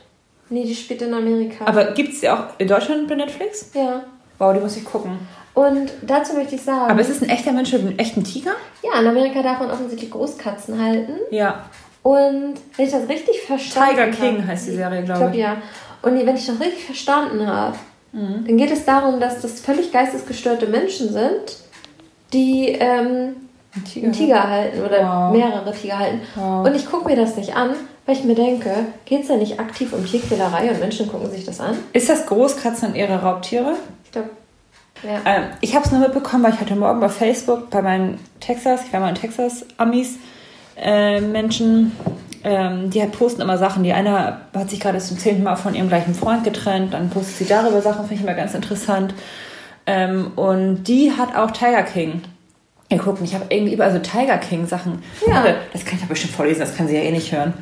Nee, 0.49 0.63
die 0.63 0.75
spielt 0.75 1.01
in 1.01 1.13
Amerika. 1.13 1.65
Aber 1.65 1.91
gibt 1.91 2.13
es 2.13 2.21
die 2.21 2.29
auch 2.29 2.45
in 2.57 2.67
Deutschland 2.67 3.07
bei 3.07 3.15
Netflix? 3.15 3.71
ja. 3.73 4.03
Wow, 4.39 4.53
die 4.53 4.60
muss 4.60 4.77
ich 4.77 4.86
gucken. 4.86 5.17
Und 5.55 5.91
dazu 6.03 6.36
möchte 6.36 6.53
ich 6.53 6.62
sagen, 6.62 6.91
Aber 6.91 7.01
ist 7.01 7.10
es 7.10 7.23
ein 7.23 7.29
echter 7.29 7.51
Mensch 7.51 7.73
mit 7.73 7.81
einem 7.81 7.97
echten 7.97 8.23
Tiger? 8.23 8.51
ja, 8.83 8.99
in 9.01 9.07
Amerika 9.07 9.41
darf 9.41 9.60
man 9.60 9.71
offensichtlich 9.71 10.12
Großkatzen 10.12 10.79
halten. 10.79 11.13
Ja. 11.31 11.65
Und 12.03 12.53
wenn 12.75 12.86
ich 12.86 12.91
das 12.91 13.10
richtig 13.10 13.41
verstanden 13.41 13.89
Tiger 13.95 14.01
habe. 14.03 14.12
King 14.15 14.45
heißt 14.47 14.67
die 14.67 14.71
Serie, 14.73 14.99
Ich 14.99 15.05
glaube 15.05 15.19
glaube 15.21 15.36
ich. 15.36 15.41
ja. 15.41 15.57
Und 16.03 16.23
wenn 16.23 16.36
ich 16.36 16.45
das 16.45 16.60
richtig 16.60 16.86
verstanden 16.86 17.47
habe, 17.47 17.75
dann 18.13 18.57
geht 18.57 18.69
es 18.71 18.86
darum, 18.86 19.19
dass 19.19 19.41
das 19.41 19.60
völlig 19.60 19.91
geistesgestörte 19.91 20.67
Menschen 20.67 21.12
sind, 21.12 21.57
die 22.31 22.69
ähm, 22.79 23.36
Ein 23.77 23.83
Tiger. 23.85 24.05
einen 24.05 24.13
Tiger 24.13 24.49
halten 24.49 24.81
oder 24.83 25.03
Wow. 25.03 25.35
mehrere 25.37 25.71
Tiger 25.73 25.99
halten. 25.99 26.21
Wow. 26.35 26.65
Und 26.65 26.75
ich 26.75 26.85
gucke 26.85 27.05
mir 27.09 27.15
das 27.15 27.35
nicht 27.35 27.55
an, 27.55 27.71
weil 28.05 28.15
ich 28.15 28.23
mir 28.23 28.35
denke, 28.35 28.71
geht 29.05 29.23
es 29.23 29.29
ja 29.29 29.35
nicht 29.35 29.59
aktiv 29.59 29.93
um 29.93 30.05
Tierquälerei 30.05 30.69
und 30.71 30.79
Menschen 30.79 31.07
gucken 31.07 31.29
sich 31.29 31.45
das 31.45 31.59
an? 31.59 31.77
Ist 31.93 32.09
das 32.09 32.25
Großkatzen 32.25 32.89
und 32.89 32.95
ihre 32.95 33.21
Raubtiere? 33.21 33.73
Ich 34.05 34.11
glaube, 34.11 34.29
ja. 35.03 35.19
Ähm, 35.25 35.43
ich 35.61 35.75
habe 35.75 35.85
es 35.85 35.91
nur 35.91 36.01
mitbekommen, 36.01 36.43
weil 36.43 36.53
ich 36.53 36.59
heute 36.61 36.75
Morgen 36.75 36.99
bei 36.99 37.09
Facebook 37.09 37.69
bei 37.69 37.81
meinen 37.81 38.19
Texas, 38.39 38.81
ich 38.85 38.93
war 38.93 38.99
mal 38.99 39.09
in 39.09 39.15
Texas, 39.15 39.65
Amis, 39.77 40.15
äh, 40.75 41.21
Menschen, 41.21 41.91
ähm, 42.43 42.89
die 42.89 43.01
halt 43.01 43.11
posten 43.11 43.41
immer 43.41 43.57
Sachen. 43.57 43.83
Die 43.83 43.93
eine 43.93 44.37
hat 44.55 44.69
sich 44.69 44.79
gerade 44.79 44.97
zum 44.99 45.17
zehnten 45.19 45.43
Mal 45.43 45.55
von 45.55 45.75
ihrem 45.75 45.87
gleichen 45.89 46.15
Freund 46.15 46.43
getrennt, 46.43 46.93
dann 46.93 47.09
postet 47.09 47.35
sie 47.37 47.45
darüber 47.45 47.81
Sachen, 47.81 48.01
finde 48.07 48.15
ich 48.15 48.21
immer 48.21 48.33
ganz 48.33 48.53
interessant. 48.55 49.13
Ähm, 49.85 50.31
und 50.35 50.83
die 50.85 51.11
hat 51.11 51.35
auch 51.35 51.51
Tiger 51.51 51.83
King. 51.83 52.21
Ihr 52.89 52.97
guckt, 53.00 53.19
ich 53.21 53.34
habe 53.36 53.45
irgendwie 53.50 53.73
überall 53.73 53.91
so 53.91 54.00
Tiger 54.00 54.38
King 54.38 54.65
Sachen. 54.65 55.04
Ja. 55.28 55.43
Das 55.73 55.84
kann 55.84 55.95
ich 55.97 56.04
aber 56.04 56.10
bestimmt 56.13 56.34
vorlesen, 56.34 56.60
das 56.62 56.76
kann 56.76 56.88
sie 56.88 56.95
ja 56.95 57.02
eh 57.02 57.12
nicht 57.12 57.32
hören. 57.32 57.54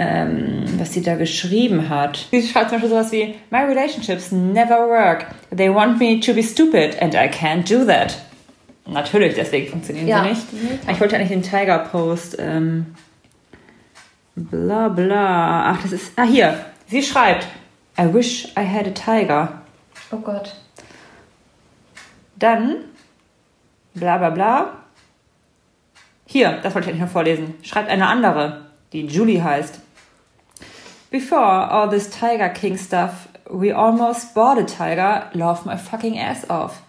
Ähm, 0.00 0.64
was 0.78 0.92
sie 0.92 1.02
da 1.02 1.16
geschrieben 1.16 1.88
hat. 1.88 2.28
Sie 2.30 2.40
schreibt 2.46 2.70
zum 2.70 2.76
Beispiel 2.76 2.90
sowas 2.90 3.10
wie 3.10 3.34
My 3.50 3.62
relationships 3.64 4.30
never 4.30 4.88
work. 4.88 5.26
They 5.56 5.74
want 5.74 5.98
me 5.98 6.20
to 6.20 6.32
be 6.34 6.42
stupid 6.42 7.02
and 7.02 7.14
I 7.14 7.26
can't 7.28 7.68
do 7.68 7.84
that. 7.84 8.16
Natürlich, 8.86 9.34
deswegen 9.34 9.68
funktionieren 9.68 10.06
Ja. 10.06 10.22
sie 10.22 10.28
nicht. 10.30 10.52
Mhm. 10.52 10.78
Ich 10.92 11.00
wollte 11.00 11.16
eigentlich 11.16 11.30
den 11.30 11.42
Tiger-Post. 11.42 12.36
Ähm, 12.38 12.94
bla 14.36 14.88
bla. 14.88 15.72
Ach, 15.72 15.82
das 15.82 15.90
ist. 15.92 16.12
Ah, 16.14 16.22
hier. 16.22 16.54
Sie 16.86 17.02
schreibt: 17.02 17.48
I 18.00 18.14
wish 18.14 18.44
I 18.56 18.64
had 18.64 18.86
a 18.86 18.90
tiger. 18.90 19.62
Oh 20.12 20.18
Gott. 20.18 20.54
Dann, 22.38 22.76
bla 23.98 24.18
bla 24.18 24.30
bla. 24.30 24.72
Hier, 26.26 26.58
das 26.62 26.74
wollte 26.74 26.86
ich 26.88 26.94
eigentlich 26.94 27.06
noch 27.06 27.12
vorlesen. 27.12 27.54
Schreibt 27.62 27.88
eine 27.88 28.06
andere, 28.06 28.66
die 28.92 29.06
Julie 29.06 29.42
heißt. 29.42 29.80
Before 31.10 31.70
all 31.70 31.88
this 31.88 32.10
Tiger 32.10 32.50
King 32.50 32.76
stuff, 32.76 33.28
we 33.48 33.74
almost 33.74 34.34
bought 34.34 34.58
a 34.58 34.64
tiger. 34.64 35.30
Love 35.32 35.64
my 35.64 35.76
fucking 35.78 36.18
ass 36.18 36.48
off. 36.50 36.82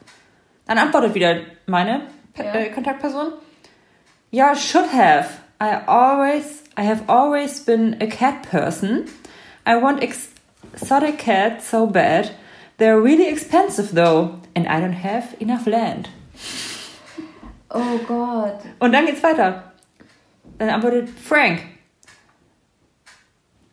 Dann 0.68 0.78
antwortet 0.78 1.14
wieder 1.16 1.38
meine 1.68 2.02
Ja. 2.38 2.54
äh, 2.54 2.70
Kontaktperson. 2.70 3.34
Yeah, 4.32 4.56
should 4.56 4.92
have. 4.94 5.40
I 5.62 5.78
always, 5.88 6.64
I 6.78 6.84
have 6.84 7.04
always 7.08 7.64
been 7.64 7.96
a 8.02 8.08
cat 8.08 8.44
person. 8.50 9.06
I 9.66 9.76
want 9.82 10.02
exotic 10.04 11.18
cats 11.18 11.70
so 11.70 11.86
bad. 11.88 12.32
They're 12.78 13.02
really 13.02 13.28
expensive 13.28 13.94
though, 13.94 14.40
and 14.56 14.68
I 14.68 14.80
don't 14.80 14.94
have 15.04 15.36
enough 15.40 15.66
land. 15.66 16.10
Oh 17.70 17.98
Gott. 18.08 18.60
Und 18.80 18.92
dann 18.92 19.06
geht's 19.06 19.24
weiter. 19.24 19.72
Dann 20.58 20.70
antwortet 20.70 21.10
Frank. 21.10 21.62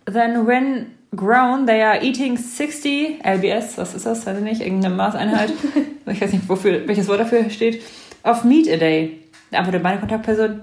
Then 0.07 0.47
when 0.47 0.97
grown, 1.15 1.67
they 1.67 1.83
are 1.83 2.03
eating 2.03 2.37
60 2.37 3.25
LBS, 3.25 3.79
was 3.79 3.95
ist 3.95 4.07
das? 4.07 4.27
Weiß 4.27 4.37
ich 4.39 4.45
nicht, 4.45 4.61
irgendeine 4.61 4.95
Maßeinheit. 4.95 5.53
ich 6.07 6.21
weiß 6.21 6.33
nicht, 6.33 6.49
wofür, 6.49 6.87
welches 6.87 7.09
Wort 7.09 7.21
dafür 7.21 7.49
steht. 7.51 7.83
Of 8.23 8.45
meat 8.45 8.69
a 8.69 8.77
day. 8.77 9.23
Dann 9.51 9.61
antwortet 9.61 9.83
meine 9.83 9.99
Kontaktperson. 9.99 10.63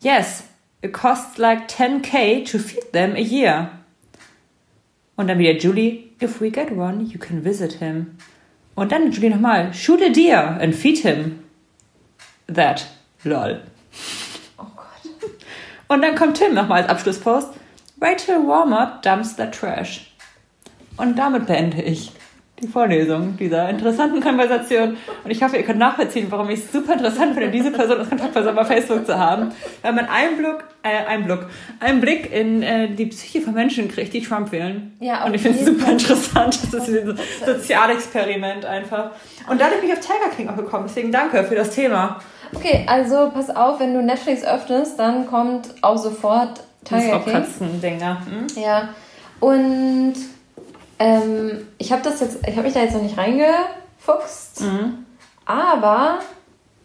Yes, 0.00 0.44
it 0.82 0.92
costs 0.92 1.38
like 1.38 1.68
10k 1.68 2.50
to 2.50 2.58
feed 2.58 2.92
them 2.92 3.12
a 3.12 3.20
year. 3.20 3.70
Und 5.16 5.28
dann 5.28 5.38
wieder 5.38 5.56
Julie. 5.56 6.10
If 6.20 6.40
we 6.40 6.50
get 6.50 6.70
one, 6.72 7.04
you 7.04 7.18
can 7.18 7.44
visit 7.44 7.74
him. 7.74 8.18
Und 8.74 8.92
dann 8.92 9.10
Julie 9.12 9.30
nochmal. 9.30 9.72
Shoot 9.74 10.02
a 10.02 10.08
deer 10.08 10.58
and 10.60 10.74
feed 10.74 10.98
him. 10.98 11.41
That. 12.46 12.86
Lol. 13.24 13.62
Oh 14.58 14.66
Gott. 14.74 15.30
Und 15.88 16.02
dann 16.02 16.14
kommt 16.14 16.38
Tim 16.38 16.54
nochmal 16.54 16.82
als 16.82 16.90
Abschlusspost. 16.90 17.50
Till 18.16 18.46
Walmart 18.46 19.04
dumps 19.04 19.36
the 19.36 19.46
trash. 19.46 20.12
Und 20.96 21.16
damit 21.16 21.46
beende 21.46 21.82
ich 21.82 22.12
die 22.60 22.68
Vorlesung 22.68 23.36
dieser 23.36 23.68
interessanten 23.68 24.20
Konversation. 24.20 24.96
Und 25.24 25.30
ich 25.30 25.42
hoffe, 25.42 25.56
ihr 25.56 25.64
könnt 25.64 25.80
nachvollziehen, 25.80 26.26
warum 26.30 26.48
ich 26.50 26.60
es 26.60 26.70
super 26.70 26.92
interessant 26.92 27.34
finde, 27.34 27.50
diese 27.50 27.72
Person 27.72 27.98
als 27.98 28.08
Kontaktperson 28.08 28.54
bei 28.54 28.64
Facebook 28.64 29.04
zu 29.04 29.18
haben. 29.18 29.50
Weil 29.82 29.92
man 29.94 30.06
einen 30.06 30.36
Blick, 30.36 30.64
äh, 30.84 31.04
einen 31.08 31.24
Blick, 31.24 31.40
einen 31.80 32.00
Blick 32.00 32.32
in 32.32 32.62
äh, 32.62 32.88
die 32.94 33.06
Psyche 33.06 33.40
von 33.40 33.54
Menschen 33.54 33.88
kriegt, 33.90 34.12
die 34.14 34.22
Trump 34.22 34.52
wählen. 34.52 34.96
Ja, 35.00 35.24
Und 35.24 35.34
ich 35.34 35.42
finde 35.42 35.58
es 35.58 35.66
super 35.66 35.84
Fall. 35.86 35.92
interessant. 35.94 36.58
Das 36.72 36.88
ist 36.88 37.08
ein 37.08 37.18
Sozialexperiment 37.44 38.64
einfach. 38.64 39.10
Und 39.48 39.60
dadurch 39.60 39.80
bin 39.80 39.90
ich 39.90 39.96
auf 39.96 40.00
Tiger 40.00 40.30
King 40.36 40.48
auch 40.48 40.56
gekommen. 40.56 40.84
Deswegen 40.88 41.10
danke 41.10 41.42
für 41.44 41.54
das 41.56 41.70
Thema. 41.70 42.20
Okay, 42.54 42.84
also 42.86 43.30
pass 43.34 43.50
auf, 43.50 43.80
wenn 43.80 43.92
du 43.94 44.02
Netflix 44.02 44.44
öffnest, 44.44 44.98
dann 44.98 45.26
kommt 45.26 45.68
auch 45.82 45.96
sofort 45.98 46.60
Das 46.88 47.02
Tiger 47.02 47.18
King. 47.20 47.32
Katzen-Dinger. 47.32 48.18
Hm? 48.26 48.62
Ja. 48.62 48.88
Und 49.40 50.14
ähm, 51.02 51.66
ich 51.78 51.90
habe 51.92 52.02
das 52.02 52.20
jetzt, 52.20 52.38
ich 52.46 52.52
habe 52.56 52.62
mich 52.62 52.74
da 52.74 52.80
jetzt 52.80 52.94
noch 52.94 53.02
nicht 53.02 53.18
reingefuchst, 53.18 54.60
Mhm. 54.62 55.04
aber 55.44 56.18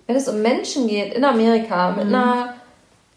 wenn 0.07 0.15
es 0.15 0.27
um 0.27 0.41
Menschen 0.41 0.87
geht 0.87 1.13
in 1.13 1.23
Amerika 1.23 1.91
Mhm. 1.91 1.95
mit 1.97 2.05
einer 2.07 2.53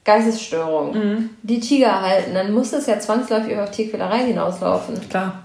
Geistesstörung, 0.05 1.29
die 1.43 1.61
Tiger 1.61 2.01
halten, 2.01 2.35
dann 2.35 2.53
muss 2.53 2.73
es 2.73 2.87
ja 2.87 2.99
zwangsläufig 2.99 3.57
auf 3.59 3.71
Tierquälerei 3.71 4.19
hinauslaufen. 4.19 4.99
Klar. 5.09 5.45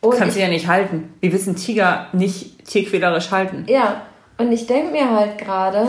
Und 0.00 0.16
Kannst 0.16 0.36
du 0.36 0.40
ja 0.40 0.48
nicht 0.48 0.66
halten. 0.68 1.12
Wie 1.20 1.32
wissen 1.32 1.56
Tiger 1.56 2.06
nicht 2.12 2.64
tierquälerisch 2.66 3.30
halten? 3.30 3.64
ja, 3.68 4.02
und 4.38 4.52
ich 4.52 4.66
denke 4.66 4.92
mir 4.92 5.10
halt 5.10 5.38
gerade, 5.38 5.86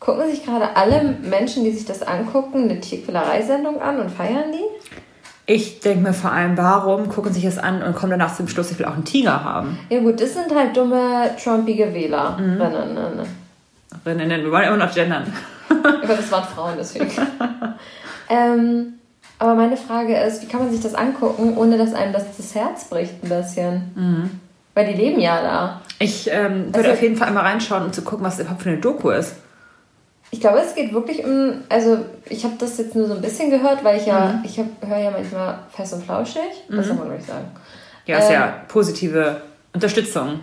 gucken 0.00 0.28
sich 0.30 0.44
gerade 0.44 0.74
alle 0.76 1.02
Menschen, 1.22 1.62
die 1.64 1.70
sich 1.72 1.84
das 1.84 2.02
angucken, 2.02 2.64
eine 2.70 2.80
Tierquälereisendung 2.80 3.80
an 3.80 4.00
und 4.00 4.10
feiern 4.10 4.50
die? 4.52 4.64
Ich 5.48 5.78
denke 5.80 6.00
mir 6.02 6.12
vor 6.12 6.32
allem, 6.32 6.56
warum 6.56 7.08
gucken 7.08 7.32
sich 7.32 7.44
das 7.44 7.56
an 7.58 7.82
und 7.82 7.94
kommen 7.94 8.10
danach 8.10 8.34
zum 8.36 8.48
Schluss, 8.48 8.72
ich 8.72 8.78
will 8.80 8.86
auch 8.86 8.94
einen 8.94 9.04
Tiger 9.04 9.44
haben. 9.44 9.78
Ja 9.88 10.00
gut, 10.00 10.20
das 10.20 10.34
sind 10.34 10.52
halt 10.54 10.76
dumme, 10.76 11.30
trumpige 11.42 11.94
Wählerinnen. 11.94 12.58
Ne, 12.58 12.68
ne. 12.68 13.26
Rinnen, 14.04 14.28
Wir 14.44 14.50
wollen 14.50 14.64
immer 14.68 14.76
noch 14.76 14.92
gendern. 14.94 15.32
Aber 15.68 16.14
das 16.14 16.30
waren 16.32 16.44
Frauen, 16.44 16.74
deswegen. 16.78 17.10
Ähm, 18.28 18.94
aber 19.38 19.54
meine 19.54 19.76
Frage 19.76 20.16
ist, 20.18 20.42
wie 20.42 20.46
kann 20.46 20.58
man 20.60 20.72
sich 20.72 20.80
das 20.80 20.94
angucken, 20.96 21.56
ohne 21.56 21.78
dass 21.78 21.94
einem 21.94 22.12
das, 22.12 22.24
das 22.36 22.54
Herz 22.56 22.86
bricht 22.88 23.22
ein 23.22 23.28
bisschen? 23.28 23.92
Mhm. 23.94 24.30
Weil 24.74 24.92
die 24.92 25.00
leben 25.00 25.20
ja 25.20 25.40
da. 25.42 25.80
Ich 26.00 26.28
ähm, 26.32 26.66
würde 26.74 26.78
Also- 26.80 26.90
auf 26.90 27.02
jeden 27.02 27.16
Fall 27.16 27.28
einmal 27.28 27.44
reinschauen, 27.44 27.84
um 27.84 27.92
zu 27.92 28.02
gucken, 28.02 28.24
was 28.26 28.40
überhaupt 28.40 28.62
für 28.62 28.70
eine 28.70 28.78
Doku 28.78 29.10
ist. 29.10 29.36
Ich 30.30 30.40
glaube, 30.40 30.58
es 30.58 30.74
geht 30.74 30.92
wirklich 30.92 31.24
um, 31.24 31.62
also 31.68 31.98
ich 32.28 32.44
habe 32.44 32.54
das 32.58 32.76
jetzt 32.78 32.94
nur 32.94 33.06
so 33.06 33.14
ein 33.14 33.22
bisschen 33.22 33.50
gehört, 33.50 33.82
weil 33.84 33.98
ich 33.98 34.06
ja, 34.06 34.26
Mhm. 34.26 34.44
ich 34.44 34.58
höre 34.58 34.98
ja 34.98 35.10
manchmal 35.10 35.58
fest 35.70 35.94
und 35.94 36.04
flauschig, 36.04 36.40
das 36.68 36.86
soll 36.86 36.96
man 36.96 37.08
ruhig 37.10 37.24
sagen. 37.24 37.46
Ja, 38.06 38.18
ist 38.18 38.26
Ähm. 38.26 38.32
ja 38.32 38.54
positive 38.68 39.40
Unterstützung. 39.72 40.40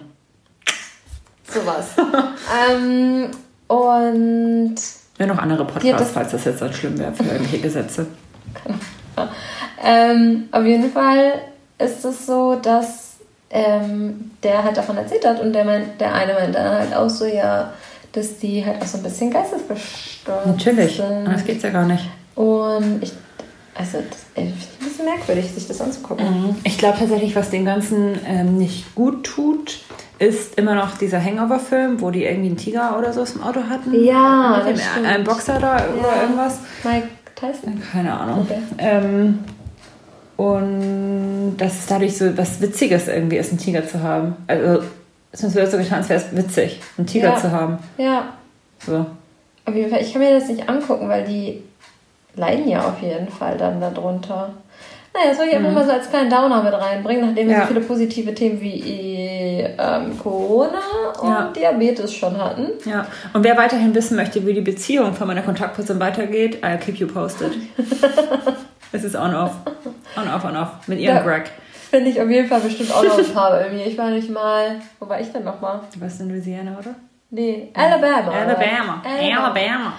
Sowas. 1.47 1.89
ähm, 2.71 3.29
und 3.67 4.75
Ja, 5.19 5.25
noch 5.27 5.37
andere 5.37 5.65
Podcasts, 5.65 5.97
das- 5.99 6.11
falls 6.11 6.31
das 6.31 6.45
jetzt 6.45 6.61
dann 6.61 6.73
schlimm 6.73 6.97
wäre 6.97 7.13
für 7.13 7.23
irgendwelche 7.23 7.59
Gesetze. 7.59 8.07
ähm, 9.83 10.47
auf 10.51 10.63
jeden 10.65 10.91
Fall 10.91 11.33
ist 11.77 12.03
es 12.05 12.25
so, 12.25 12.55
dass 12.55 13.17
ähm, 13.49 14.31
der 14.41 14.63
halt 14.63 14.77
davon 14.77 14.97
erzählt 14.97 15.25
hat 15.27 15.39
und 15.39 15.53
der, 15.53 15.63
meint, 15.65 15.99
der 16.01 16.13
eine 16.13 16.33
meint 16.33 16.55
dann 16.55 16.71
halt 16.79 16.95
auch 16.95 17.09
so, 17.09 17.25
ja, 17.25 17.71
dass 18.13 18.37
die 18.39 18.65
halt 18.65 18.81
auch 18.81 18.85
so 18.87 18.97
ein 18.97 19.03
bisschen 19.03 19.29
geistesgestört 19.31 20.45
Natürlich, 20.45 20.95
sind. 20.97 21.25
das 21.25 21.43
geht's 21.43 21.63
ja 21.63 21.69
gar 21.71 21.85
nicht. 21.85 22.09
Und 22.35 23.03
ich, 23.03 23.11
also, 23.75 23.97
das 24.09 24.19
ich 24.35 24.41
ein 24.43 24.53
bisschen 24.87 25.05
merkwürdig, 25.05 25.51
sich 25.51 25.67
das 25.67 25.81
anzugucken. 25.81 26.55
Ich 26.63 26.77
glaube 26.77 26.97
tatsächlich, 26.99 27.35
was 27.35 27.49
den 27.49 27.65
Ganzen 27.65 28.17
ähm, 28.27 28.57
nicht 28.57 28.93
gut 28.95 29.23
tut, 29.25 29.79
ist 30.19 30.57
immer 30.57 30.75
noch 30.75 30.97
dieser 30.97 31.23
Hangover-Film, 31.23 31.99
wo 32.01 32.09
die 32.11 32.23
irgendwie 32.23 32.47
einen 32.49 32.57
Tiger 32.57 32.97
oder 32.97 33.11
so 33.13 33.21
aus 33.21 33.33
dem 33.33 33.43
Auto 33.43 33.61
hatten. 33.69 33.93
Ja, 34.03 34.57
Mit 34.65 34.75
dem, 34.77 34.81
stimmt. 34.83 35.05
einem 35.07 35.23
Boxer 35.23 35.59
da 35.59 35.75
oder 35.75 36.15
Ja. 36.15 36.21
irgendwas. 36.21 36.59
Mike 36.83 37.07
Tyson? 37.35 37.81
Keine 37.91 38.13
Ahnung. 38.17 38.47
Okay. 38.49 38.59
Ähm, 38.77 39.39
und 40.37 41.55
dass 41.57 41.73
es 41.79 41.85
dadurch 41.87 42.17
so 42.17 42.35
was 42.37 42.61
Witziges 42.61 43.07
irgendwie 43.07 43.37
ist, 43.37 43.49
einen 43.49 43.59
Tiger 43.59 43.87
zu 43.87 44.01
haben. 44.01 44.35
Also, 44.47 44.83
sonst 45.33 45.55
wird 45.55 45.65
es 45.65 45.71
so 45.71 45.77
getan, 45.77 45.97
als 45.99 46.09
wäre 46.09 46.21
es 46.21 46.35
witzig, 46.37 46.79
einen 46.97 47.07
Tiger 47.07 47.29
Ja. 47.29 47.35
zu 47.37 47.51
haben. 47.51 47.77
Ja, 47.97 48.33
So. 48.79 49.05
auf 49.65 49.75
jeden 49.75 49.89
Fall. 49.89 50.01
Ich 50.01 50.11
kann 50.13 50.21
mir 50.21 50.33
das 50.33 50.47
nicht 50.47 50.67
angucken, 50.69 51.09
weil 51.09 51.23
die 51.25 51.61
leiden 52.35 52.67
ja 52.67 52.81
auf 52.87 53.01
jeden 53.01 53.27
Fall 53.29 53.57
dann 53.57 53.79
darunter. 53.79 54.53
Naja, 55.15 55.27
das 55.29 55.37
soll 55.37 55.45
ich 55.45 55.55
einfach 55.55 55.71
mal 55.71 55.85
so 55.85 55.91
als 55.91 56.09
kleinen 56.09 56.29
Downer 56.31 56.63
mit 56.63 56.73
reinbringen, 56.73 57.27
nachdem 57.27 57.47
wir 57.47 57.55
Mhm. 57.55 57.61
Ja. 57.61 57.67
so 57.67 57.73
viele 57.73 57.85
positive 57.85 58.33
Themen 58.33 58.59
wie 58.59 59.59
ähm, 59.77 60.17
Corona 60.17 60.79
und 61.21 61.29
Ja. 61.29 61.51
Diabetes 61.55 62.13
schon 62.15 62.35
hatten. 62.41 62.69
Ja. 62.85 63.05
Und 63.31 63.43
wer 63.43 63.55
weiterhin 63.55 63.93
wissen 63.93 64.15
möchte, 64.17 64.43
wie 64.47 64.53
die 64.55 64.61
Beziehung 64.61 65.13
von 65.13 65.27
meiner 65.27 65.43
Kontaktperson 65.43 65.99
weitergeht, 65.99 66.63
I'll 66.63 66.77
keep 66.77 66.95
you 66.97 67.05
posted. 67.07 67.51
es 68.91 69.03
ist 69.03 69.15
on-off. 69.15 69.51
On-off, 70.17 70.43
on-off. 70.45 70.69
Mit 70.87 70.99
ihrem 70.99 71.17
Ja. 71.17 71.21
Greg. 71.23 71.51
Finde 71.93 72.09
ich 72.09 72.19
auf 72.19 72.27
jeden 72.27 72.47
Fall 72.47 72.59
bestimmt 72.59 72.91
auch 72.91 73.03
noch 73.03 73.19
ein 73.19 73.33
paar 73.35 73.51
bei 73.51 73.69
mir. 73.69 73.85
Ich 73.85 73.95
war 73.95 74.09
nicht 74.09 74.27
mal. 74.27 74.77
Wo 74.99 75.07
war 75.07 75.21
ich 75.21 75.31
denn 75.31 75.43
nochmal? 75.43 75.81
Du 75.93 76.01
warst 76.01 76.19
in 76.21 76.29
Louisiana, 76.29 76.75
oder? 76.79 76.95
Nee, 77.29 77.69
Alabama. 77.75 78.31
Alabama. 78.31 79.03
Alabama. 79.05 79.53
Alabama. 79.53 79.93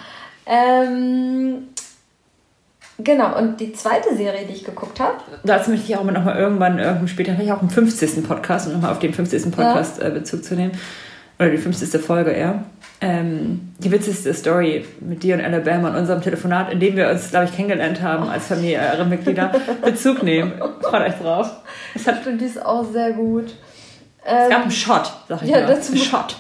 Ähm, 0.45 1.69
genau, 2.99 3.39
und 3.39 3.61
die 3.61 3.73
zweite 3.75 4.13
Serie, 4.17 4.45
die 4.45 4.55
ich 4.55 4.65
geguckt 4.65 4.99
habe, 4.99 5.19
Dazu 5.45 5.71
möchte 5.71 5.87
ich 5.87 5.97
auch 5.97 6.03
noch 6.03 6.25
mal 6.25 6.37
irgendwann, 6.37 6.81
irgendwann 6.81 7.07
später, 7.07 7.37
vielleicht 7.37 7.53
auch 7.53 7.63
im 7.63 7.71
50. 7.71 8.27
Podcast, 8.27 8.67
um 8.67 8.73
nochmal 8.73 8.91
auf 8.91 8.99
den 8.99 9.15
50. 9.15 9.53
Podcast 9.53 10.03
äh, 10.03 10.11
Bezug 10.11 10.43
zu 10.43 10.57
nehmen. 10.57 10.73
Oder 11.39 11.51
die 11.51 11.59
50. 11.59 12.03
Folge 12.03 12.33
eher. 12.33 12.65
Ähm, 13.07 13.75
die 13.79 13.91
witzigste 13.93 14.33
Story 14.33 14.87
mit 15.01 15.23
dir 15.23 15.35
und 15.35 15.45
Alabama 15.45 15.91
und 15.91 15.97
unserem 15.97 16.23
Telefonat, 16.23 16.73
in 16.73 16.81
dem 16.81 16.97
wir 16.97 17.11
uns, 17.11 17.29
glaube 17.31 17.45
ich, 17.45 17.55
kennengelernt 17.55 18.01
haben 18.01 18.29
als 18.31 18.47
familiäre 18.47 19.05
Mitglieder, 19.05 19.53
Bezug 19.85 20.23
nehmen. 20.23 20.53
Freut 20.81 21.09
euch 21.09 21.15
drauf. 21.21 21.51
Es, 21.95 22.07
hat, 22.07 22.21
die 22.25 22.45
ist 22.45 22.65
auch 22.65 22.85
sehr 22.91 23.13
gut. 23.13 23.47
es 24.25 24.33
Ähm, 24.45 24.51
gab 24.51 24.63
einen 24.63 24.71
Shot, 24.71 25.13
sag 25.29 25.43
ich 25.43 25.51
Ja, 25.51 25.61
mal. 25.61 25.67
dazu- 25.75 25.95
Shot. 25.97 26.37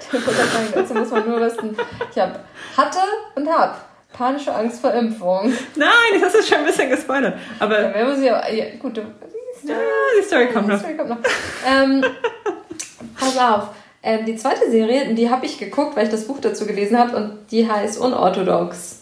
Ich 0.00 0.20
dazu 0.74 0.94
muss 0.94 1.10
man 1.10 1.28
nur 1.28 1.40
wissen. 1.40 1.76
Ich 2.12 2.20
hab, 2.20 2.40
hatte 2.76 2.98
und 3.36 3.48
hab 3.48 3.84
panische 4.12 4.52
Angst 4.54 4.80
vor 4.80 4.92
Impfung. 4.92 5.52
Nein, 5.76 5.88
das 6.20 6.22
hast 6.24 6.36
du 6.36 6.42
schon 6.42 6.58
ein 6.58 6.66
bisschen 6.66 6.90
gespoilert. 6.90 7.34
Aber 7.60 7.80
Ja, 7.80 7.94
wir 7.94 8.04
müssen 8.04 8.24
ja, 8.24 8.48
ja 8.50 8.64
gut, 8.80 8.96
du, 8.96 9.00
ja, 9.00 9.74
die 10.20 10.24
Story 10.24 10.48
kommt 10.52 10.66
die 10.66 10.72
noch. 10.72 10.78
Story 10.80 10.96
kommt 10.96 11.10
noch. 11.10 11.18
Ähm, 11.68 12.04
pass 13.18 13.38
auf. 13.38 13.68
Ähm, 14.04 14.26
die 14.26 14.36
zweite 14.36 14.70
Serie, 14.70 15.14
die 15.14 15.30
habe 15.30 15.46
ich 15.46 15.58
geguckt, 15.58 15.96
weil 15.96 16.04
ich 16.04 16.10
das 16.10 16.26
Buch 16.26 16.38
dazu 16.40 16.66
gelesen 16.66 16.98
habe 16.98 17.16
und 17.16 17.32
die 17.50 17.68
heißt 17.70 17.98
Unorthodox. 17.98 19.00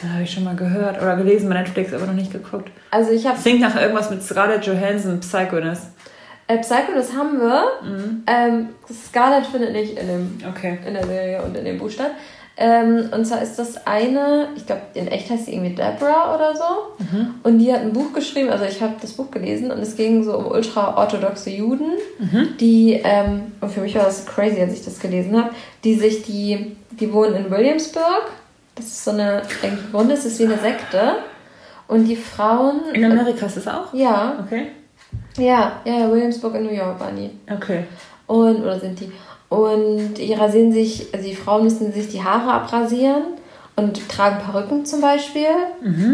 Das 0.00 0.08
habe 0.10 0.22
ich 0.22 0.30
schon 0.30 0.44
mal 0.44 0.56
gehört 0.56 1.02
oder 1.02 1.16
gelesen 1.16 1.48
bei 1.48 1.56
Netflix, 1.56 1.92
aber 1.92 2.06
noch 2.06 2.14
nicht 2.14 2.32
geguckt. 2.32 2.70
Also 2.90 3.10
ich 3.10 3.26
habe 3.26 3.38
klingt 3.40 3.60
nach 3.60 3.74
irgendwas 3.78 4.08
mit 4.10 4.22
Scarlett 4.22 4.64
Johansson, 4.64 5.20
Psychoness. 5.20 5.88
äh, 6.46 6.58
Psycho, 6.58 6.92
das 6.94 7.12
haben 7.12 7.38
wir. 7.40 7.64
Mhm. 7.82 8.22
Ähm, 8.26 8.68
Scarlett 9.08 9.46
findet 9.46 9.72
nicht 9.72 9.98
in, 9.98 10.06
dem, 10.06 10.38
Okay. 10.48 10.78
in 10.86 10.94
der 10.94 11.06
Serie 11.06 11.42
und 11.42 11.56
in 11.56 11.64
dem 11.64 11.78
Buch 11.78 11.90
statt. 11.90 12.12
Ähm, 12.62 13.08
und 13.12 13.24
zwar 13.24 13.40
ist 13.40 13.58
das 13.58 13.86
eine, 13.86 14.48
ich 14.54 14.66
glaube, 14.66 14.82
in 14.92 15.08
echt 15.08 15.30
heißt 15.30 15.46
sie 15.46 15.54
irgendwie 15.54 15.74
Deborah 15.74 16.34
oder 16.34 16.54
so. 16.54 17.02
Mhm. 17.02 17.34
Und 17.42 17.58
die 17.58 17.72
hat 17.72 17.80
ein 17.80 17.94
Buch 17.94 18.12
geschrieben, 18.12 18.50
also 18.50 18.66
ich 18.66 18.82
habe 18.82 18.94
das 19.00 19.12
Buch 19.12 19.30
gelesen 19.30 19.70
und 19.70 19.78
es 19.78 19.96
ging 19.96 20.22
so 20.22 20.36
um 20.36 20.46
ultra-orthodoxe 20.46 21.48
Juden, 21.50 21.92
Mhm. 22.18 22.48
die, 22.60 23.00
ähm, 23.02 23.52
und 23.62 23.70
für 23.72 23.80
mich 23.80 23.94
war 23.94 24.04
das 24.04 24.26
crazy, 24.26 24.60
als 24.60 24.74
ich 24.74 24.84
das 24.84 25.00
gelesen 25.00 25.36
habe, 25.42 25.54
die 25.84 25.94
sich, 25.94 26.22
die, 26.24 26.76
die 26.90 27.10
wohnen 27.12 27.34
in 27.34 27.50
Williamsburg. 27.50 28.30
Das 28.74 28.84
ist 28.84 29.04
so 29.04 29.12
eine, 29.12 29.40
im 29.62 29.78
Grunde 29.90 30.12
ist 30.14 30.26
es 30.26 30.38
wie 30.38 30.44
eine 30.44 30.58
Sekte. 30.58 31.16
Und 31.88 32.04
die 32.04 32.14
Frauen. 32.16 32.82
In 32.92 33.04
Amerika 33.04 33.46
ist 33.46 33.56
das 33.56 33.66
auch? 33.68 33.92
Ja, 33.94 34.34
Okay. 34.44 34.66
ja, 35.38 35.80
ja, 35.84 36.10
Williamsburg 36.10 36.54
in 36.56 36.64
New 36.64 36.72
York 36.72 37.00
waren 37.00 37.16
die. 37.16 37.30
Okay. 37.52 37.84
Und, 38.26 38.62
oder 38.62 38.78
sind 38.78 39.00
die. 39.00 39.10
Und 39.50 40.14
die 40.14 40.32
rasieren 40.32 40.72
sich, 40.72 41.08
also 41.12 41.28
die 41.28 41.34
Frauen 41.34 41.64
müssen 41.64 41.92
sich 41.92 42.08
die 42.08 42.22
Haare 42.22 42.52
abrasieren 42.52 43.22
und 43.76 44.08
tragen 44.08 44.38
Perücken 44.38 44.84
zum 44.86 45.00
Beispiel. 45.02 45.46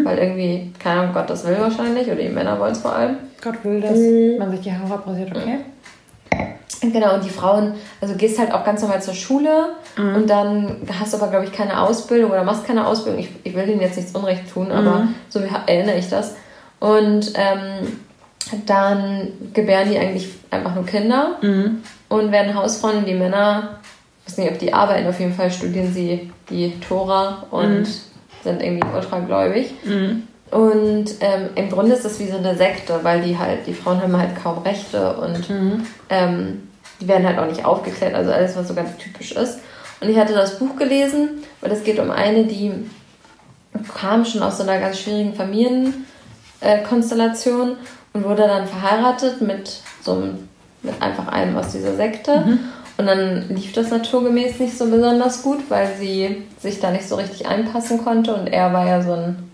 Weil 0.04 0.18
irgendwie, 0.18 0.72
keine 0.82 1.00
Ahnung, 1.02 1.14
Gott 1.14 1.30
das 1.30 1.46
will 1.46 1.56
wahrscheinlich, 1.60 2.06
oder 2.08 2.16
die 2.22 2.28
Männer 2.30 2.58
wollen 2.58 2.72
es 2.72 2.78
vor 2.80 2.94
allem. 2.96 3.16
Gott 3.42 3.62
will, 3.62 3.80
dass 3.80 3.92
Mhm. 3.98 4.38
man 4.38 4.50
sich 4.50 4.60
die 4.62 4.72
Haare 4.72 4.94
abrasiert, 4.94 5.30
okay? 5.36 5.58
Genau, 6.80 7.14
und 7.14 7.24
die 7.24 7.30
Frauen, 7.30 7.74
also 8.00 8.14
gehst 8.16 8.38
halt 8.38 8.52
auch 8.52 8.64
ganz 8.64 8.82
normal 8.82 9.00
zur 9.02 9.14
Schule 9.14 9.70
und 9.96 10.28
dann 10.28 10.76
hast 11.00 11.12
du 11.14 11.16
aber, 11.18 11.28
glaube 11.28 11.46
ich, 11.46 11.52
keine 11.52 11.80
Ausbildung 11.80 12.30
oder 12.30 12.44
machst 12.44 12.66
keine 12.66 12.86
Ausbildung. 12.86 13.20
Ich, 13.20 13.28
ich 13.44 13.54
will 13.54 13.64
denen 13.66 13.80
jetzt 13.80 13.96
nichts 13.96 14.12
Unrecht 14.14 14.50
tun, 14.52 14.70
aber 14.70 15.08
so 15.30 15.40
wie- 15.42 15.48
erinnere 15.66 15.96
ich 15.96 16.08
das. 16.10 16.34
Und 16.78 17.32
ähm, 17.34 17.96
dann 18.66 19.28
gebären 19.54 19.90
die 19.90 19.98
eigentlich 19.98 20.28
einfach 20.50 20.74
nur 20.74 20.84
Kinder 20.86 21.36
und 22.08 22.32
werden 22.32 22.54
Hausfrauen 22.54 23.04
die 23.04 23.14
Männer, 23.14 23.80
ich 24.24 24.32
weiß 24.32 24.38
nicht, 24.38 24.52
ob 24.52 24.58
die 24.58 24.72
arbeiten, 24.72 25.08
auf 25.08 25.20
jeden 25.20 25.34
Fall 25.34 25.50
studieren 25.50 25.92
sie 25.92 26.30
die 26.50 26.78
Tora 26.80 27.44
und 27.50 27.86
sind 28.42 28.62
irgendwie 28.62 28.88
ultragläubig. 28.94 29.74
Und 30.50 31.06
ähm, 31.20 31.50
im 31.56 31.70
Grunde 31.70 31.94
ist 31.94 32.04
das 32.04 32.20
wie 32.20 32.28
so 32.28 32.38
eine 32.38 32.56
Sekte, 32.56 33.00
weil 33.02 33.22
die 33.22 33.36
halt, 33.36 33.66
die 33.66 33.74
Frauen 33.74 34.00
haben 34.00 34.16
halt 34.16 34.40
kaum 34.40 34.58
Rechte 34.58 35.16
und 35.16 35.50
ähm, 36.08 36.68
die 37.00 37.08
werden 37.08 37.26
halt 37.26 37.38
auch 37.38 37.46
nicht 37.46 37.64
aufgeklärt, 37.64 38.14
also 38.14 38.30
alles, 38.30 38.56
was 38.56 38.68
so 38.68 38.74
ganz 38.74 38.96
typisch 38.96 39.32
ist. 39.32 39.58
Und 40.00 40.08
ich 40.08 40.16
hatte 40.16 40.34
das 40.34 40.58
Buch 40.58 40.76
gelesen, 40.76 41.42
weil 41.60 41.72
es 41.72 41.82
geht 41.82 41.98
um 41.98 42.10
eine, 42.10 42.44
die 42.44 42.72
kam 43.94 44.24
schon 44.24 44.42
aus 44.42 44.56
so 44.58 44.62
einer 44.62 44.78
ganz 44.78 45.00
schwierigen 45.00 45.34
Familienkonstellation 45.34 47.70
äh, 47.70 47.76
und 48.12 48.24
wurde 48.24 48.46
dann 48.46 48.66
verheiratet 48.66 49.40
mit 49.40 49.80
so 50.02 50.12
einem, 50.12 50.48
mit 50.86 51.02
einfach 51.02 51.28
einem 51.28 51.56
aus 51.56 51.72
dieser 51.72 51.94
Sekte. 51.96 52.58
Und 52.98 53.06
dann 53.06 53.48
lief 53.50 53.72
das 53.74 53.90
naturgemäß 53.90 54.58
nicht 54.58 54.78
so 54.78 54.86
besonders 54.90 55.42
gut, 55.42 55.58
weil 55.68 55.94
sie 55.98 56.44
sich 56.58 56.80
da 56.80 56.90
nicht 56.90 57.06
so 57.06 57.16
richtig 57.16 57.46
einpassen 57.46 58.02
konnte 58.02 58.34
und 58.34 58.46
er 58.46 58.72
war 58.72 58.86
ja 58.86 59.02
so 59.02 59.12
ein 59.12 59.50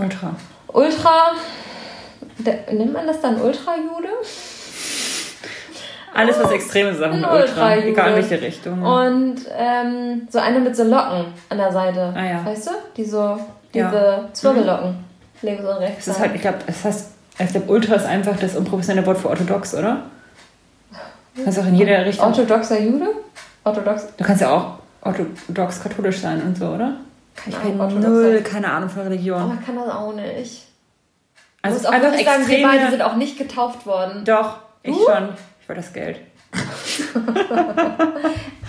Ultra. 0.00 0.34
Ultra. 0.68 1.32
Der, 2.38 2.72
nennt 2.72 2.92
man 2.92 3.06
das 3.06 3.20
dann 3.20 3.40
Ultra-Jude? 3.40 4.08
Alles, 6.14 6.38
was 6.42 6.50
extreme 6.52 6.94
Sachen, 6.94 7.24
Ein 7.24 7.30
Ultra. 7.30 7.40
Ultra-Jude. 7.42 7.88
Egal 7.88 8.08
in 8.10 8.14
welche 8.16 8.40
Richtung. 8.40 8.82
Und 8.82 9.36
ähm, 9.56 10.26
so 10.30 10.38
eine 10.38 10.58
mit 10.60 10.74
so 10.74 10.84
Locken 10.84 11.26
an 11.48 11.58
der 11.58 11.70
Seite. 11.72 12.12
Ah, 12.16 12.24
ja. 12.24 12.44
Weißt 12.44 12.66
du? 12.68 12.70
Die 12.96 13.04
so, 13.04 13.38
diese 13.74 13.84
Ja. 13.84 14.28
Zwirbellocken. 14.32 15.04
Links 15.42 15.62
und 15.62 15.76
rechts. 15.76 16.06
es 16.06 16.14
ist 16.14 16.20
halt, 16.20 16.34
ich 16.34 16.40
glaube, 16.40 16.58
es 16.66 16.84
heißt, 16.84 17.10
ich 17.38 17.48
glaube, 17.50 17.70
Ultra 17.70 17.94
ist 17.94 18.06
einfach 18.06 18.36
das 18.40 18.56
unprofessionelle 18.56 19.06
Wort 19.06 19.18
für 19.18 19.28
orthodox, 19.28 19.74
oder? 19.74 20.02
Das 21.44 21.56
ist 21.56 21.62
auch 21.62 21.66
in 21.68 21.74
jeder 21.74 22.04
Richtung. 22.04 22.26
Orthodoxer 22.26 22.80
Jude? 22.80 23.06
Orthodox. 23.64 24.06
Du 24.16 24.24
kannst 24.24 24.42
ja 24.42 24.50
auch 24.50 24.78
orthodox 25.02 25.82
katholisch 25.82 26.18
sein 26.18 26.42
und 26.42 26.56
so, 26.56 26.66
oder? 26.66 26.94
Keine 27.36 27.56
Ich 27.56 27.62
habe 27.62 27.80
orthodox 27.80 28.06
null, 28.06 28.40
keine 28.42 28.70
Ahnung 28.70 28.88
von 28.88 29.02
Aber 29.02 29.10
Religion. 29.10 29.48
man 29.48 29.64
kann 29.64 29.76
das 29.76 29.88
auch 29.88 30.12
nicht. 30.12 30.64
Also 31.62 31.78
ist 31.78 31.86
auch 31.86 31.92
einfach 31.92 32.10
wirklich 32.10 32.26
sagen, 32.26 32.48
wir 32.48 32.62
beide 32.62 32.66
extreme... 32.68 32.90
sind 32.90 33.02
auch 33.02 33.16
nicht 33.16 33.38
getauft 33.38 33.86
worden. 33.86 34.24
Doch, 34.24 34.58
ich 34.82 34.94
schon. 34.94 35.28
Ich 35.60 35.68
wollte 35.68 35.82
das 35.82 35.92
Geld. 35.92 36.20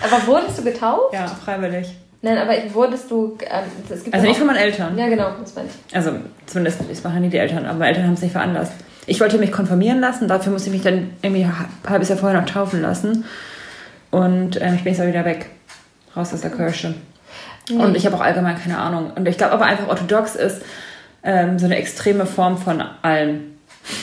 Aber 0.02 0.26
wurdest 0.26 0.58
du 0.58 0.64
getauft? 0.64 1.14
Ja, 1.14 1.26
freiwillig. 1.26 1.96
Nein, 2.22 2.36
aber 2.36 2.54
wurdest 2.74 3.10
du. 3.10 3.38
Ähm, 3.40 3.64
es 3.88 4.04
gibt 4.04 4.14
also 4.14 4.26
nicht 4.26 4.36
von 4.36 4.46
meinen 4.46 4.58
Eltern. 4.58 4.98
Ja, 4.98 5.08
genau, 5.08 5.30
das 5.40 5.54
meine 5.54 5.68
ich. 5.68 5.96
Also 5.96 6.12
zumindest, 6.44 6.82
es 6.90 7.02
machen 7.02 7.22
nicht 7.22 7.32
die 7.32 7.38
Eltern, 7.38 7.64
aber 7.64 7.78
meine 7.78 7.88
Eltern 7.88 8.04
haben 8.04 8.12
es 8.12 8.20
nicht 8.20 8.32
veranlasst. 8.32 8.72
Ich 9.06 9.20
wollte 9.20 9.38
mich 9.38 9.52
konfirmieren 9.52 10.00
lassen, 10.00 10.28
dafür 10.28 10.52
musste 10.52 10.68
ich 10.68 10.74
mich 10.74 10.82
dann 10.82 11.10
irgendwie 11.22 11.44
ein 11.44 11.54
halbes 11.88 12.08
Jahr 12.08 12.18
vorher 12.18 12.40
noch 12.40 12.48
taufen 12.48 12.80
lassen. 12.82 13.24
Und 14.10 14.60
ähm, 14.60 14.74
ich 14.74 14.84
bin 14.84 14.92
jetzt 14.92 15.02
auch 15.02 15.06
wieder 15.06 15.24
weg. 15.24 15.46
Raus 16.16 16.32
aus 16.34 16.40
der 16.40 16.50
Kirche. 16.50 16.94
Nee. 17.68 17.82
Und 17.82 17.96
ich 17.96 18.04
habe 18.06 18.16
auch 18.16 18.20
allgemein 18.20 18.60
keine 18.60 18.78
Ahnung. 18.78 19.12
Und 19.14 19.26
ich 19.28 19.38
glaube 19.38 19.52
aber 19.52 19.64
einfach, 19.64 19.88
orthodox 19.88 20.34
ist 20.34 20.62
ähm, 21.22 21.58
so 21.58 21.66
eine 21.66 21.76
extreme 21.76 22.26
Form 22.26 22.58
von 22.58 22.82
allem. 23.02 23.54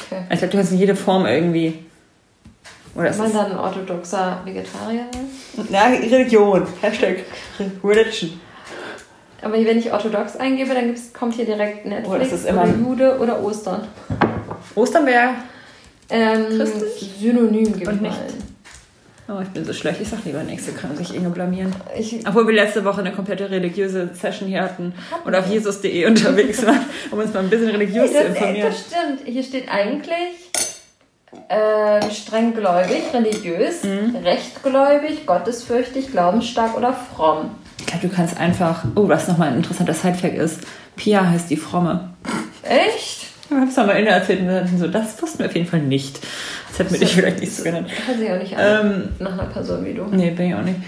Okay. 0.09 0.21
Ich 0.31 0.39
glaube, 0.39 0.51
du 0.53 0.57
hast 0.57 0.71
in 0.71 0.77
jede 0.77 0.95
Form 0.95 1.25
irgendwie. 1.25 1.85
Oder 2.95 3.09
Kann 3.09 3.19
man 3.19 3.33
dann 3.33 3.51
ein 3.51 3.57
orthodoxer 3.59 4.41
Vegetarier? 4.43 5.05
Ja, 5.69 5.85
Religion. 5.85 6.65
Hashtag 6.81 7.17
Religion. 7.83 8.39
Aber 9.41 9.53
wenn 9.53 9.77
ich 9.77 9.93
orthodox 9.93 10.35
eingebe, 10.35 10.73
dann 10.73 10.95
kommt 11.13 11.35
hier 11.35 11.45
direkt 11.45 11.85
Netflix 11.85 12.09
oh, 12.09 12.17
das 12.17 12.31
ist 12.31 12.47
immer 12.47 12.63
oder 12.63 12.75
Jude 12.75 13.19
oder 13.19 13.43
Ostern. 13.43 13.87
Ostern 14.77 15.05
wäre 15.05 15.29
ähm, 16.09 16.65
Synonym 17.19 17.77
gewesen. 17.77 18.07
Oh, 19.29 19.41
ich 19.41 19.49
bin 19.49 19.65
so 19.65 19.73
schlecht. 19.73 19.99
Ich 19.99 20.07
sag 20.07 20.23
lieber 20.23 20.41
nichts, 20.43 20.69
kann 20.79 20.95
sich 20.95 21.13
Inge 21.13 21.29
blamieren. 21.29 21.75
Ich, 21.97 22.25
Obwohl 22.25 22.47
wir 22.47 22.53
letzte 22.53 22.85
Woche 22.85 23.01
eine 23.01 23.11
komplette 23.11 23.49
religiöse 23.49 24.11
Session 24.13 24.47
hier 24.47 24.61
hatten 24.61 24.93
und 25.25 25.35
auf 25.35 25.47
jesus.de 25.47 26.05
unterwegs 26.07 26.65
waren, 26.65 26.85
um 27.11 27.19
uns 27.19 27.33
mal 27.33 27.41
ein 27.41 27.49
bisschen 27.49 27.69
religiös 27.69 28.11
hey, 28.13 28.21
zu 28.21 28.27
informieren. 28.27 28.69
Das 28.69 28.79
stimmt. 28.79 29.21
Hier 29.25 29.43
steht 29.43 29.69
eigentlich 29.69 30.49
äh, 31.49 32.09
strenggläubig, 32.09 33.03
religiös, 33.13 33.83
mhm. 33.83 34.15
rechtgläubig, 34.23 35.25
gottesfürchtig, 35.25 36.11
glaubensstark 36.11 36.77
oder 36.77 36.93
fromm. 36.93 37.51
Ich 37.79 37.85
glaube, 37.87 38.07
du 38.07 38.13
kannst 38.13 38.37
einfach. 38.37 38.85
Oh, 38.95 39.09
was 39.09 39.27
nochmal 39.27 39.49
ein 39.49 39.57
interessanter 39.57 39.93
Sidefact 39.93 40.37
ist: 40.37 40.61
Pia 40.95 41.27
heißt 41.27 41.49
die 41.49 41.57
Fromme. 41.57 42.11
Echt? 42.63 43.36
Ich 43.49 43.55
habe 43.55 43.67
es 43.67 43.77
mal 43.77 43.89
Ende 43.91 44.11
erzählt 44.11 44.41
und 44.41 44.77
so, 44.77 44.87
das 44.87 45.21
wussten 45.21 45.39
wir 45.39 45.45
auf 45.45 45.55
jeden 45.55 45.67
Fall 45.67 45.79
nicht. 45.79 46.19
Das 46.69 46.79
hätten 46.79 46.93
wir 46.93 46.99
dich 46.99 47.15
vielleicht 47.15 47.39
nicht 47.39 47.55
so 47.55 47.63
genannt. 47.63 47.89
Hört 48.05 48.19
sich 48.19 48.29
auch 48.29 48.39
nicht 48.39 48.55
ähm, 48.59 49.09
nach 49.19 49.33
einer 49.33 49.45
Person 49.45 49.85
wie 49.85 49.93
du. 49.93 50.05
Nee, 50.05 50.31
bin 50.31 50.47
ich 50.47 50.55
auch 50.55 50.63
nicht. 50.63 50.79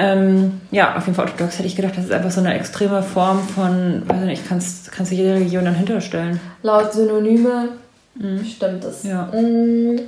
Ähm, 0.00 0.60
ja, 0.70 0.96
auf 0.96 1.06
jeden 1.06 1.14
Fall 1.14 1.26
orthodox 1.26 1.58
hätte 1.58 1.66
ich 1.66 1.76
gedacht, 1.76 1.94
das 1.96 2.04
ist 2.04 2.12
einfach 2.12 2.30
so 2.30 2.40
eine 2.40 2.54
extreme 2.54 3.02
Form 3.02 3.40
von, 3.40 4.02
weiß 4.08 4.20
nicht, 4.20 4.48
kannst, 4.48 4.92
kannst 4.92 5.10
du 5.10 5.16
jede 5.16 5.34
Religion 5.34 5.64
dann 5.64 5.74
hinterstellen. 5.74 6.40
Laut 6.62 6.92
Synonyme 6.92 7.70
mhm. 8.14 8.44
stimmt 8.44 8.84
es. 8.84 9.02
Ja. 9.02 9.28
Mhm. 9.32 10.00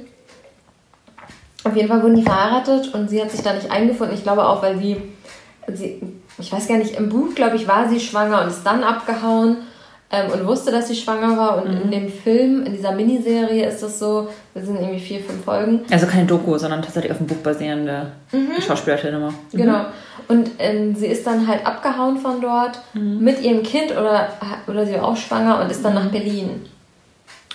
Auf 1.64 1.76
jeden 1.76 1.88
Fall 1.88 2.02
wurden 2.02 2.16
die 2.16 2.22
verheiratet 2.22 2.94
und 2.94 3.10
sie 3.10 3.20
hat 3.20 3.30
sich 3.30 3.42
da 3.42 3.52
nicht 3.52 3.70
eingefunden. 3.70 4.16
Ich 4.16 4.22
glaube 4.22 4.46
auch, 4.46 4.62
weil 4.62 4.78
sie, 4.78 4.96
sie 5.72 6.00
ich 6.38 6.52
weiß 6.52 6.68
gar 6.68 6.78
nicht, 6.78 6.94
im 6.94 7.08
Buch, 7.08 7.34
glaube 7.34 7.56
ich, 7.56 7.68
war 7.68 7.88
sie 7.88 8.00
schwanger 8.00 8.42
und 8.42 8.48
ist 8.48 8.62
dann 8.64 8.82
abgehauen 8.82 9.58
ähm, 10.12 10.30
und 10.32 10.46
wusste, 10.46 10.72
dass 10.72 10.88
sie 10.88 10.96
schwanger 10.96 11.36
war. 11.36 11.62
Und 11.62 11.70
mhm. 11.70 11.82
in 11.82 11.90
dem 11.90 12.08
Film, 12.08 12.64
in 12.64 12.72
dieser 12.72 12.92
Miniserie 12.92 13.66
ist 13.66 13.82
es 13.82 13.98
so, 13.98 14.28
wir 14.54 14.62
sind 14.62 14.76
irgendwie 14.76 14.98
vier, 14.98 15.20
fünf 15.20 15.44
Folgen. 15.44 15.82
Also 15.90 16.06
keine 16.06 16.26
Doku, 16.26 16.58
sondern 16.58 16.82
tatsächlich 16.82 17.12
auf 17.12 17.18
dem 17.18 17.28
Buch 17.28 17.36
basierende 17.36 18.10
mhm. 18.32 18.60
Schauspielerin 18.60 19.14
immer. 19.14 19.30
Mhm. 19.30 19.34
Genau. 19.52 19.84
Und 20.26 20.50
ähm, 20.58 20.94
sie 20.96 21.06
ist 21.06 21.26
dann 21.26 21.46
halt 21.46 21.64
abgehauen 21.64 22.18
von 22.18 22.40
dort 22.40 22.80
mhm. 22.94 23.20
mit 23.20 23.40
ihrem 23.42 23.62
Kind 23.62 23.92
oder, 23.92 24.28
oder 24.66 24.84
sie 24.84 24.94
war 24.94 25.04
auch 25.04 25.16
schwanger 25.16 25.60
und 25.60 25.70
ist 25.70 25.84
dann 25.84 25.94
nach 25.94 26.04
mhm. 26.04 26.10
Berlin. 26.12 26.66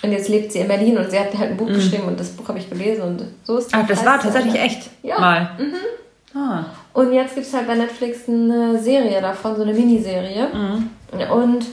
Und 0.02 0.12
jetzt 0.12 0.30
lebt 0.30 0.52
sie 0.52 0.60
in 0.60 0.68
Berlin 0.68 0.98
und 0.98 1.10
sie 1.10 1.20
hat 1.20 1.38
halt 1.38 1.52
ein 1.52 1.58
Buch 1.58 1.68
mhm. 1.68 1.74
geschrieben 1.74 2.04
und 2.04 2.20
das 2.20 2.30
Buch 2.30 2.48
habe 2.48 2.60
ich 2.60 2.70
gelesen 2.70 3.02
und 3.02 3.24
so 3.44 3.58
ist 3.58 3.74
das. 3.74 3.82
Ach, 3.82 3.88
das 3.88 4.06
war 4.06 4.20
tatsächlich 4.20 4.56
echt? 4.56 4.90
Ja. 5.04 5.20
Mal. 5.20 5.50
Mhm. 5.58 6.38
Ah. 6.38 6.66
Und 6.94 7.12
jetzt 7.12 7.34
gibt 7.34 7.48
es 7.48 7.54
halt 7.54 7.66
bei 7.68 7.76
Netflix 7.76 8.28
eine 8.28 8.78
Serie 8.78 9.22
davon, 9.22 9.56
so 9.56 9.64
eine 9.64 9.74
Miniserie. 9.74 10.48
Und 11.32 11.66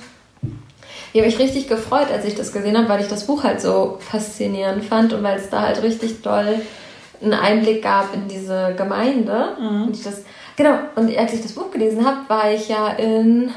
ich 1.13 1.21
habe 1.21 1.31
mich 1.31 1.39
richtig 1.39 1.69
gefreut, 1.69 2.09
als 2.11 2.25
ich 2.25 2.35
das 2.35 2.53
gesehen 2.53 2.77
habe, 2.77 2.89
weil 2.89 3.01
ich 3.01 3.09
das 3.09 3.27
Buch 3.27 3.45
halt 3.45 3.61
so 3.61 3.99
faszinierend 4.01 4.85
fand 4.85 5.13
und 5.13 5.23
weil 5.23 5.39
es 5.39 5.51
da 5.51 5.63
halt 5.63 5.83
richtig 5.83 6.23
doll 6.23 6.61
einen 7.23 7.35
Einblick 7.35 7.83
gab 7.83 8.15
in 8.15 8.29
diese 8.29 8.75
Gemeinde. 8.77 9.49
Mhm. 9.61 9.83
Und 9.85 9.97
ich 9.97 10.03
das, 10.03 10.23
genau, 10.57 10.79
und 10.97 11.17
als 11.17 11.35
ich 11.35 11.43
das 11.43 11.53
Buch 11.53 11.71
gelesen 11.71 12.05
habe, 12.05 12.19
war 12.29 12.51
ich 12.51 12.69
ja 12.69 12.89
in 12.89 13.51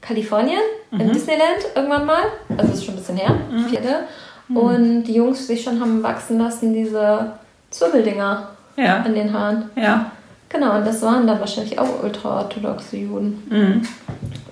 Kalifornien, 0.00 0.60
mhm. 0.90 1.00
in 1.00 1.12
Disneyland 1.12 1.66
irgendwann 1.74 2.06
mal. 2.06 2.22
Also 2.50 2.70
das 2.70 2.78
ist 2.78 2.84
schon 2.84 2.94
ein 2.94 2.98
bisschen 2.98 3.16
her, 3.16 3.34
mhm. 3.50 3.64
vierte. 3.66 4.04
Mhm. 4.48 4.56
Und 4.56 5.04
die 5.04 5.14
Jungs 5.14 5.46
sich 5.46 5.62
schon 5.62 5.80
haben 5.80 6.02
wachsen 6.02 6.38
lassen, 6.38 6.72
diese 6.72 7.32
Zwirbeldinger 7.70 8.48
ja. 8.76 8.96
an 8.98 9.14
den 9.14 9.32
Haaren. 9.32 9.70
Ja. 9.76 10.12
Genau, 10.48 10.76
und 10.76 10.86
das 10.86 11.02
waren 11.02 11.26
dann 11.26 11.38
wahrscheinlich 11.38 11.78
auch 11.78 12.02
ultraorthodoxe 12.02 12.96
Juden. 12.96 13.42
Mhm. 13.48 13.88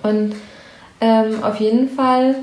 Und 0.02 0.34
ähm, 1.00 1.42
auf 1.42 1.56
jeden 1.60 1.88
Fall 1.88 2.36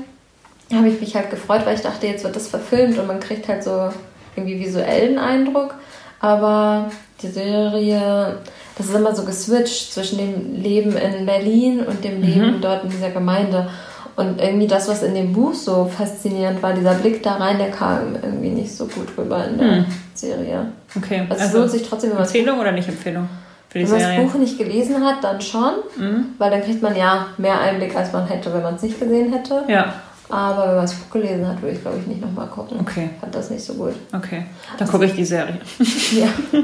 habe 0.74 0.88
ich 0.88 1.00
mich 1.00 1.14
halt 1.14 1.30
gefreut, 1.30 1.62
weil 1.64 1.76
ich 1.76 1.82
dachte, 1.82 2.06
jetzt 2.06 2.24
wird 2.24 2.36
das 2.36 2.48
verfilmt 2.48 2.98
und 2.98 3.06
man 3.06 3.20
kriegt 3.20 3.48
halt 3.48 3.62
so 3.62 3.90
irgendwie 4.34 4.58
visuellen 4.58 5.18
Eindruck. 5.18 5.74
Aber 6.20 6.90
die 7.22 7.28
Serie, 7.28 8.38
das 8.76 8.86
ist 8.86 8.94
immer 8.94 9.14
so 9.14 9.24
geswitcht 9.24 9.92
zwischen 9.92 10.18
dem 10.18 10.54
Leben 10.54 10.96
in 10.96 11.26
Berlin 11.26 11.80
und 11.80 12.02
dem 12.02 12.22
Leben 12.22 12.56
mhm. 12.56 12.60
dort 12.60 12.84
in 12.84 12.90
dieser 12.90 13.10
Gemeinde. 13.10 13.68
Und 14.16 14.40
irgendwie 14.40 14.66
das, 14.66 14.88
was 14.88 15.02
in 15.02 15.14
dem 15.14 15.34
Buch 15.34 15.52
so 15.52 15.84
faszinierend 15.84 16.62
war, 16.62 16.72
dieser 16.72 16.94
Blick 16.94 17.22
da 17.22 17.34
rein, 17.34 17.58
der 17.58 17.70
kam 17.70 18.14
irgendwie 18.14 18.48
nicht 18.48 18.74
so 18.74 18.86
gut 18.86 19.08
rüber 19.16 19.46
in 19.46 19.58
der 19.58 19.72
mhm. 19.72 19.84
Serie. 20.14 20.72
Okay. 20.96 21.26
Also, 21.28 21.44
also 21.44 21.58
lohnt 21.58 21.70
sich 21.70 21.86
trotzdem, 21.86 22.16
Empfehlung 22.16 22.58
oder 22.58 22.72
nicht 22.72 22.88
Empfehlung? 22.88 23.28
Für 23.76 23.84
die 23.84 23.90
wenn 23.90 24.02
man 24.02 24.16
das 24.16 24.32
Buch 24.32 24.40
nicht 24.40 24.58
gelesen 24.58 25.04
hat, 25.04 25.22
dann 25.22 25.40
schon, 25.40 25.74
mhm. 25.96 26.26
weil 26.38 26.50
dann 26.50 26.62
kriegt 26.62 26.82
man 26.82 26.96
ja 26.96 27.26
mehr 27.38 27.60
Einblick, 27.60 27.94
als 27.94 28.12
man 28.12 28.26
hätte, 28.26 28.52
wenn 28.52 28.62
man 28.62 28.76
es 28.76 28.82
nicht 28.82 28.98
gesehen 28.98 29.32
hätte. 29.32 29.64
Ja. 29.68 29.94
Aber 30.28 30.62
wenn 30.66 30.74
man 30.74 30.84
das 30.84 30.94
Buch 30.94 31.10
gelesen 31.10 31.46
hat, 31.46 31.62
würde 31.62 31.76
ich, 31.76 31.82
glaube 31.82 31.98
ich, 32.00 32.06
nicht 32.06 32.20
nochmal 32.20 32.48
gucken. 32.48 32.80
Okay. 32.80 33.10
Fand 33.20 33.34
das 33.34 33.50
nicht 33.50 33.64
so 33.64 33.74
gut. 33.74 33.94
Okay. 34.12 34.46
Dann 34.76 34.88
gucke 34.88 35.04
ich 35.04 35.14
die 35.14 35.24
Serie. 35.24 35.60
ja. 36.12 36.28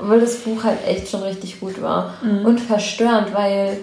Obwohl 0.00 0.20
das 0.20 0.36
Buch 0.36 0.64
halt 0.64 0.78
echt 0.86 1.10
schon 1.10 1.22
richtig 1.22 1.60
gut 1.60 1.82
war. 1.82 2.14
Mhm. 2.22 2.46
Und 2.46 2.60
verstörend, 2.60 3.34
weil 3.34 3.76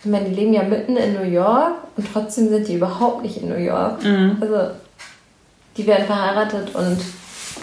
ich 0.00 0.10
meine, 0.10 0.28
die 0.28 0.34
leben 0.34 0.52
ja 0.52 0.62
mitten 0.62 0.96
in 0.96 1.14
New 1.14 1.24
York 1.24 1.74
und 1.96 2.06
trotzdem 2.12 2.50
sind 2.50 2.68
die 2.68 2.74
überhaupt 2.74 3.22
nicht 3.22 3.38
in 3.38 3.48
New 3.48 3.56
York. 3.56 4.04
Mhm. 4.04 4.36
Also, 4.40 4.72
die 5.76 5.86
werden 5.86 6.06
verheiratet 6.06 6.74
und 6.74 6.98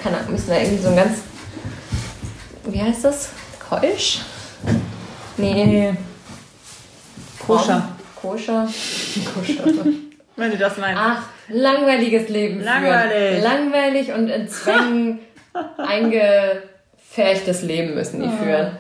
keine 0.01 0.17
Ahnung, 0.17 0.31
müssen 0.31 0.49
da 0.49 0.57
irgendwie 0.57 0.83
so 0.83 0.89
ein 0.89 0.95
ganz. 0.95 1.19
Wie 2.65 2.81
heißt 2.81 3.05
das? 3.05 3.29
Keusch? 3.79 4.19
Nee. 5.37 5.65
nee. 5.65 5.93
Koscher. 7.39 7.89
Koscher. 8.15 8.67
Koscher. 9.33 9.63
Wenn 10.35 10.51
du 10.51 10.57
das 10.57 10.77
meinst. 10.77 11.01
Ach, 11.03 11.23
langweiliges 11.49 12.29
Leben. 12.29 12.61
Langweilig. 12.61 13.39
Führen. 13.39 13.43
Langweilig 13.43 14.11
und 14.11 14.29
in 14.29 14.47
Zwängen 14.47 15.19
eingefärchtes 15.77 17.63
Leben 17.63 17.93
müssen 17.95 18.21
die 18.21 18.27
ah. 18.27 18.43
führen. 18.43 18.71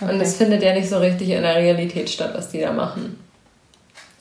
Okay. 0.00 0.12
Und 0.12 0.20
es 0.20 0.36
findet 0.36 0.62
ja 0.62 0.74
nicht 0.74 0.88
so 0.88 0.98
richtig 0.98 1.30
in 1.30 1.42
der 1.42 1.56
Realität 1.56 2.10
statt, 2.10 2.32
was 2.34 2.50
die 2.50 2.60
da 2.60 2.72
machen. 2.72 3.18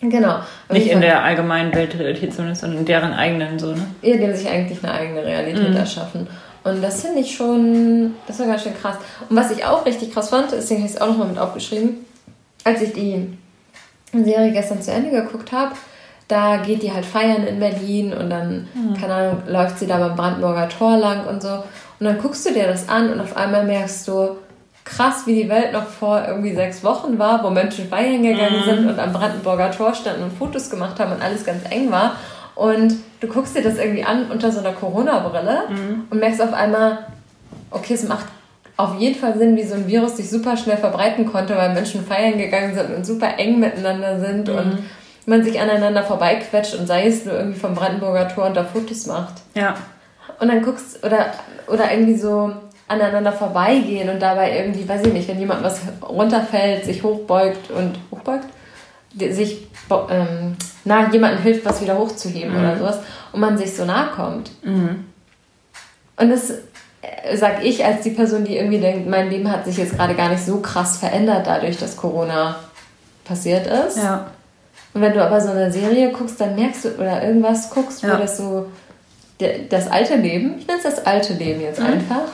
Genau. 0.01 0.39
Nicht 0.70 0.88
in 0.88 1.01
der 1.01 1.24
allgemeinen 1.24 1.74
Weltrealität, 1.76 2.34
sondern 2.34 2.78
in 2.78 2.86
deren 2.86 3.14
eigenen 3.14 3.59
so, 3.59 3.74
ne? 3.74 3.86
Ja, 4.01 4.18
die 4.18 4.24
haben 4.24 4.36
sich 4.36 4.47
eigentlich 4.47 4.84
eine 4.84 4.93
eigene 4.93 5.24
Realität 5.24 5.70
mhm. 5.70 5.76
erschaffen. 5.76 6.28
Und 6.64 6.82
das 6.82 7.01
finde 7.01 7.22
ich 7.22 7.36
schon, 7.36 8.16
das 8.28 8.39
war 8.39 8.47
ganz 8.47 8.64
schön 8.64 8.78
krass. 8.80 8.97
Und 9.30 9.36
was 9.36 9.51
ich 9.51 9.66
auch 9.66 9.86
richtig 9.86 10.14
krass 10.14 10.30
fand, 10.30 10.51
deswegen 10.51 10.82
habe 10.82 10.89
ich 10.89 10.95
es 10.95 11.01
auch 11.01 11.07
nochmal 11.07 11.28
mit 11.28 11.39
aufgeschrieben, 11.39 12.05
als 12.64 12.82
ich 12.82 12.93
die 12.93 13.36
Serie 14.14 14.51
gestern 14.51 14.82
zu 14.82 14.91
Ende 14.91 15.09
geguckt 15.09 15.51
habe, 15.51 15.74
da 16.28 16.57
geht 16.57 16.84
die 16.84 16.93
halt 16.93 17.05
feiern 17.05 17.43
in 17.43 17.59
Berlin 17.59 18.14
und 18.14 18.30
dann, 18.30 18.68
mhm. 18.74 18.93
keine 18.99 19.14
Ahnung, 19.14 19.43
läuft 19.47 19.80
sie 19.80 19.88
da 19.88 19.97
beim 19.97 20.16
Brandenburger 20.16 20.70
Tor 20.70 20.97
lang 20.97 21.26
und 21.26 21.41
so. 21.41 21.51
Und 21.99 22.05
dann 22.05 22.20
guckst 22.20 22.45
du 22.47 22.53
dir 22.53 22.68
das 22.68 22.88
an 22.88 23.12
und 23.12 23.20
auf 23.20 23.36
einmal 23.36 23.66
merkst 23.66 24.07
du, 24.07 24.38
krass, 24.86 25.24
wie 25.26 25.36
die 25.36 25.49
Welt 25.49 25.74
noch 25.74 25.88
vor 25.88 26.24
irgendwie 26.28 26.55
sechs 26.55 26.84
Wochen 26.84 27.20
war, 27.20 27.43
wo 27.43 27.49
Menschen 27.49 27.88
feiern 27.88 28.24
gegangen 28.24 28.62
mhm. 28.62 28.64
sind 28.64 28.89
und 28.89 28.99
am 28.99 29.14
Brandenburger 29.14 29.72
Tor 29.72 29.93
standen 29.93 30.24
und 30.24 30.34
Fotos 30.34 30.70
gemacht 30.70 30.99
haben 30.99 31.12
und 31.12 31.22
alles 31.22 31.45
ganz 31.45 31.64
eng 31.70 31.91
war. 31.91 32.16
Und 32.55 32.95
du 33.22 33.28
guckst 33.28 33.55
dir 33.55 33.63
das 33.63 33.78
irgendwie 33.78 34.03
an 34.03 34.30
unter 34.30 34.51
so 34.51 34.59
einer 34.59 34.74
Corona-Brille 34.74 35.63
mhm. 35.69 36.03
und 36.09 36.19
merkst 36.19 36.41
auf 36.41 36.53
einmal, 36.53 37.05
okay, 37.69 37.93
es 37.93 38.07
macht 38.07 38.26
auf 38.76 38.99
jeden 38.99 39.17
Fall 39.17 39.38
Sinn, 39.38 39.55
wie 39.55 39.63
so 39.63 39.76
ein 39.76 39.88
Virus 39.88 40.17
sich 40.17 40.30
super 40.30 40.57
schnell 40.57 40.78
verbreiten 40.78 41.32
konnte, 41.32 41.55
weil 41.55 41.74
Menschen 41.74 42.03
feiern 42.05 42.38
gegangen 42.38 42.74
sind 42.74 42.95
und 42.95 43.05
super 43.05 43.38
eng 43.38 43.59
miteinander 43.59 44.19
sind 44.19 44.47
mhm. 44.47 44.55
und 44.55 44.80
man 45.28 45.43
sich 45.43 45.59
aneinander 45.59 46.03
vorbeiquetscht 46.03 46.76
und 46.76 46.88
sei 46.88 47.07
es 47.07 47.26
nur 47.26 47.36
irgendwie 47.36 47.59
vom 47.59 47.76
Brandenburger 47.76 48.28
Tor 48.28 48.47
und 48.47 48.57
da 48.57 48.63
Fotos 48.63 49.05
macht. 49.05 49.36
Ja. 49.53 49.76
Und 50.39 50.47
dann 50.47 50.63
guckst 50.63 51.05
oder 51.05 51.28
oder 51.67 51.91
irgendwie 51.91 52.15
so 52.15 52.51
aneinander 52.88 53.32
vorbeigehen 53.32 54.09
und 54.09 54.19
dabei 54.19 54.57
irgendwie, 54.57 54.88
weiß 54.88 55.05
ich 55.05 55.13
nicht, 55.13 55.28
wenn 55.28 55.39
jemand 55.39 55.63
was 55.63 55.82
runterfällt, 56.01 56.84
sich 56.86 57.03
hochbeugt 57.03 57.69
und 57.72 57.97
hochbeugt, 58.11 58.45
sich 59.18 59.68
ähm, 60.09 60.55
na, 60.86 61.12
jemandem 61.12 61.41
hilft, 61.41 61.66
was 61.66 61.82
wieder 61.82 61.97
hochzuheben 61.97 62.53
mhm. 62.53 62.59
oder 62.59 62.78
sowas 62.78 62.99
und 63.34 63.39
man 63.41 63.57
sich 63.57 63.76
so 63.76 63.86
nahe 63.86 64.09
kommt. 64.12 64.51
Mhm. 64.64 65.05
Und 66.18 66.30
das 66.30 66.49
äh, 67.01 67.36
sag 67.36 67.64
ich 67.64 67.84
als 67.84 68.01
die 68.03 68.12
Person, 68.12 68.43
die 68.45 68.57
irgendwie 68.57 68.80
denkt, 68.80 69.09
mein 69.09 69.30
Leben 69.30 69.51
hat 69.51 69.66
sich 69.66 69.78
jetzt 69.78 69.95
gerade 69.95 70.16
gar 70.16 70.30
nicht 70.30 70.45
so 70.45 70.59
krass 70.59 70.97
verändert 70.97 71.45
dadurch, 71.47 71.78
dass 71.78 71.97
Corona 71.97 72.55
passiert 73.26 73.68
ist. 73.68 73.97
Ja. 73.97 74.28
Und 74.93 75.01
wenn 75.01 75.14
du 75.14 75.24
aber 75.24 75.39
so 75.39 75.51
eine 75.51 75.72
Serie 75.72 76.12
guckst, 76.12 76.39
dann 76.41 76.55
merkst 76.55 76.86
du, 76.86 76.89
oder 76.95 77.24
irgendwas 77.24 77.70
guckst, 77.70 78.03
wo 78.03 78.07
Ja. 78.07 78.18
das 78.18 78.38
so, 78.38 78.68
das 79.70 79.88
alte 79.88 80.16
Leben, 80.16 80.55
ich 80.59 80.68
nenne 80.68 80.80
es 80.80 80.84
das 80.95 81.05
alte 81.05 81.34
Leben 81.34 81.62
jetzt 81.62 81.80
Mhm. 81.80 81.86
einfach, 81.86 82.28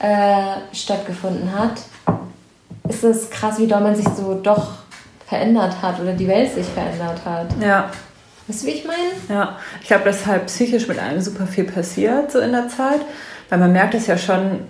äh, 0.00 0.74
stattgefunden 0.74 1.52
hat, 1.56 1.72
ist 2.88 3.04
es 3.04 3.30
krass, 3.30 3.58
wie 3.58 3.66
doll 3.66 3.80
man 3.80 3.94
sich 3.94 4.08
so 4.08 4.34
doch 4.34 4.68
verändert 5.28 5.82
hat 5.82 6.00
oder 6.00 6.12
die 6.12 6.28
Welt 6.28 6.52
sich 6.54 6.66
verändert 6.66 7.20
hat. 7.24 7.48
Ja. 7.60 7.90
Weißt 8.46 8.62
du, 8.62 8.66
wie 8.66 8.70
ich 8.70 8.86
meine? 8.86 9.10
Ja, 9.28 9.58
ich 9.80 9.88
glaube, 9.88 10.04
dass 10.04 10.24
halt 10.24 10.46
psychisch 10.46 10.88
mit 10.88 10.98
einem 10.98 11.20
super 11.20 11.46
viel 11.46 11.64
passiert, 11.64 12.32
so 12.32 12.38
in 12.38 12.52
der 12.52 12.68
Zeit. 12.68 13.00
Weil 13.50 13.58
man 13.58 13.72
merkt 13.72 13.94
es 13.94 14.06
ja 14.06 14.16
schon, 14.16 14.60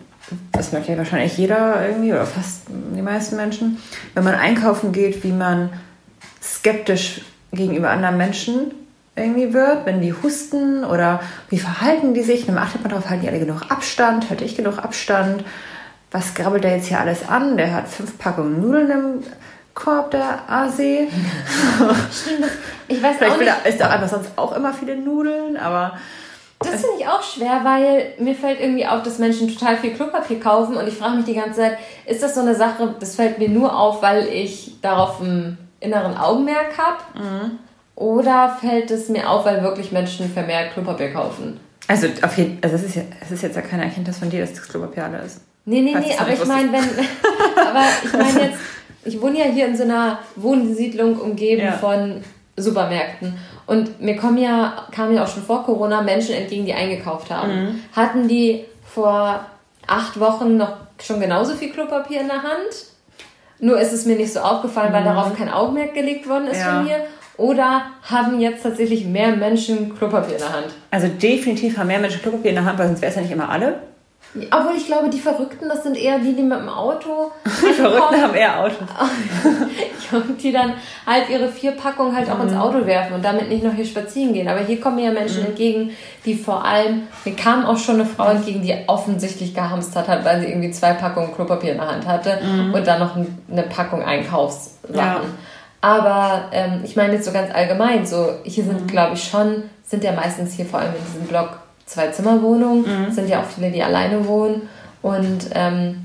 das 0.52 0.72
merkt 0.72 0.88
ja 0.88 0.98
wahrscheinlich 0.98 1.38
jeder 1.38 1.86
irgendwie, 1.86 2.12
oder 2.12 2.26
fast 2.26 2.62
die 2.68 3.02
meisten 3.02 3.36
Menschen, 3.36 3.78
wenn 4.14 4.24
man 4.24 4.34
einkaufen 4.34 4.92
geht, 4.92 5.22
wie 5.22 5.32
man 5.32 5.70
skeptisch 6.42 7.22
gegenüber 7.52 7.90
anderen 7.90 8.16
Menschen 8.16 8.72
irgendwie 9.14 9.52
wird, 9.52 9.86
wenn 9.86 10.00
die 10.00 10.12
husten 10.12 10.84
oder 10.84 11.20
wie 11.48 11.58
verhalten 11.58 12.14
die 12.14 12.22
sich, 12.22 12.46
dann 12.46 12.58
achtet 12.58 12.82
man 12.82 12.90
darauf, 12.90 13.08
halten 13.08 13.22
die 13.22 13.28
alle 13.28 13.40
genug 13.40 13.62
Abstand, 13.70 14.28
halte 14.30 14.44
ich 14.44 14.56
genug 14.56 14.78
Abstand, 14.78 15.44
was 16.10 16.34
grabbelt 16.34 16.64
der 16.64 16.76
jetzt 16.76 16.86
hier 16.86 17.00
alles 17.00 17.28
an? 17.28 17.56
Der 17.56 17.74
hat 17.74 17.88
fünf 17.88 18.16
Packungen 18.18 18.60
Nudeln 18.60 18.90
im 18.90 19.22
Korb, 19.78 20.10
der 20.10 20.40
Asi. 20.48 21.08
Ich 22.88 23.02
weiß 23.02 23.16
Vielleicht 23.16 23.34
auch 23.34 23.38
nicht. 23.38 23.48
er, 23.48 23.66
isst 23.66 23.80
er 23.80 23.90
einfach 23.90 24.08
sonst 24.08 24.30
auch 24.36 24.56
immer 24.56 24.72
viele 24.72 24.96
Nudeln, 24.96 25.56
aber 25.56 25.96
Das 26.58 26.70
finde 26.70 26.96
ich 26.98 27.06
auch 27.06 27.22
schwer, 27.22 27.60
weil 27.62 28.14
mir 28.18 28.34
fällt 28.34 28.60
irgendwie 28.60 28.86
auf, 28.86 29.04
dass 29.04 29.18
Menschen 29.18 29.48
total 29.48 29.76
viel 29.76 29.94
Klopapier 29.94 30.40
kaufen 30.40 30.76
und 30.76 30.88
ich 30.88 30.94
frage 30.94 31.16
mich 31.16 31.26
die 31.26 31.34
ganze 31.34 31.60
Zeit, 31.60 31.78
ist 32.06 32.22
das 32.22 32.34
so 32.34 32.40
eine 32.40 32.56
Sache, 32.56 32.94
das 32.98 33.14
fällt 33.14 33.38
mir 33.38 33.48
nur 33.48 33.78
auf, 33.78 34.02
weil 34.02 34.26
ich 34.26 34.80
darauf 34.82 35.20
einen 35.20 35.58
inneren 35.78 36.16
Augenmerk 36.16 36.76
habe? 36.76 37.52
Oder 37.94 38.56
fällt 38.60 38.90
es 38.90 39.08
mir 39.08 39.30
auf, 39.30 39.44
weil 39.44 39.62
wirklich 39.62 39.92
Menschen 39.92 40.28
vermehrt 40.32 40.72
Klopapier 40.72 41.12
kaufen? 41.12 41.60
Also, 41.86 42.08
auf 42.22 42.36
jeden, 42.36 42.58
also 42.62 42.74
es, 42.76 42.82
ist 42.84 42.96
ja, 42.96 43.02
es 43.20 43.30
ist 43.30 43.42
jetzt 43.42 43.56
ja 43.56 43.62
keine 43.62 43.84
Erkenntnis 43.84 44.18
von 44.18 44.28
dir, 44.28 44.40
dass 44.40 44.52
das 44.52 44.68
Klopapier 44.68 45.04
alle 45.04 45.18
ist. 45.18 45.40
Nee, 45.64 45.82
nee, 45.82 45.92
Falls 45.92 46.06
nee, 46.06 46.16
aber 46.18 46.32
ich 46.32 46.44
meine, 46.44 46.72
wenn. 46.72 46.84
aber 47.66 47.84
ich 48.04 48.12
meine 48.12 48.46
jetzt, 48.46 48.58
ich 49.04 49.20
wohne 49.20 49.38
ja 49.38 49.44
hier 49.46 49.66
in 49.66 49.76
so 49.76 49.84
einer 49.84 50.18
Wohnsiedlung 50.36 51.18
umgeben 51.18 51.62
Ja. 51.62 51.72
von 51.72 52.22
Supermärkten. 52.56 53.34
Und 53.66 54.00
mir 54.00 54.16
kommen 54.16 54.38
ja, 54.38 54.86
kamen 54.92 55.14
ja 55.14 55.24
auch 55.24 55.28
schon 55.28 55.42
vor 55.42 55.64
Corona 55.64 56.02
Menschen 56.02 56.34
entgegen, 56.34 56.64
die 56.66 56.72
eingekauft 56.74 57.30
haben. 57.30 57.52
Mhm. 57.64 57.80
Hatten 57.94 58.28
die 58.28 58.64
vor 58.84 59.40
acht 59.86 60.18
Wochen 60.18 60.56
noch 60.56 60.72
schon 61.00 61.20
genauso 61.20 61.54
viel 61.54 61.70
Klopapier 61.70 62.20
in 62.22 62.26
der 62.28 62.42
Hand? 62.42 62.86
Nur 63.60 63.78
ist 63.80 63.92
es 63.92 64.06
mir 64.06 64.16
nicht 64.16 64.32
so 64.32 64.40
aufgefallen, 64.40 64.92
weil 64.92 65.04
darauf 65.04 65.36
kein 65.36 65.48
Augenmerk 65.50 65.94
gelegt 65.94 66.28
worden 66.28 66.46
ist 66.48 66.58
Mhm. 66.58 66.64
Ja. 66.64 66.74
von 66.76 66.84
mir. 66.84 66.96
Oder 67.36 67.82
haben 68.02 68.40
jetzt 68.40 68.64
tatsächlich 68.64 69.04
mehr 69.04 69.36
Menschen 69.36 69.96
Klopapier 69.96 70.34
in 70.34 70.40
der 70.40 70.52
Hand? 70.52 70.66
Also 70.90 71.06
definitiv 71.06 71.78
haben 71.78 71.86
mehr 71.86 72.00
Menschen 72.00 72.20
Klopapier 72.20 72.50
in 72.50 72.56
der 72.56 72.64
Hand, 72.64 72.78
weil 72.78 72.88
sonst 72.88 73.00
wäre 73.00 73.10
es 73.10 73.16
ja 73.16 73.22
nicht 73.22 73.30
immer 73.30 73.48
alle. 73.48 73.80
Obwohl 74.50 74.76
ich 74.76 74.86
glaube, 74.86 75.08
die 75.08 75.18
Verrückten, 75.18 75.68
das 75.68 75.82
sind 75.82 75.96
eher 75.96 76.18
die, 76.18 76.34
die 76.34 76.42
mit 76.42 76.58
dem 76.58 76.68
Auto 76.68 77.32
Die 77.44 77.72
Verrückten 77.72 78.22
haben 78.22 78.34
eher 78.34 78.60
Autos. 78.60 78.76
und 80.12 80.42
die 80.42 80.52
dann 80.52 80.74
halt 81.06 81.28
ihre 81.30 81.48
vier 81.48 81.72
Packungen 81.72 82.14
halt 82.14 82.30
auch 82.30 82.40
ins 82.42 82.54
Auto 82.54 82.84
werfen 82.86 83.14
und 83.14 83.24
damit 83.24 83.48
nicht 83.48 83.62
noch 83.64 83.72
hier 83.74 83.84
spazieren 83.86 84.32
gehen. 84.34 84.48
Aber 84.48 84.60
hier 84.60 84.80
kommen 84.80 84.96
mir 84.96 85.06
ja 85.06 85.10
Menschen 85.12 85.44
entgegen, 85.46 85.90
die 86.24 86.34
vor 86.34 86.64
allem, 86.64 87.02
mir 87.24 87.34
kam 87.36 87.64
auch 87.66 87.78
schon 87.78 87.96
eine 87.96 88.04
Frau 88.06 88.28
entgegen, 88.30 88.62
die 88.62 88.74
offensichtlich 88.86 89.54
gehamstert 89.54 90.08
hat, 90.08 90.24
weil 90.24 90.40
sie 90.40 90.46
irgendwie 90.48 90.70
zwei 90.70 90.92
Packungen 90.92 91.34
Klopapier 91.34 91.72
in 91.72 91.78
der 91.78 91.88
Hand 91.90 92.06
hatte 92.06 92.38
und 92.74 92.86
dann 92.86 93.00
noch 93.00 93.16
ein- 93.16 93.38
eine 93.50 93.62
Packung 93.62 94.02
Einkaufssachen. 94.02 94.94
Ja. 94.94 95.20
Aber 95.80 96.44
ähm, 96.52 96.80
ich 96.84 96.96
meine 96.96 97.14
jetzt 97.14 97.24
so 97.24 97.32
ganz 97.32 97.54
allgemein, 97.54 98.04
so 98.04 98.30
hier 98.44 98.64
sind, 98.64 98.88
glaube 98.88 99.14
ich, 99.14 99.24
schon, 99.24 99.64
sind 99.84 100.02
ja 100.04 100.12
meistens 100.12 100.52
hier 100.54 100.66
vor 100.66 100.80
allem 100.80 100.92
in 100.94 101.04
diesem 101.12 101.26
Block 101.28 101.60
zwei 101.88 102.08
Zimmerwohnungen, 102.08 102.84
sind 103.12 103.28
ja 103.28 103.40
auch 103.40 103.46
viele, 103.46 103.70
die 103.70 103.82
alleine 103.82 104.26
wohnen. 104.26 104.68
Und 105.02 105.50
ähm, 105.54 106.04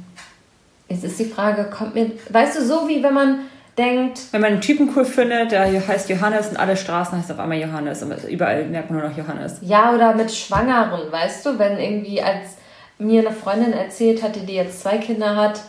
jetzt 0.87 1.03
ist 1.03 1.19
die 1.19 1.25
Frage, 1.25 1.65
kommt 1.65 1.93
mir, 1.95 2.11
weißt 2.29 2.57
du, 2.57 2.65
so 2.65 2.87
wie 2.87 3.03
wenn 3.03 3.13
man 3.13 3.39
denkt, 3.77 4.19
Wenn 4.31 4.41
man 4.41 4.51
einen 4.53 4.61
Typen 4.61 4.89
cool 4.95 5.03
findet, 5.05 5.51
der 5.51 5.65
heißt 5.87 6.09
Johannes 6.09 6.49
und 6.49 6.57
alle 6.57 6.77
Straßen 6.77 7.17
heißt 7.17 7.31
auf 7.31 7.39
einmal 7.39 7.57
Johannes. 7.57 8.03
Und 8.03 8.13
überall 8.25 8.65
merkt 8.65 8.91
man 8.91 8.99
nur 8.99 9.09
noch 9.09 9.17
Johannes. 9.17 9.57
ja, 9.61 9.93
oder 9.93 10.13
mit 10.13 10.31
Schwangeren, 10.31 11.11
weißt 11.11 11.45
du, 11.45 11.59
wenn 11.59 11.77
irgendwie 11.79 12.21
als 12.21 12.57
mir 12.99 13.21
eine 13.21 13.35
Freundin 13.35 13.73
erzählt 13.73 14.21
hatte, 14.21 14.41
die 14.41 14.53
jetzt 14.53 14.81
zwei 14.81 14.97
Kinder 14.97 15.35
hat, 15.35 15.61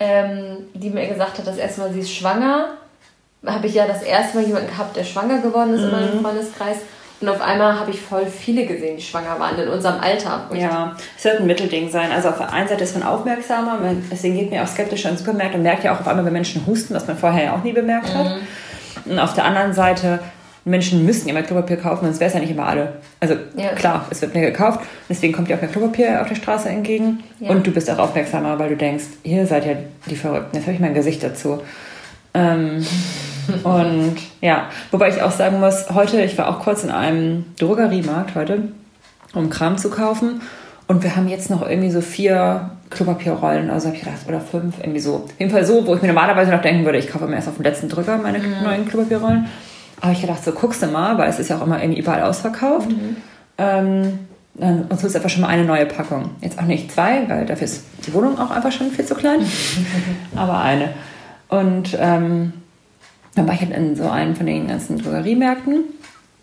ähm, 0.00 0.68
die 0.74 0.90
mir 0.90 1.08
gesagt 1.08 1.38
hat, 1.38 1.46
das 1.46 1.56
erste 1.56 1.80
Mal, 1.80 1.92
sie 1.92 2.00
ist 2.00 2.14
schwanger, 2.14 2.68
habe 3.44 3.66
ich 3.66 3.74
ja 3.74 3.86
das 3.86 4.02
erste 4.02 4.38
Mal 4.38 4.46
jemanden 4.46 4.68
gehabt, 4.68 4.96
der 4.96 5.04
schwanger 5.04 5.40
geworden 5.40 5.74
ist 5.74 5.82
in 5.82 5.90
meinem 5.90 6.20
Freundeskreis. 6.22 6.78
Und 7.20 7.28
auf 7.28 7.40
einmal 7.40 7.80
habe 7.80 7.90
ich 7.90 8.00
voll 8.00 8.26
viele 8.26 8.64
gesehen, 8.64 8.96
die 8.96 9.02
schwanger 9.02 9.38
waren 9.40 9.58
in 9.58 9.68
unserem 9.68 10.00
Alter. 10.00 10.46
Und 10.50 10.56
Ja, 10.56 10.94
es 11.16 11.24
wird 11.24 11.40
ein 11.40 11.46
Mittelding 11.46 11.90
sein. 11.90 12.12
Also 12.12 12.28
auf 12.28 12.38
der 12.38 12.52
einen 12.52 12.68
Seite 12.68 12.84
ist 12.84 12.96
man 12.96 13.06
aufmerksamer, 13.08 13.78
man, 13.80 14.04
deswegen 14.10 14.36
geht 14.36 14.50
man 14.52 14.60
auch 14.60 14.68
skeptischer 14.68 15.10
ins 15.10 15.20
Supermarkt 15.20 15.54
und 15.54 15.62
merkt 15.62 15.82
ja 15.82 15.94
auch 15.94 16.00
auf 16.00 16.06
einmal, 16.06 16.24
wenn 16.24 16.32
Menschen 16.32 16.64
husten, 16.66 16.94
was 16.94 17.06
man 17.08 17.16
vorher 17.18 17.44
ja 17.46 17.54
auch 17.56 17.64
nie 17.64 17.72
bemerkt 17.72 18.14
hat. 18.14 18.36
Und 19.04 19.18
auf 19.18 19.34
der 19.34 19.44
anderen 19.46 19.72
Seite, 19.72 20.20
Menschen 20.64 21.04
müssen 21.06 21.28
immer 21.28 21.42
Klopapier 21.42 21.78
kaufen, 21.78 22.04
sonst 22.04 22.20
wäre 22.20 22.28
es 22.28 22.34
ja 22.34 22.40
nicht 22.40 22.50
immer 22.50 22.66
alle. 22.66 22.94
Also 23.20 23.34
Ja. 23.56 23.70
klar, 23.70 24.04
es 24.10 24.20
wird 24.20 24.34
mehr 24.34 24.50
gekauft, 24.50 24.80
deswegen 25.08 25.32
kommt 25.32 25.48
dir 25.48 25.56
auch 25.56 25.60
mehr 25.60 25.70
Klopapier 25.70 26.20
auf 26.20 26.28
der 26.28 26.34
Straße 26.36 26.68
entgegen. 26.68 27.24
Ja. 27.40 27.50
Und 27.50 27.66
du 27.66 27.70
bist 27.72 27.90
auch 27.90 27.98
aufmerksamer, 27.98 28.58
weil 28.58 28.68
du 28.68 28.76
denkst, 28.76 29.04
ihr 29.24 29.46
seid 29.46 29.66
ja 29.66 29.72
die 30.06 30.16
Verrückten, 30.16 30.56
jetzt 30.56 30.66
habe 30.66 30.74
ich 30.74 30.80
mein 30.80 30.94
Gesicht 30.94 31.22
dazu. 31.22 31.62
Ähm, 32.34 32.84
und 33.64 34.16
ja, 34.40 34.68
wobei 34.90 35.08
ich 35.08 35.22
auch 35.22 35.30
sagen 35.30 35.60
muss, 35.60 35.90
heute, 35.94 36.20
ich 36.22 36.36
war 36.38 36.48
auch 36.48 36.60
kurz 36.60 36.84
in 36.84 36.90
einem 36.90 37.46
Drogeriemarkt 37.58 38.34
heute, 38.34 38.68
um 39.34 39.50
Kram 39.50 39.78
zu 39.78 39.90
kaufen. 39.90 40.40
Und 40.86 41.02
wir 41.02 41.16
haben 41.16 41.28
jetzt 41.28 41.50
noch 41.50 41.68
irgendwie 41.68 41.90
so 41.90 42.00
vier 42.00 42.70
Klopapierrollen, 42.88 43.68
also 43.68 43.88
habe 43.88 43.96
ich 43.96 44.02
gedacht, 44.02 44.20
oder 44.26 44.40
fünf, 44.40 44.78
irgendwie 44.80 45.00
so. 45.00 45.16
Auf 45.16 45.38
jeden 45.38 45.50
Fall 45.50 45.64
so, 45.64 45.86
wo 45.86 45.94
ich 45.94 46.00
mir 46.00 46.08
normalerweise 46.08 46.50
noch 46.50 46.62
denken 46.62 46.86
würde, 46.86 46.98
ich 46.98 47.08
kaufe 47.08 47.26
mir 47.26 47.36
erst 47.36 47.48
auf 47.48 47.56
den 47.56 47.64
letzten 47.64 47.88
Drücker 47.90 48.16
meine 48.16 48.38
neuen 48.38 48.88
Klopapierrollen. 48.88 49.46
Aber 50.00 50.12
ich 50.12 50.20
gedacht, 50.20 50.42
so 50.42 50.52
guckst 50.52 50.82
du 50.82 50.86
mal, 50.86 51.18
weil 51.18 51.28
es 51.28 51.38
ist 51.38 51.50
ja 51.50 51.58
auch 51.58 51.66
immer 51.66 51.82
irgendwie 51.82 52.00
überall 52.00 52.22
ausverkauft. 52.22 52.88
Ähm, 53.58 54.18
dann 54.54 54.82
und 54.88 54.98
so 54.98 55.06
ist 55.06 55.16
einfach 55.16 55.30
schon 55.30 55.42
mal 55.42 55.48
eine 55.48 55.64
neue 55.64 55.86
Packung. 55.86 56.30
Jetzt 56.40 56.58
auch 56.58 56.64
nicht 56.64 56.92
zwei, 56.92 57.28
weil 57.28 57.46
dafür 57.46 57.64
ist 57.64 57.84
die 58.06 58.14
Wohnung 58.14 58.38
auch 58.38 58.50
einfach 58.50 58.72
schon 58.72 58.90
viel 58.90 59.04
zu 59.04 59.14
klein. 59.14 59.40
aber 60.36 60.58
eine. 60.60 60.90
Und 61.48 61.96
ähm, 62.00 62.52
dann 63.38 63.46
war 63.46 63.54
ich 63.54 63.60
halt 63.60 63.72
in 63.72 63.94
so 63.96 64.08
einem 64.10 64.34
von 64.34 64.46
den 64.46 64.66
ganzen 64.68 64.98
Drogeriemärkten 64.98 65.84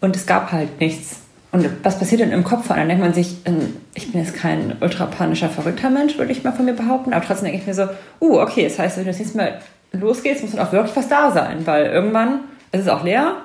und 0.02 0.16
es 0.16 0.26
gab 0.26 0.52
halt 0.52 0.80
nichts. 0.80 1.18
Und 1.52 1.70
was 1.84 2.00
passiert 2.00 2.22
denn 2.22 2.32
im 2.32 2.44
Kopf? 2.44 2.70
Und 2.70 2.78
dann 2.78 2.88
denkt 2.88 3.04
man 3.04 3.14
sich, 3.14 3.38
ähm, 3.46 3.78
ich 3.94 4.12
bin 4.12 4.22
jetzt 4.22 4.36
kein 4.36 4.76
ultra 4.82 5.06
panischer, 5.06 5.50
verrückter 5.50 5.90
Mensch, 5.90 6.18
würde 6.18 6.32
ich 6.32 6.44
mal 6.44 6.52
von 6.52 6.66
mir 6.66 6.74
behaupten. 6.74 7.14
Aber 7.14 7.24
trotzdem 7.26 7.46
denke 7.46 7.60
ich 7.62 7.68
mir 7.68 7.74
so, 7.74 7.84
uh, 8.20 8.40
okay, 8.42 8.64
das 8.66 8.78
heißt, 8.78 8.98
wenn 8.98 9.06
das 9.06 9.20
nächste 9.20 9.38
Mal 9.38 9.62
losgehst, 9.94 10.42
muss 10.42 10.52
dann 10.52 10.66
auch 10.66 10.72
wirklich 10.74 10.96
was 10.96 11.08
da 11.08 11.32
sein. 11.32 11.66
Weil 11.66 11.86
irgendwann 11.86 12.42
ist 12.74 12.82
es 12.82 12.88
auch 12.90 13.04
leer. 13.04 13.36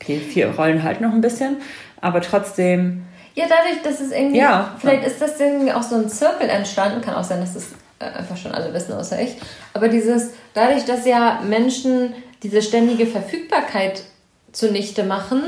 Okay, 0.00 0.18
vier 0.18 0.50
Rollen 0.50 0.82
halten 0.82 1.04
noch 1.04 1.12
ein 1.12 1.22
bisschen. 1.22 1.56
Aber 2.02 2.20
trotzdem, 2.20 3.04
Ja, 3.34 3.44
dadurch, 3.48 3.82
dass 3.82 4.00
es 4.00 4.12
irgendwie, 4.12 4.38
Ja. 4.38 4.74
vielleicht 4.78 5.06
ist 5.06 5.20
das 5.22 5.40
irgendwie 5.40 5.72
auch 5.72 5.82
so 5.82 5.96
ein 5.96 6.08
Zirkel 6.10 6.48
entstanden, 6.50 7.00
kann 7.00 7.14
auch 7.14 7.24
sein, 7.24 7.40
dass 7.40 7.54
das 7.54 7.68
äh, 8.00 8.18
einfach 8.18 8.36
schon 8.36 8.52
alle 8.52 8.72
wissen, 8.74 8.92
außer 8.92 9.18
ich. 9.20 9.36
Aber 9.72 9.88
dieses, 9.88 10.32
dadurch, 10.52 10.84
dass 10.84 11.06
ja 11.06 11.40
Menschen 11.48 12.12
diese 12.46 12.62
ständige 12.62 13.06
Verfügbarkeit 13.06 14.04
zunichte 14.52 15.02
machen, 15.02 15.42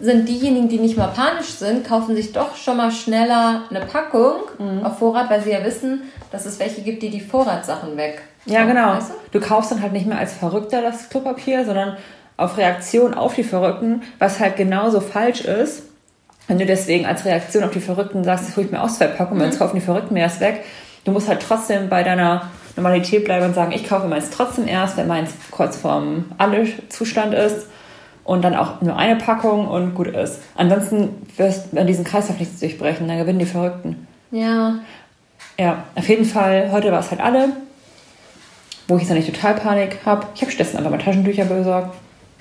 sind 0.00 0.28
diejenigen, 0.28 0.68
die 0.68 0.78
nicht 0.78 0.96
mal 0.96 1.06
panisch 1.06 1.50
sind, 1.50 1.86
kaufen 1.86 2.16
sich 2.16 2.32
doch 2.32 2.56
schon 2.56 2.76
mal 2.76 2.90
schneller 2.90 3.62
eine 3.70 3.80
Packung 3.86 4.40
auf 4.82 4.98
Vorrat, 4.98 5.30
weil 5.30 5.40
sie 5.42 5.52
ja 5.52 5.64
wissen, 5.64 6.02
dass 6.32 6.44
es 6.44 6.58
welche 6.58 6.82
gibt, 6.82 7.02
die 7.02 7.10
die 7.10 7.20
Vorratssachen 7.20 7.96
weg. 7.96 8.22
Ja, 8.44 8.64
genau. 8.64 8.94
Weißt 8.94 9.10
du? 9.10 9.38
Du 9.38 9.46
kaufst 9.46 9.70
dann 9.70 9.80
halt 9.82 9.92
nicht 9.92 10.06
mehr 10.06 10.18
als 10.18 10.32
Verrückter 10.32 10.82
das 10.82 11.08
Klopapier, 11.08 11.64
sondern 11.64 11.96
auf 12.36 12.58
Reaktion 12.58 13.14
auf 13.14 13.34
die 13.34 13.44
Verrückten, 13.44 14.02
was 14.18 14.40
halt 14.40 14.56
genauso 14.56 15.00
falsch 15.00 15.42
ist. 15.42 15.84
Wenn 16.48 16.58
du 16.58 16.66
deswegen 16.66 17.06
als 17.06 17.24
Reaktion 17.24 17.62
auf 17.62 17.70
die 17.70 17.80
Verrückten 17.80 18.24
sagst, 18.24 18.48
das 18.48 18.56
hol 18.56 18.64
ich 18.64 18.70
mir 18.72 18.82
aus 18.82 18.98
zwei 18.98 19.06
Packungen, 19.06 19.42
sonst 19.42 19.58
kaufen 19.58 19.76
die 19.76 19.84
Verrückten 19.84 20.14
mir 20.14 20.24
das 20.24 20.40
weg. 20.40 20.64
Du 21.04 21.12
musst 21.12 21.28
halt 21.28 21.40
trotzdem 21.40 21.88
bei 21.88 22.02
deiner 22.02 22.50
Normalität 22.76 23.24
bleiben 23.24 23.46
und 23.46 23.54
sagen, 23.54 23.72
ich 23.72 23.88
kaufe 23.88 24.06
meins 24.06 24.30
trotzdem 24.30 24.68
erst, 24.68 24.96
wenn 24.96 25.06
meins 25.06 25.30
kurz 25.50 25.76
vorm 25.76 26.26
Alle-Zustand 26.38 27.34
ist 27.34 27.66
und 28.24 28.42
dann 28.42 28.54
auch 28.54 28.80
nur 28.82 28.96
eine 28.96 29.16
Packung 29.16 29.66
und 29.66 29.94
gut 29.94 30.08
ist. 30.08 30.40
Ansonsten 30.56 31.26
wirst 31.36 31.72
du 31.72 31.80
an 31.80 31.86
diesen 31.86 32.04
Kreislauf 32.04 32.38
nichts 32.38 32.60
durchbrechen, 32.60 33.08
dann 33.08 33.18
gewinnen 33.18 33.38
die 33.38 33.46
Verrückten. 33.46 34.06
Ja, 34.30 34.76
Ja, 35.58 35.84
auf 35.94 36.08
jeden 36.08 36.24
Fall, 36.26 36.70
heute 36.70 36.92
war 36.92 37.00
es 37.00 37.10
halt 37.10 37.20
alle. 37.20 37.48
Wo 38.88 38.96
ich 38.96 39.02
jetzt 39.02 39.08
noch 39.08 39.16
nicht 39.16 39.32
total 39.34 39.54
Panik 39.54 39.98
habe. 40.04 40.26
Ich 40.34 40.42
habe 40.42 40.52
stattdessen 40.52 40.76
einfach 40.76 40.90
mal 40.90 40.98
Taschentücher 40.98 41.44
besorgt. 41.44 41.96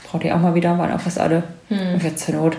Braucht 0.07 0.23
ihr 0.23 0.35
auch 0.35 0.39
mal 0.39 0.53
wieder, 0.53 0.77
waren 0.77 0.91
auch 0.91 0.99
fast 0.99 1.19
alle. 1.19 1.43
Und 1.93 2.03
jetzt 2.03 2.23
zur 2.25 2.35
Not. 2.35 2.57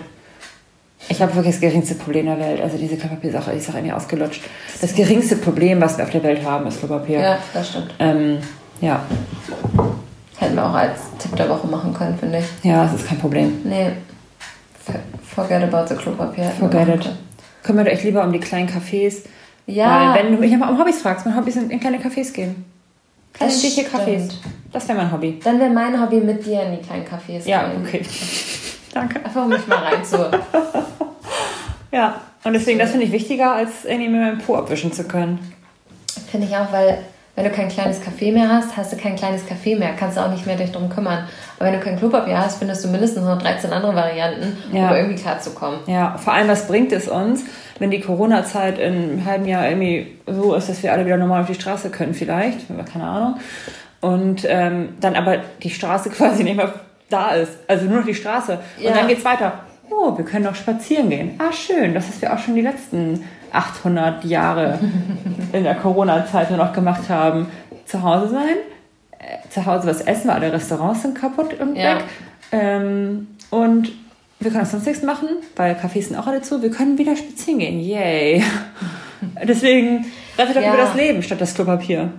Ich 1.09 1.21
habe 1.21 1.33
wirklich 1.35 1.53
das 1.55 1.61
geringste 1.61 1.95
Problem 1.95 2.25
der 2.25 2.39
Welt. 2.39 2.61
Also 2.61 2.77
diese 2.77 2.97
Klopapiersache 2.97 3.51
ist 3.51 3.69
auch 3.69 3.75
irgendwie 3.75 3.93
ausgelutscht. 3.93 4.41
Das 4.81 4.93
geringste 4.93 5.37
Problem, 5.37 5.79
was 5.81 5.97
wir 5.97 6.03
auf 6.05 6.11
der 6.11 6.23
Welt 6.23 6.43
haben, 6.45 6.67
ist 6.67 6.79
Klopapier. 6.79 7.19
ja, 7.19 7.37
das 7.53 7.69
stimmt. 7.69 7.93
Ähm, 7.99 8.39
ja. 8.81 9.01
Hätten 10.37 10.55
wir 10.55 10.65
auch 10.65 10.73
als 10.73 10.99
Tipp 11.17 11.35
der 11.35 11.49
Woche 11.49 11.65
machen 11.67 11.93
können, 11.93 12.17
finde 12.17 12.39
ich. 12.39 12.45
Ja, 12.63 12.83
das 12.83 12.95
ist 13.01 13.07
kein 13.07 13.17
Problem. 13.19 13.61
Nee. 13.63 13.91
Forget 15.35 15.63
about 15.71 15.87
the 15.87 15.95
Klopapier. 15.95 16.51
Forget 16.59 16.87
it. 16.89 17.09
Kümmert 17.63 17.87
euch 17.87 18.03
lieber 18.03 18.23
um 18.23 18.31
die 18.31 18.39
kleinen 18.39 18.67
Cafés. 18.69 19.23
Ja. 19.65 20.13
Weil 20.15 20.23
wenn 20.23 20.31
du 20.35 20.39
mich 20.39 20.53
aber 20.55 20.69
um 20.71 20.79
Hobbys 20.79 21.01
fragst, 21.01 21.25
mein 21.25 21.35
Hobby 21.35 21.51
sind 21.51 21.71
in 21.71 21.79
kleine 21.79 21.97
Cafés 21.97 22.31
gehen. 22.33 22.65
Kleine 23.33 23.51
Das 23.51 23.61
dicke 23.61 23.81
Cafés. 23.89 24.29
Das 24.71 24.87
wäre 24.87 24.97
mein 24.97 25.11
Hobby. 25.11 25.39
Dann 25.43 25.59
wäre 25.59 25.69
mein 25.69 25.99
Hobby 26.01 26.17
mit 26.17 26.45
dir 26.45 26.63
in 26.63 26.77
die 26.77 26.81
kleinen 26.85 27.05
Cafés 27.05 27.47
Ja, 27.47 27.67
gehen. 27.69 27.81
okay. 27.85 28.01
Danke. 28.93 29.23
Einfach 29.23 29.43
um 29.43 29.49
mich 29.49 29.67
mal 29.67 29.77
rein 29.77 30.03
zu. 30.03 30.17
Ja, 31.97 32.21
und 32.43 32.53
deswegen, 32.53 32.77
das 32.77 32.91
finde 32.91 33.07
ich 33.07 33.11
wichtiger, 33.11 33.53
als 33.53 33.83
irgendwie 33.83 34.09
mit 34.09 34.21
meinem 34.21 34.37
Po 34.37 34.55
abwischen 34.55 34.93
zu 34.93 35.03
können. 35.05 35.39
Finde 36.29 36.45
ich 36.45 36.55
auch, 36.55 36.71
weil 36.71 36.99
wenn 37.35 37.43
du 37.45 37.49
kein 37.51 37.69
kleines 37.69 37.99
Café 38.01 38.31
mehr 38.31 38.49
hast, 38.49 38.77
hast 38.77 38.93
du 38.93 38.97
kein 38.97 39.15
kleines 39.15 39.43
Café 39.47 39.77
mehr, 39.77 39.93
kannst 39.97 40.17
du 40.17 40.21
auch 40.21 40.29
nicht 40.31 40.45
mehr 40.45 40.55
dich 40.55 40.71
drum 40.71 40.89
kümmern. 40.89 41.27
Aber 41.57 41.65
wenn 41.71 41.79
du 41.79 41.83
kein 41.83 41.97
Klopapier 41.97 42.37
hast, 42.37 42.59
findest 42.59 42.83
du 42.85 42.89
mindestens 42.89 43.25
noch 43.25 43.41
13 43.41 43.71
andere 43.73 43.95
Varianten, 43.95 44.57
Ja. 44.71 44.89
um 44.89 44.95
irgendwie 44.95 45.15
klarzukommen. 45.21 45.79
Ja, 45.87 46.17
vor 46.17 46.33
allem, 46.33 46.47
was 46.47 46.67
bringt 46.67 46.91
es 46.91 47.07
uns, 47.07 47.43
wenn 47.79 47.89
die 47.91 47.99
Corona-Zeit 47.99 48.77
in 48.77 48.93
einem 48.93 49.25
halben 49.25 49.45
Jahr 49.45 49.67
irgendwie 49.67 50.19
so 50.27 50.53
ist, 50.53 50.69
dass 50.69 50.81
wir 50.83 50.91
alle 50.93 51.03
wieder 51.05 51.17
normal 51.17 51.41
auf 51.41 51.47
die 51.47 51.55
Straße 51.55 51.89
können, 51.89 52.13
vielleicht, 52.13 52.59
keine 52.91 53.05
Ahnung. 53.05 53.35
Und 54.01 54.45
ähm, 54.47 54.89
dann 54.99 55.15
aber 55.15 55.37
die 55.63 55.69
Straße 55.71 56.09
quasi 56.11 56.43
nicht 56.43 56.57
mehr 56.57 56.73
da 57.09 57.31
ist. 57.31 57.53
Also 57.67 57.85
nur 57.85 57.99
noch 57.99 58.05
die 58.05 58.13
Straße. 58.15 58.59
Ja. 58.79 58.89
Und 58.89 58.97
dann 58.97 59.07
geht's 59.07 59.25
weiter. 59.25 59.53
Oh, 59.89 60.17
wir 60.17 60.25
können 60.25 60.45
noch 60.45 60.55
spazieren 60.55 61.09
gehen. 61.09 61.31
Ah, 61.39 61.51
schön. 61.51 61.93
Das, 61.93 62.07
was 62.09 62.21
wir 62.21 62.33
auch 62.33 62.39
schon 62.39 62.55
die 62.55 62.61
letzten 62.61 63.23
800 63.51 64.23
Jahre 64.25 64.79
in 65.53 65.63
der 65.63 65.75
Corona-Zeit 65.75 66.51
noch 66.51 66.73
gemacht 66.73 67.09
haben. 67.09 67.47
Zu 67.85 68.03
Hause 68.03 68.29
sein, 68.29 68.55
äh, 69.19 69.49
zu 69.49 69.65
Hause 69.65 69.87
was 69.87 70.01
essen, 70.01 70.27
weil 70.27 70.35
alle 70.37 70.51
Restaurants 70.53 71.01
sind 71.03 71.15
kaputt 71.15 71.59
und 71.59 71.75
Ja. 71.75 71.95
weg. 71.97 72.03
Ähm, 72.51 73.27
und 73.49 73.91
wir 74.39 74.51
können 74.51 74.65
sonst 74.65 74.85
nichts 74.85 75.03
machen, 75.03 75.29
weil 75.55 75.73
Cafés 75.75 76.03
sind 76.09 76.17
auch 76.17 76.27
alle 76.27 76.41
zu. 76.41 76.61
Wir 76.61 76.69
können 76.69 76.97
wieder 76.97 77.15
spazieren 77.15 77.59
gehen. 77.59 77.79
Yay. 77.79 78.43
Deswegen 79.43 80.05
rettet 80.37 80.57
doch 80.57 80.61
Ja. 80.61 80.73
über 80.73 80.83
das 80.83 80.95
Leben 80.95 81.23
statt 81.23 81.41
das 81.41 81.53
Klopapier. 81.55 82.11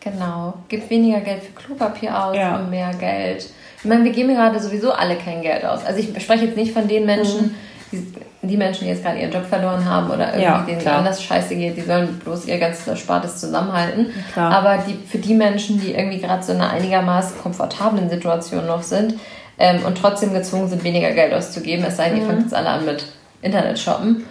Genau. 0.00 0.54
Gib 0.68 0.88
weniger 0.90 1.20
Geld 1.20 1.42
für 1.42 1.52
Klopapier 1.52 2.22
aus 2.24 2.36
Ja. 2.36 2.56
und 2.58 2.70
mehr 2.70 2.90
Geld. 2.94 3.50
Ich 3.84 3.90
meine, 3.90 4.02
wir 4.02 4.12
geben 4.12 4.34
gerade 4.34 4.58
sowieso 4.60 4.92
alle 4.92 5.16
kein 5.16 5.42
Geld 5.42 5.62
aus. 5.64 5.84
Also 5.84 6.00
ich 6.00 6.22
spreche 6.22 6.46
jetzt 6.46 6.56
nicht 6.56 6.72
von 6.72 6.88
den 6.88 7.04
Menschen, 7.04 7.54
die, 7.92 8.02
die 8.40 8.56
Menschen, 8.56 8.84
die 8.84 8.90
jetzt 8.90 9.04
gerade 9.04 9.18
ihren 9.18 9.30
Job 9.30 9.44
verloren 9.44 9.84
haben 9.84 10.06
oder 10.08 10.28
irgendwie 10.28 10.42
Ja, 10.42 10.64
denen 10.66 10.78
klar. 10.80 10.96
anders 10.98 11.22
scheiße 11.22 11.54
geht, 11.54 11.76
die 11.76 11.82
sollen 11.82 12.18
bloß 12.18 12.46
ihr 12.46 12.58
ganzes 12.58 12.88
Erspartes 12.88 13.40
zusammenhalten. 13.40 14.06
klar. 14.32 14.50
Aber 14.52 14.78
die, 14.88 14.94
für 15.06 15.18
die 15.18 15.34
Menschen, 15.34 15.78
die 15.78 15.92
irgendwie 15.92 16.18
gerade 16.18 16.42
so 16.42 16.52
in 16.54 16.62
einer 16.62 16.70
einigermaßen 16.70 17.38
komfortablen 17.42 18.08
Situation 18.08 18.66
noch 18.66 18.82
sind 18.82 19.16
ähm, 19.58 19.84
und 19.86 19.98
trotzdem 19.98 20.32
gezwungen 20.32 20.68
sind, 20.68 20.82
weniger 20.82 21.10
Geld 21.10 21.34
auszugeben, 21.34 21.84
es 21.86 21.98
sei 21.98 22.08
denn, 22.08 22.22
ihr 22.22 22.26
fangt 22.26 22.40
jetzt 22.40 22.54
alle 22.54 22.70
an 22.70 22.86
mit 22.86 23.04
Internet-Shoppen. 23.42 24.24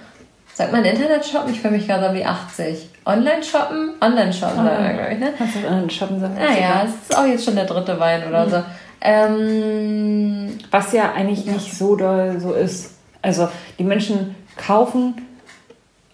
Sagt 0.56 0.72
man 0.72 0.84
Internet-Shoppen? 0.84 1.54
Ich 1.54 1.62
fühle 1.62 1.78
mich 1.78 1.88
gerade 1.88 2.12
wie 2.16 2.26
80. 2.26 2.90
Online-Shoppen? 3.06 3.92
Online-Shoppen, 4.02 4.56
sagt 4.66 4.82
man, 4.82 4.94
glaube 4.98 5.14
ich, 5.14 5.20
ne? 5.20 5.34
Kannst 5.38 5.56
du 5.56 5.60
den 5.60 5.90
Shoppen 5.92 6.20
sagen? 6.20 6.34
Naja, 6.36 6.86
es 6.86 7.10
ist 7.10 7.16
auch 7.18 7.26
jetzt 7.28 7.46
schon 7.46 7.56
der 7.56 7.66
dritte 7.66 8.00
Wein 8.00 8.24
oder 8.28 8.50
so. 8.50 8.64
Ähm, 9.06 10.58
Was 10.72 10.94
ja 10.94 11.12
eigentlich 11.12 11.46
nicht 11.46 11.78
so 11.78 11.96
doll 11.98 12.40
so 12.40 12.54
ist. 12.54 12.92
Also 13.22 13.50
die 13.78 13.84
Menschen 13.84 14.36
kaufen 14.56 15.16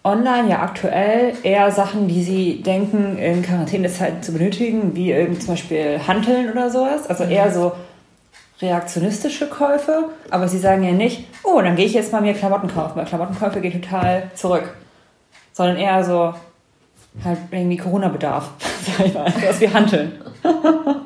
online 0.03 0.49
ja 0.49 0.61
aktuell 0.61 1.33
eher 1.43 1.71
Sachen, 1.71 2.07
die 2.07 2.23
sie 2.23 2.63
denken, 2.63 3.17
in 3.17 3.43
Quarantänezeiten 3.43 4.23
zu 4.23 4.33
benötigen, 4.33 4.95
wie 4.95 5.11
irgendwie 5.11 5.39
zum 5.39 5.49
Beispiel 5.49 5.99
Hanteln 6.07 6.51
oder 6.51 6.71
sowas. 6.71 7.07
Also 7.07 7.25
eher 7.25 7.51
so 7.51 7.73
reaktionistische 8.59 9.47
Käufe. 9.47 10.09
Aber 10.31 10.47
sie 10.47 10.57
sagen 10.57 10.83
ja 10.83 10.91
nicht, 10.91 11.27
oh, 11.43 11.61
dann 11.61 11.75
gehe 11.75 11.85
ich 11.85 11.93
jetzt 11.93 12.11
mal 12.11 12.21
mir 12.21 12.33
Klamotten 12.33 12.69
kaufen, 12.69 12.95
weil 12.95 13.05
Klamottenkäufe 13.05 13.61
gehen 13.61 13.81
total 13.81 14.31
zurück. 14.33 14.75
Sondern 15.53 15.77
eher 15.77 16.03
so 16.03 16.33
halt 17.23 17.37
irgendwie 17.51 17.77
Corona-Bedarf, 17.77 18.49
sag 18.97 19.05
ich 19.05 19.13
mal. 19.13 19.31
Sowas 19.31 19.61
wie 19.61 19.69
Hanteln. 19.69 20.11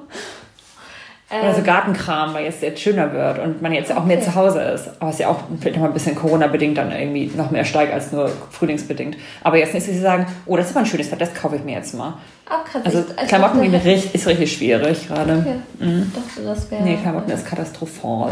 Oder 1.41 1.51
so 1.53 1.59
ähm, 1.59 1.63
Gartenkram, 1.65 2.33
weil 2.33 2.45
jetzt 2.45 2.61
jetzt 2.61 2.79
schöner 2.81 3.11
wird 3.11 3.39
und 3.39 3.61
man 3.61 3.73
jetzt 3.73 3.91
auch 3.95 4.05
mehr 4.05 4.17
Okay. 4.17 4.25
zu 4.25 4.35
Hause 4.35 4.61
ist. 4.61 4.89
Aber 4.99 5.09
es 5.09 5.15
ist 5.15 5.19
ja 5.21 5.29
auch 5.29 5.39
vielleicht 5.59 5.75
noch 5.77 5.83
mal 5.83 5.87
ein 5.89 5.93
bisschen 5.93 6.15
Corona-bedingt 6.15 6.77
dann 6.77 6.91
irgendwie 6.91 7.31
noch 7.35 7.49
mehr 7.51 7.65
steigt 7.65 7.93
als 7.93 8.11
nur 8.11 8.29
frühlingsbedingt. 8.51 9.17
Aber 9.43 9.57
jetzt 9.57 9.73
nicht, 9.73 9.87
dass 9.87 9.93
sie 9.93 9.99
sagen, 10.01 10.25
oh, 10.45 10.55
das 10.57 10.67
ist 10.67 10.71
aber 10.71 10.81
ein 10.81 10.85
schönes 10.85 11.07
Wetter, 11.11 11.25
das 11.25 11.33
kaufe 11.33 11.55
ich 11.55 11.63
mir 11.63 11.75
jetzt 11.75 11.93
mal. 11.95 12.13
auch 12.49 12.63
krass. 12.65 12.81
Also 12.85 12.99
Ich- 13.21 13.27
Klamotten 13.27 13.57
dachte, 13.59 13.69
gehen 13.71 13.81
richtig, 13.81 14.15
ist 14.15 14.27
richtig 14.27 14.53
schwierig 14.53 15.07
gerade. 15.07 15.37
Okay. 15.39 15.55
Ich 15.79 16.13
dachte, 16.13 16.41
das 16.45 16.69
wäre. 16.71 16.83
Nee, 16.83 16.97
Klamotten 17.01 17.31
ist 17.31 17.45
katastrophal. 17.45 18.31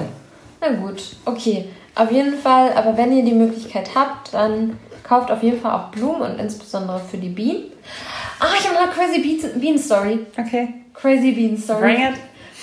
Na 0.61 0.69
gut, 0.73 1.01
okay. 1.25 1.65
Auf 1.95 2.11
jeden 2.11 2.35
Fall, 2.37 2.71
aber 2.75 2.95
wenn 2.97 3.11
ihr 3.15 3.23
die 3.25 3.33
Möglichkeit 3.33 3.89
habt, 3.95 4.33
dann 4.33 4.77
kauft 5.03 5.31
auf 5.31 5.41
jeden 5.43 5.59
Fall 5.59 5.71
auch 5.73 5.87
Blumen 5.89 6.21
und 6.21 6.39
insbesondere 6.39 6.99
für 6.99 7.17
die 7.17 7.29
Bienen. 7.29 7.63
Ah, 8.39 8.45
ich 8.57 8.65
habe 8.65 8.75
noch 8.75 8.83
eine 8.83 8.91
Crazy 8.91 9.49
Bean 9.59 9.77
Story. 9.77 10.19
Okay. 10.37 10.69
Crazy 10.93 11.31
Bean 11.31 11.57
Story. 11.57 11.81
Bring 11.81 12.01
it. 12.03 12.13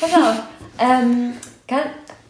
Pass 0.01 0.13
auf. 0.15 0.37
ähm, 0.79 1.33
kann, 1.67 1.81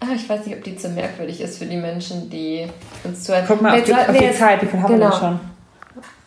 ach, 0.01 0.09
ich 0.15 0.29
weiß 0.29 0.47
nicht, 0.47 0.57
ob 0.57 0.65
die 0.65 0.77
zu 0.77 0.89
merkwürdig 0.89 1.41
ist 1.41 1.59
für 1.59 1.67
die 1.67 1.77
Menschen, 1.77 2.29
die 2.31 2.67
uns 3.05 3.25
zuhören. 3.25 3.45
Guck 3.47 3.63
mal 3.63 3.79
auf 3.79 3.85
die, 3.85 3.95
auf 3.95 4.09
wir 4.09 4.19
die 4.19 4.25
jetzt- 4.25 4.39
Zeit, 4.39 4.63
wie 4.63 4.67
viel 4.67 4.83
haben 4.83 4.89
wir 4.91 4.97
genau. 4.99 5.11
denn 5.11 5.19
schon? 5.19 5.41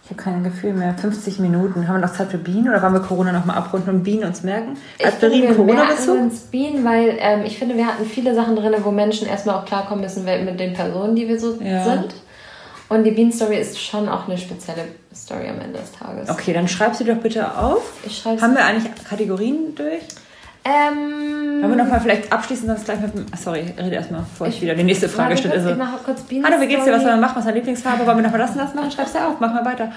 Ich 0.04 0.10
habe 0.18 0.24
kein 0.24 0.44
Gefühl 0.44 0.74
mehr. 0.74 0.94
50 0.98 1.40
Minuten. 1.40 1.88
Haben 1.88 2.02
wir 2.02 2.08
noch 2.08 2.14
Zeit 2.14 2.32
für 2.32 2.38
Bienen 2.38 2.68
oder 2.68 2.82
wollen 2.82 2.94
wir 2.94 3.00
Corona 3.00 3.32
nochmal 3.32 3.58
abrunden 3.58 3.90
und 3.92 4.04
Bienen 4.04 4.26
uns 4.26 4.44
merken? 4.44 4.76
Aspirin, 5.02 5.44
wir 5.44 5.56
Corona 5.56 5.86
dazu? 5.90 6.12
uns 6.12 6.40
Bienen, 6.42 6.84
weil 6.84 7.16
ähm, 7.20 7.44
ich 7.46 7.58
finde, 7.58 7.78
wir 7.78 7.86
hatten 7.88 8.06
viele 8.06 8.36
Sachen 8.36 8.58
drin, 8.58 8.74
wo 8.84 8.92
Menschen 8.92 9.28
erstmal 9.28 9.56
auch 9.56 9.66
klarkommen 9.66 10.04
müssen 10.04 10.26
mit 10.26 10.60
den 10.60 10.74
Personen, 10.74 11.16
die 11.16 11.30
wir 11.30 11.40
so 11.40 11.58
Ja. 11.62 11.84
sind. 11.86 12.14
Und 12.90 13.06
die 13.06 13.12
Bienen-Story 13.12 13.56
ist 13.58 13.80
schon 13.82 14.10
auch 14.10 14.28
eine 14.28 14.38
spezielle 14.38 14.84
Story 15.16 15.48
am 15.48 15.62
Ende 15.62 15.80
des 15.80 15.94
Tages. 15.94 16.30
Okay, 16.30 16.52
dann 16.52 16.68
schreib 16.68 16.94
sie 16.94 17.06
doch 17.06 17.16
bitte 17.16 17.58
auf. 17.58 17.94
Ich 18.06 18.26
Haben 18.26 18.54
wir 18.54 18.66
eigentlich 18.66 18.92
Kategorien 19.08 19.74
durch? 19.76 20.02
Ähm, 20.64 21.62
Wollen 21.62 21.72
wir 21.76 21.84
nochmal 21.84 22.00
vielleicht 22.02 22.32
abschließen, 22.32 22.68
sonst 22.68 22.86
gleich 22.86 23.00
mit 23.00 23.16
dem. 23.16 23.26
ah, 23.32 23.38
Sorry, 23.38 23.74
rede 23.80 23.96
erstmal, 23.96 24.22
bevor 24.22 24.48
ich, 24.48 24.62
wieder 24.62 24.76
die 24.76 24.84
nächste 24.84 25.10
Frage 25.10 25.36
stelle. 25.36 25.56
Also, 25.56 25.70
Ich 25.72 26.44
Hallo, 26.44 26.62
wie 26.62 26.68
geht's 26.68 26.86
dir? 26.86 26.94
Was 26.94 27.02
soll 27.02 27.12
man 27.12 27.20
machen? 27.22 27.32
Was 27.36 27.40
ist 27.42 27.46
deine 27.48 27.58
Lieblingsfarbe? 27.58 28.06
Wollen 28.06 28.18
wir 28.18 28.24
nochmal 28.24 28.40
das 28.42 28.52
und 28.52 28.60
das 28.60 28.74
machen? 28.76 28.92
Schreib's 28.92 29.14
ja 29.14 29.28
auf. 29.28 29.36
Mach 29.40 29.52
mal 29.54 29.66
weiter. 29.66 29.92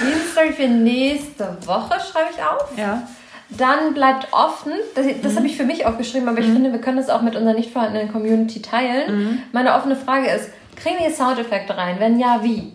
Bienen 0.00 0.20
Story 0.30 0.52
für 0.52 0.68
nächste 0.68 1.56
Woche 1.66 1.94
schreibe 2.00 2.28
ich 2.36 2.42
auf. 2.42 2.76
Ja. 2.76 3.02
Dann 3.50 3.94
bleibt 3.94 4.28
offen, 4.32 4.72
das, 4.94 5.06
das 5.22 5.32
Mhm. 5.32 5.36
habe 5.36 5.46
ich 5.46 5.56
für 5.56 5.64
mich 5.64 5.84
aufgeschrieben, 5.86 6.28
aber 6.28 6.38
ich 6.38 6.46
finde, 6.46 6.72
wir 6.72 6.80
können 6.80 6.96
das 6.98 7.10
auch 7.10 7.20
mit 7.22 7.36
unserer 7.36 7.54
nicht 7.54 7.70
vorhandenen 7.70 8.10
Community 8.12 8.62
teilen. 8.62 9.14
Mhm. 9.16 9.38
Meine 9.52 9.74
offene 9.74 9.94
Frage 9.96 10.26
ist, 10.28 10.48
kriegen 10.76 10.96
wir 10.98 11.10
Soundeffekte 11.10 11.76
rein? 11.76 11.96
Wenn 11.98 12.18
ja, 12.18 12.40
wie? 12.42 12.72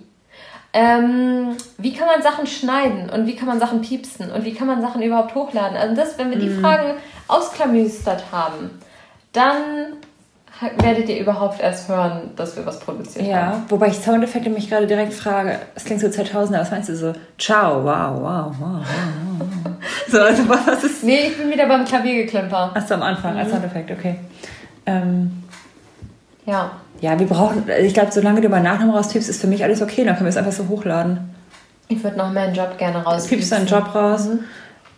Ähm, 0.74 1.56
wie 1.80 1.94
kann 1.94 2.06
man 2.08 2.22
Sachen 2.22 2.46
schneiden 2.46 3.10
und 3.10 3.26
wie 3.26 3.36
kann 3.36 3.48
man 3.48 3.60
Sachen 3.60 3.82
piepsen 3.82 4.30
und 4.32 4.46
wie 4.46 4.54
kann 4.54 4.68
man 4.68 4.82
Sachen 4.82 5.02
überhaupt 5.02 5.34
hochladen? 5.34 5.76
Also 5.78 5.96
das, 5.96 6.18
wenn 6.20 6.30
wir 6.30 6.38
Mhm. 6.38 6.42
die 6.42 6.50
Fragen 6.50 6.94
ausklamüstert 7.28 8.26
haben, 8.32 8.72
dann 9.34 9.56
werdet 10.80 11.08
ihr 11.10 11.20
überhaupt 11.20 11.62
erst 11.62 11.88
hören, 11.88 12.32
dass 12.36 12.56
wir 12.56 12.66
was 12.66 12.80
produziert 12.80 13.24
haben. 13.26 13.30
Ja, 13.30 13.62
wobei 13.70 13.88
ich 13.90 13.98
Soundeffekte 14.00 14.50
mich 14.50 14.70
gerade 14.70 14.88
direkt 14.88 15.14
frage. 15.14 15.60
Es 15.76 15.86
klingt 15.86 16.02
so 16.02 16.08
2000er, 16.08 16.60
was 16.60 16.72
meinst 16.72 16.90
du 16.90 16.96
so? 16.96 17.14
Ciao, 17.38 17.84
wow, 17.84 18.20
wow, 18.20 18.56
wow, 18.60 18.60
wow, 18.60 18.82
wow. 19.64 19.72
So, 20.12 20.20
also 20.20 20.48
was 20.50 20.84
ist. 20.84 21.04
Nee, 21.04 21.28
ich 21.28 21.38
bin 21.38 21.52
wieder 21.52 21.68
beim 21.68 21.86
Klaviergeklimper. 21.86 22.72
Achso, 22.74 22.96
am 22.96 23.04
Anfang 23.04 23.34
Mhm. 23.34 23.40
als 23.40 23.52
Soundeffekt, 23.52 23.92
okay. 23.92 24.16
Ähm, 24.88 25.44
Ja. 26.46 26.72
ja, 27.02 27.20
wir 27.20 27.28
brauchen. 27.28 27.66
Ich 27.82 27.94
glaube, 27.94 28.12
solange 28.12 28.42
du 28.42 28.50
meinen 28.50 28.64
Nachnamen 28.64 28.96
rauspiepst, 28.96 29.30
ist 29.30 29.40
für 29.42 29.48
mich 29.48 29.64
alles 29.64 29.82
okay. 29.82 30.06
Dann 30.06 30.16
können 30.16 30.26
wir 30.26 30.30
es 30.30 30.38
einfach 30.38 30.52
so 30.54 30.68
hochladen. 30.70 31.36
Ich 31.90 32.04
würde 32.04 32.18
noch 32.18 32.32
meinen 32.32 32.56
Job 32.56 32.78
gerne 32.78 33.04
raus. 33.04 33.28
piepst 33.28 33.52
deinen 33.52 33.68
Job 33.68 33.94
raus, 33.94 34.28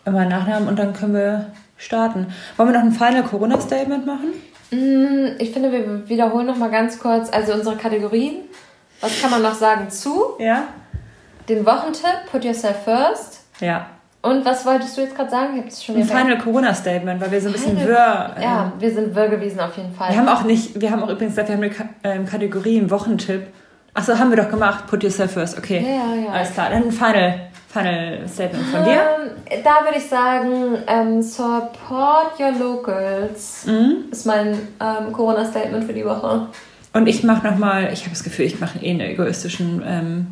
Mhm. 0.05 0.13
meinen 0.13 0.29
Nachnamen 0.29 0.69
und 0.69 0.77
dann 0.79 0.93
können 0.93 1.13
wir 1.15 1.45
starten. 1.79 2.27
Wollen 2.57 2.69
wir 2.69 2.77
noch 2.77 2.85
ein 2.85 2.91
Final 2.91 3.23
Corona-Statement 3.23 4.05
machen? 4.05 4.27
Mm, 4.69 5.37
Ich 5.39 5.49
finde, 5.51 5.71
wir 5.71 6.07
wiederholen 6.07 6.45
noch 6.45 6.57
mal 6.57 6.69
ganz 6.69 6.99
kurz, 6.99 7.31
also 7.31 7.53
unsere 7.53 7.75
Kategorien. 7.75 8.35
Was 9.01 9.19
kann 9.19 9.31
man 9.31 9.41
noch 9.41 9.55
sagen 9.55 9.89
zu? 9.89 10.33
Ja? 10.37 10.63
Den 11.47 11.65
Wochentipp, 11.65 12.29
put 12.31 12.45
yourself 12.45 12.83
first. 12.83 13.39
Ja. 13.59 13.87
Und 14.21 14.43
was 14.45 14.65
wolltest 14.65 14.97
du 14.97 15.01
jetzt 15.01 15.15
gerade 15.15 15.29
sagen? 15.31 15.63
Ich 15.65 15.81
schon 15.81 15.95
Ein 15.95 16.03
Final 16.03 16.37
Corona-Statement, 16.37 17.21
weil 17.21 17.31
wir 17.31 17.39
so 17.41 17.47
ein 17.47 17.53
bisschen 17.53 17.77
Final- 17.77 17.87
wirr. 17.87 18.33
ähm, 18.35 18.43
Ja, 18.43 18.73
wir 18.77 18.91
sind 18.93 19.15
wirr 19.15 19.29
gewesen 19.29 19.59
auf 19.61 19.75
jeden 19.77 19.93
Fall. 19.93 20.11
Wir 20.11 20.17
haben 20.19 20.27
auch 20.27 20.43
nicht, 20.43 20.79
wir 20.79 20.91
haben 20.91 21.01
auch 21.01 21.09
übrigens 21.09 21.31
gesagt, 21.35 21.47
wir 21.47 21.55
haben 21.55 21.63
eine 21.63 21.71
Ka 21.73 21.85
ähm, 22.03 22.25
Kategorie, 22.25 22.77
einen 22.79 22.91
Wochentipp. 22.91 23.47
Achso, 23.93 24.19
haben 24.19 24.29
wir 24.29 24.37
doch 24.37 24.49
gemacht. 24.49 24.85
Put 24.87 25.03
yourself 25.03 25.31
first. 25.31 25.57
Okay. 25.57 25.79
Ja, 25.83 26.13
ja, 26.13 26.21
ja. 26.25 26.31
Alles 26.31 26.53
klar. 26.53 26.69
Dann 26.69 26.83
ein 26.83 26.91
Final, 26.91 27.48
Final 27.71 28.27
Statement 28.27 28.65
von 28.65 28.83
dir. 28.83 28.93
Ähm, 28.93 29.61
da 29.63 29.85
würde 29.85 29.97
ich 29.99 30.07
sagen, 30.07 30.77
ähm, 30.87 31.21
support 31.21 32.39
your 32.39 32.51
locals 32.59 33.65
Mhm. 33.67 34.05
ist 34.11 34.25
mein 34.25 34.53
ähm, 34.79 35.11
Corona-Statement 35.13 35.83
für 35.85 35.93
die 35.93 36.03
Woche. 36.05 36.47
Und 36.93 37.07
ich 37.07 37.23
mache 37.23 37.45
nochmal, 37.45 37.89
ich 37.93 38.01
habe 38.01 38.09
das 38.11 38.23
Gefühl, 38.23 38.45
ich 38.45 38.59
mache 38.59 38.79
eh 38.79 38.89
einen 38.89 39.01
egoistischen 39.01 39.83
ähm, 39.85 40.27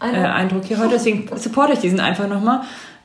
äh, 0.00 0.04
Eindruck? 0.04 0.34
Eindruck 0.34 0.64
hier 0.64 0.78
heute. 0.80 0.90
Deswegen 0.90 1.30
supporte 1.36 1.72
ich 1.72 1.78
diesen 1.78 1.98
einfach 2.00 2.28
nochmal. 2.28 2.60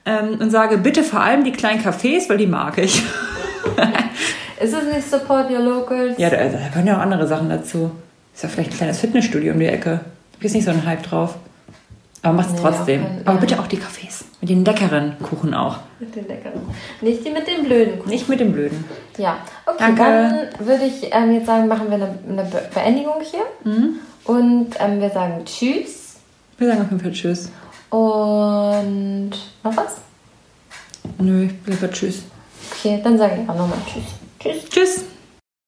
Ähm, 0.05 0.37
und 0.39 0.51
sage 0.51 0.77
bitte 0.77 1.03
vor 1.03 1.21
allem 1.21 1.43
die 1.45 1.51
kleinen 1.53 1.81
Cafés, 1.81 2.29
weil 2.29 2.37
die 2.37 2.47
mag 2.47 2.77
ich. 2.77 3.01
Ist 4.59 4.73
es 4.73 4.93
nicht 4.93 5.09
Support 5.09 5.49
Your 5.51 5.59
Locals? 5.59 6.17
Ja, 6.17 6.29
da, 6.29 6.37
da 6.37 6.67
gehören 6.69 6.87
ja 6.87 6.97
auch 6.97 7.01
andere 7.01 7.27
Sachen 7.27 7.49
dazu. 7.49 7.91
Ist 8.33 8.43
ja 8.43 8.49
vielleicht 8.49 8.71
ein 8.71 8.77
kleines 8.77 8.99
Fitnessstudio 8.99 9.53
um 9.53 9.59
die 9.59 9.67
Ecke. 9.67 9.99
Da 10.39 10.45
ist 10.45 10.53
nicht 10.55 10.65
so 10.65 10.71
ein 10.71 10.85
Hype 10.85 11.03
drauf. 11.03 11.35
Aber 12.23 12.33
macht 12.33 12.47
es 12.49 12.53
Nee, 12.53 12.59
trotzdem. 12.61 13.03
keinen- 13.03 13.21
Aber 13.25 13.33
ja. 13.35 13.39
bitte 13.39 13.59
auch 13.59 13.67
die 13.67 13.77
Cafés. 13.77 14.23
Mit 14.41 14.49
den 14.49 14.65
leckeren 14.65 15.15
Kuchen 15.21 15.53
auch. 15.53 15.77
Mit 15.99 16.15
den 16.15 16.27
leckeren. 16.27 16.61
Nicht 17.01 17.25
die 17.25 17.31
mit 17.31 17.47
den 17.47 17.63
blöden. 17.65 18.01
Nicht 18.07 18.27
mit 18.29 18.39
dem 18.39 18.51
Blöden. 18.53 18.85
Ja, 19.17 19.37
okay, 19.65 19.75
Danke. 19.79 20.03
dann 20.03 20.67
würde 20.67 20.85
ich 20.85 21.09
ähm, 21.11 21.33
jetzt 21.33 21.45
sagen, 21.47 21.67
machen 21.67 21.87
wir 21.89 21.95
eine, 21.95 22.17
eine 22.29 22.43
Be 22.43 22.61
Beendigung 22.73 23.15
hier. 23.21 23.41
Mhm. 23.63 23.95
Und 24.25 24.69
ähm, 24.79 24.99
wir 25.01 25.09
sagen 25.09 25.43
Tschüss. 25.45 26.15
Wir 26.57 26.67
sagen 26.67 26.81
auf 26.81 26.91
jeden 26.91 27.01
Fall 27.01 27.11
Tschüss. 27.13 27.49
Und 27.89 29.31
noch 29.63 29.75
was? 29.77 29.95
Nö, 31.19 31.47
lieber 31.65 31.89
Tschüss. 31.91 32.23
Okay, 32.79 32.99
dann 33.03 33.17
sage 33.17 33.39
ich 33.43 33.49
auch 33.49 33.55
nochmal 33.55 33.77
Tschüss. 33.87 34.03
Tschüss. 34.39 34.69
Tschüss. 34.69 35.05